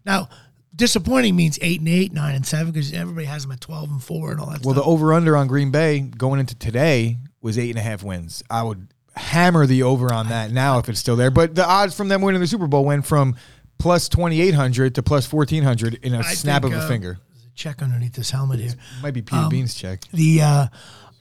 Now, 0.05 0.27
disappointing 0.75 1.35
means 1.35 1.59
eight 1.61 1.79
and 1.79 1.89
eight, 1.89 2.13
nine 2.13 2.35
and 2.35 2.45
seven 2.45 2.71
because 2.71 2.93
everybody 2.93 3.25
has 3.25 3.43
them 3.43 3.51
at 3.51 3.61
twelve 3.61 3.89
and 3.89 4.03
four 4.03 4.31
and 4.31 4.39
all 4.39 4.49
that. 4.49 4.63
Well, 4.63 4.73
the 4.73 4.83
over 4.83 5.13
under 5.13 5.37
on 5.37 5.47
Green 5.47 5.71
Bay 5.71 5.99
going 5.99 6.39
into 6.39 6.55
today 6.55 7.17
was 7.41 7.57
eight 7.57 7.69
and 7.69 7.79
a 7.79 7.81
half 7.81 8.03
wins. 8.03 8.43
I 8.49 8.63
would 8.63 8.87
hammer 9.15 9.65
the 9.67 9.83
over 9.83 10.11
on 10.11 10.29
that 10.29 10.51
now 10.51 10.79
if 10.79 10.89
it's 10.89 10.99
still 10.99 11.15
there. 11.15 11.29
But 11.31 11.55
the 11.55 11.67
odds 11.67 11.95
from 11.95 12.07
them 12.07 12.21
winning 12.21 12.41
the 12.41 12.47
Super 12.47 12.67
Bowl 12.67 12.85
went 12.85 13.05
from 13.05 13.35
plus 13.77 14.09
twenty 14.09 14.41
eight 14.41 14.55
hundred 14.55 14.95
to 14.95 15.03
plus 15.03 15.25
fourteen 15.25 15.63
hundred 15.63 15.95
in 16.03 16.13
a 16.13 16.19
I 16.19 16.33
snap 16.33 16.63
think, 16.63 16.73
of 16.73 16.81
a 16.81 16.83
uh, 16.83 16.87
finger. 16.87 17.19
there's 17.31 17.45
a 17.45 17.55
check 17.55 17.81
underneath 17.81 18.13
this 18.13 18.31
helmet 18.31 18.59
here. 18.59 18.71
Might 19.01 19.13
be 19.13 19.21
Peter 19.21 19.47
Bean's 19.49 19.75
check. 19.75 20.01
The 20.11 20.41
uh, 20.41 20.67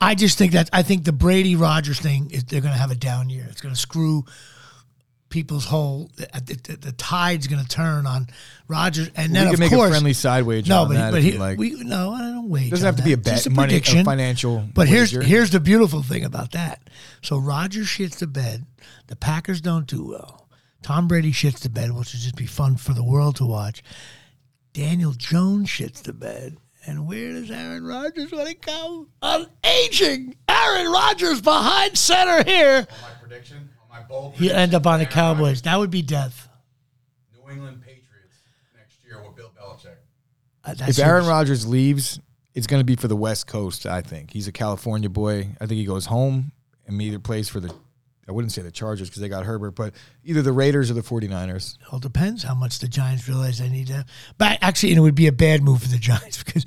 I 0.00 0.14
just 0.14 0.38
think 0.38 0.53
that 0.53 0.70
I 0.72 0.82
think 0.82 1.05
the 1.05 1.12
Brady 1.12 1.57
Rodgers 1.57 2.00
thing 2.00 2.30
is 2.30 2.44
they're 2.44 2.61
going 2.61 2.72
to 2.74 2.80
have 2.80 2.90
a 2.90 2.96
down 2.96 3.28
year. 3.30 3.46
It's 3.50 3.61
going 3.61 3.74
to 3.74 3.80
screw 3.80 4.24
people's 5.33 5.64
whole. 5.64 6.11
Uh, 6.20 6.39
the, 6.45 6.55
the, 6.62 6.76
the 6.76 6.93
tide's 6.93 7.49
going 7.49 7.61
to 7.61 7.68
turn 7.68 8.07
on 8.07 8.28
Rodgers, 8.68 9.11
and 9.16 9.35
then 9.35 9.47
we 9.47 9.55
of 9.55 9.55
can 9.55 9.61
make 9.61 9.70
course 9.70 9.89
a 9.89 9.93
friendly 9.93 10.12
side 10.12 10.45
wager 10.45 10.68
no, 10.68 10.83
on 10.83 10.89
but, 10.89 10.95
that 10.95 11.12
but 11.12 11.22
he, 11.22 11.33
like. 11.37 11.59
we 11.59 11.70
no, 11.83 12.12
I 12.12 12.20
don't 12.20 12.49
wage. 12.49 12.70
Doesn't 12.70 12.87
on 12.87 12.95
have 12.95 12.99
to 12.99 13.05
be 13.05 13.14
a 13.14 13.16
that. 13.16 13.24
bet, 13.24 13.35
Just 13.35 13.51
money, 13.51 13.74
a 13.74 13.80
prediction. 13.80 14.05
financial. 14.05 14.64
But 14.72 14.87
here's 14.87 15.12
wager. 15.12 15.26
here's 15.26 15.51
the 15.51 15.59
beautiful 15.59 16.03
thing 16.03 16.24
about 16.24 16.53
that. 16.53 16.89
So 17.22 17.39
Rodgers 17.39 17.89
shits 17.89 18.18
the 18.18 18.28
bed. 18.28 18.66
The 19.09 19.16
Packers 19.16 19.61
don't 19.61 19.87
do 19.87 20.05
well. 20.05 20.49
Tom 20.83 21.09
Brady 21.09 21.33
shits 21.33 21.61
the 21.61 21.68
bed, 21.70 21.91
which 21.91 22.12
would 22.12 22.20
just 22.20 22.37
be 22.37 22.47
fun 22.47 22.76
for 22.76 22.93
the 22.93 23.05
world 23.05 23.37
to 23.37 23.47
watch. 23.47 23.83
Daniel 24.72 25.12
Jones 25.12 25.68
shits 25.68 26.03
the 26.03 26.12
bed. 26.12 26.57
And 26.85 27.07
where 27.07 27.33
does 27.33 27.49
Aaron 27.49 27.87
Rodgers 27.87 28.33
want 28.33 28.49
to 28.49 28.55
come? 28.57 29.07
On 29.22 29.47
aging. 29.64 30.35
Aaron 30.49 30.91
Rodgers 30.91 31.41
behind 31.41 31.97
center 31.97 32.43
here. 32.43 32.89
my 32.91 33.09
prediction, 33.20 33.68
my 33.93 34.03
bold 34.03 34.34
He'll 34.34 34.57
end 34.57 34.74
up 34.74 34.86
on 34.86 34.99
the 34.99 35.07
Cowboys. 35.07 35.62
That 35.62 35.78
would 35.78 35.90
be 35.90 36.03
death. 36.03 36.49
New 37.34 37.53
England 37.53 37.82
Patriots. 37.82 38.38
Next 38.76 39.05
year 39.05 39.22
with 39.22 39.36
Bill 39.36 39.51
Belichick. 39.61 39.97
Uh, 40.64 40.74
If 40.88 40.99
Aaron 40.99 41.26
Rodgers 41.26 41.66
leaves, 41.66 42.18
it's 42.55 42.66
going 42.66 42.80
to 42.80 42.84
be 42.84 42.97
for 42.97 43.09
the 43.09 43.16
West 43.16 43.47
Coast. 43.47 43.86
I 43.86 44.01
think 44.01 44.30
he's 44.32 44.49
a 44.49 44.53
California 44.53 45.09
boy. 45.09 45.49
I 45.61 45.66
think 45.66 45.78
he 45.78 45.84
goes 45.84 46.07
home 46.07 46.53
and 46.86 47.01
either 47.01 47.18
plays 47.18 47.49
for 47.49 47.61
the. 47.61 47.74
I 48.28 48.32
wouldn't 48.32 48.53
say 48.53 48.62
the 48.62 48.70
Chargers 48.70 49.09
because 49.11 49.20
they 49.20 49.28
got 49.28 49.45
Herbert, 49.45 49.72
but 49.72 49.95
either 50.24 50.43
the 50.43 50.53
Raiders 50.53 50.90
or 50.90 50.95
the 50.95 51.03
49ers. 51.03 51.74
It 51.74 51.93
all 51.93 51.99
depends 51.99 52.45
how 52.45 52.55
much 52.55 52.78
the 52.78 52.86
Giants 52.86 53.26
realize 53.28 53.59
they 53.59 53.68
need 53.68 53.88
to. 53.88 54.07
But 54.38 54.59
actually, 54.62 54.95
it 54.95 55.01
would 55.01 55.16
be 55.16 55.26
a 55.26 55.32
bad 55.32 55.62
move 55.62 55.82
for 55.82 55.88
the 55.88 55.99
Giants 56.11 56.43
because 56.43 56.64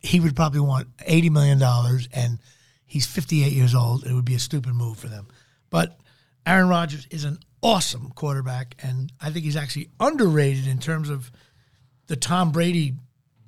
he 0.00 0.18
would 0.20 0.34
probably 0.36 0.60
want 0.60 0.88
eighty 1.06 1.30
million 1.30 1.58
dollars, 1.58 2.08
and 2.12 2.38
he's 2.84 3.06
fifty-eight 3.06 3.52
years 3.52 3.74
old. 3.74 4.04
It 4.06 4.12
would 4.12 4.24
be 4.24 4.34
a 4.34 4.38
stupid 4.40 4.74
move 4.74 4.98
for 4.98 5.06
them. 5.08 5.28
But 5.70 5.98
Aaron 6.48 6.68
Rodgers 6.68 7.06
is 7.10 7.24
an 7.24 7.38
awesome 7.62 8.10
quarterback, 8.14 8.74
and 8.82 9.12
I 9.20 9.30
think 9.30 9.44
he's 9.44 9.56
actually 9.56 9.90
underrated 10.00 10.66
in 10.66 10.78
terms 10.78 11.10
of 11.10 11.30
the 12.06 12.16
Tom 12.16 12.52
Brady 12.52 12.94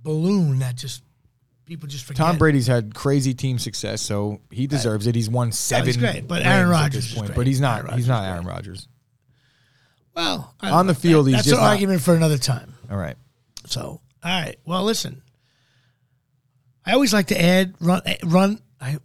balloon 0.03 0.59
that 0.59 0.77
just 0.77 1.03
people 1.65 1.89
just 1.89 2.05
forget. 2.05 2.19
Tom 2.19 2.37
Brady's 2.37 2.67
had 2.67 2.95
crazy 2.95 3.33
team 3.33 3.59
success, 3.59 4.03
so 4.03 4.41
he 4.51 4.67
deserves 4.67 5.07
it. 5.07 5.15
He's 5.15 5.31
won 5.31 5.51
seven. 5.51 5.99
great, 5.99 6.29
but 6.29 6.37
rings 6.41 6.47
Aaron 6.47 6.69
at 6.69 6.73
Rodgers 6.73 7.15
point, 7.15 7.27
great. 7.29 7.37
but 7.37 7.47
he's 7.47 7.61
not. 7.61 7.85
Aaron 7.85 7.97
he's 7.97 8.09
not 8.09 8.25
Aaron 8.25 8.45
Rodgers. 8.45 8.87
Well, 10.15 10.55
On 10.61 10.87
the 10.87 10.95
field, 10.95 11.27
he's 11.27 11.37
that's 11.37 11.47
just 11.47 11.57
an 11.57 11.63
not- 11.63 11.71
argument 11.71 12.03
for 12.03 12.15
another 12.15 12.37
time. 12.39 12.75
All 12.91 12.97
right. 12.99 13.17
So, 13.67 13.81
all 13.83 14.01
right. 14.23 14.57
Well, 14.67 14.83
listen. 14.85 15.23
I 16.85 16.93
always 16.93 17.13
like 17.13 17.29
to 17.29 17.41
add 17.41 17.75
run 17.81 18.03
eh, 18.05 18.17
run. 18.25 18.61
I 18.81 18.99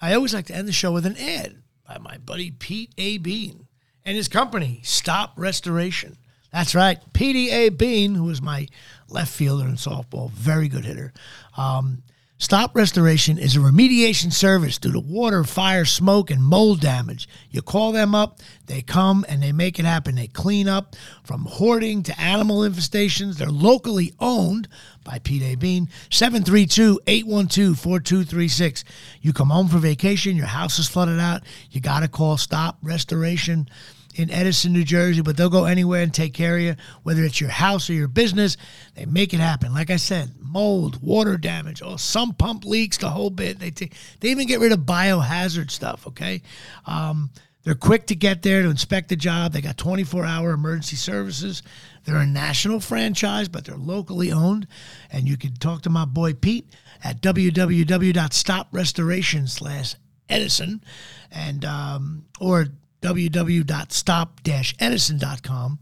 I 0.00 0.14
always 0.14 0.34
like 0.34 0.46
to 0.46 0.54
end 0.56 0.66
the 0.66 0.72
show 0.72 0.90
with 0.92 1.04
an 1.06 1.16
ad 1.16 1.61
by 1.92 1.98
my 1.98 2.16
buddy 2.18 2.50
Pete 2.50 2.92
A. 2.96 3.18
Bean 3.18 3.66
and 4.04 4.16
his 4.16 4.28
company 4.28 4.80
Stop 4.82 5.32
Restoration. 5.36 6.16
That's 6.52 6.74
right, 6.74 6.98
Pete 7.12 7.50
A. 7.50 7.68
Bean, 7.70 8.14
who 8.14 8.24
was 8.24 8.42
my 8.42 8.68
left 9.08 9.32
fielder 9.32 9.66
in 9.66 9.76
softball, 9.76 10.30
very 10.30 10.68
good 10.68 10.84
hitter. 10.84 11.12
Um, 11.56 12.02
Stop 12.42 12.74
Restoration 12.74 13.38
is 13.38 13.54
a 13.54 13.60
remediation 13.60 14.32
service 14.32 14.76
due 14.76 14.90
to 14.90 14.98
water, 14.98 15.44
fire, 15.44 15.84
smoke, 15.84 16.28
and 16.28 16.42
mold 16.42 16.80
damage. 16.80 17.28
You 17.52 17.62
call 17.62 17.92
them 17.92 18.16
up, 18.16 18.40
they 18.66 18.82
come 18.82 19.24
and 19.28 19.40
they 19.40 19.52
make 19.52 19.78
it 19.78 19.84
happen. 19.84 20.16
They 20.16 20.26
clean 20.26 20.66
up 20.66 20.96
from 21.22 21.44
hoarding 21.44 22.02
to 22.02 22.20
animal 22.20 22.62
infestations. 22.62 23.36
They're 23.36 23.46
locally 23.46 24.12
owned 24.18 24.66
by 25.04 25.20
Pete 25.20 25.42
A. 25.42 25.54
Bean, 25.54 25.88
732 26.10 26.98
812 27.06 27.78
4236. 27.78 28.82
You 29.20 29.32
come 29.32 29.50
home 29.50 29.68
for 29.68 29.78
vacation, 29.78 30.34
your 30.34 30.46
house 30.46 30.80
is 30.80 30.88
flooded 30.88 31.20
out, 31.20 31.42
you 31.70 31.80
got 31.80 32.00
to 32.00 32.08
call 32.08 32.36
Stop 32.36 32.76
Restoration 32.82 33.68
in 34.14 34.30
Edison, 34.30 34.72
New 34.72 34.84
Jersey, 34.84 35.22
but 35.22 35.36
they'll 35.36 35.48
go 35.48 35.64
anywhere 35.64 36.02
and 36.02 36.12
take 36.12 36.34
care 36.34 36.56
of 36.56 36.62
you, 36.62 36.76
whether 37.02 37.24
it's 37.24 37.40
your 37.40 37.50
house 37.50 37.88
or 37.88 37.94
your 37.94 38.08
business. 38.08 38.56
They 38.94 39.06
make 39.06 39.32
it 39.32 39.40
happen. 39.40 39.72
Like 39.72 39.90
I 39.90 39.96
said, 39.96 40.32
mold, 40.38 41.02
water 41.02 41.36
damage, 41.36 41.82
oh, 41.84 41.96
some 41.96 42.34
pump 42.34 42.64
leaks, 42.64 42.98
the 42.98 43.10
whole 43.10 43.30
bit. 43.30 43.58
They 43.58 43.70
take, 43.70 43.94
they 44.20 44.30
even 44.30 44.46
get 44.46 44.60
rid 44.60 44.72
of 44.72 44.80
biohazard 44.80 45.70
stuff. 45.70 46.06
Okay, 46.06 46.42
um, 46.86 47.30
they're 47.64 47.74
quick 47.74 48.06
to 48.08 48.14
get 48.14 48.42
there 48.42 48.62
to 48.62 48.70
inspect 48.70 49.08
the 49.08 49.16
job. 49.16 49.52
They 49.52 49.60
got 49.60 49.76
24 49.76 50.24
hour 50.24 50.50
emergency 50.50 50.96
services. 50.96 51.62
They're 52.04 52.16
a 52.16 52.26
national 52.26 52.80
franchise, 52.80 53.48
but 53.48 53.64
they're 53.64 53.76
locally 53.76 54.32
owned. 54.32 54.66
And 55.10 55.28
you 55.28 55.36
can 55.36 55.54
talk 55.54 55.82
to 55.82 55.90
my 55.90 56.04
boy 56.04 56.34
Pete 56.34 56.68
at 57.04 57.22
www.stoprestoration 57.22 59.48
slash 59.48 59.94
Edison 60.28 60.82
and 61.30 61.64
um, 61.64 62.24
or 62.40 62.66
www.stop-edison.com 63.02 65.78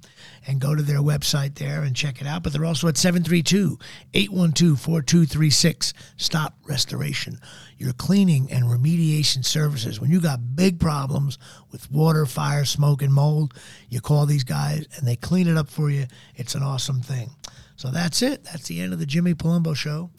and 0.46 0.60
go 0.60 0.74
to 0.74 0.82
their 0.82 1.00
website 1.00 1.54
there 1.54 1.82
and 1.82 1.94
check 1.94 2.20
it 2.20 2.26
out. 2.26 2.42
But 2.42 2.52
they're 2.52 2.64
also 2.64 2.88
at 2.88 2.94
732-812-4236, 2.94 5.92
Stop 6.16 6.56
Restoration. 6.66 7.38
Your 7.76 7.92
cleaning 7.92 8.50
and 8.50 8.64
remediation 8.64 9.44
services. 9.44 10.00
When 10.00 10.10
you 10.10 10.20
got 10.20 10.56
big 10.56 10.80
problems 10.80 11.38
with 11.70 11.88
water, 11.90 12.24
fire, 12.26 12.64
smoke, 12.64 13.02
and 13.02 13.12
mold, 13.12 13.52
you 13.88 14.00
call 14.00 14.24
these 14.26 14.44
guys 14.44 14.86
and 14.96 15.06
they 15.06 15.16
clean 15.16 15.46
it 15.46 15.58
up 15.58 15.68
for 15.68 15.90
you. 15.90 16.06
It's 16.36 16.54
an 16.54 16.62
awesome 16.62 17.02
thing. 17.02 17.30
So 17.76 17.90
that's 17.90 18.22
it. 18.22 18.44
That's 18.44 18.68
the 18.68 18.80
end 18.80 18.92
of 18.92 18.98
the 18.98 19.06
Jimmy 19.06 19.34
Palumbo 19.34 19.76
Show. 19.76 20.10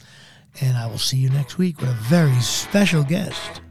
And 0.60 0.76
I 0.78 0.88
will 0.88 0.97
see 0.97 1.18
you 1.18 1.30
next 1.30 1.58
week 1.58 1.80
with 1.80 1.89
a 1.89 1.93
very 1.93 2.38
special 2.41 3.04
guest. 3.04 3.62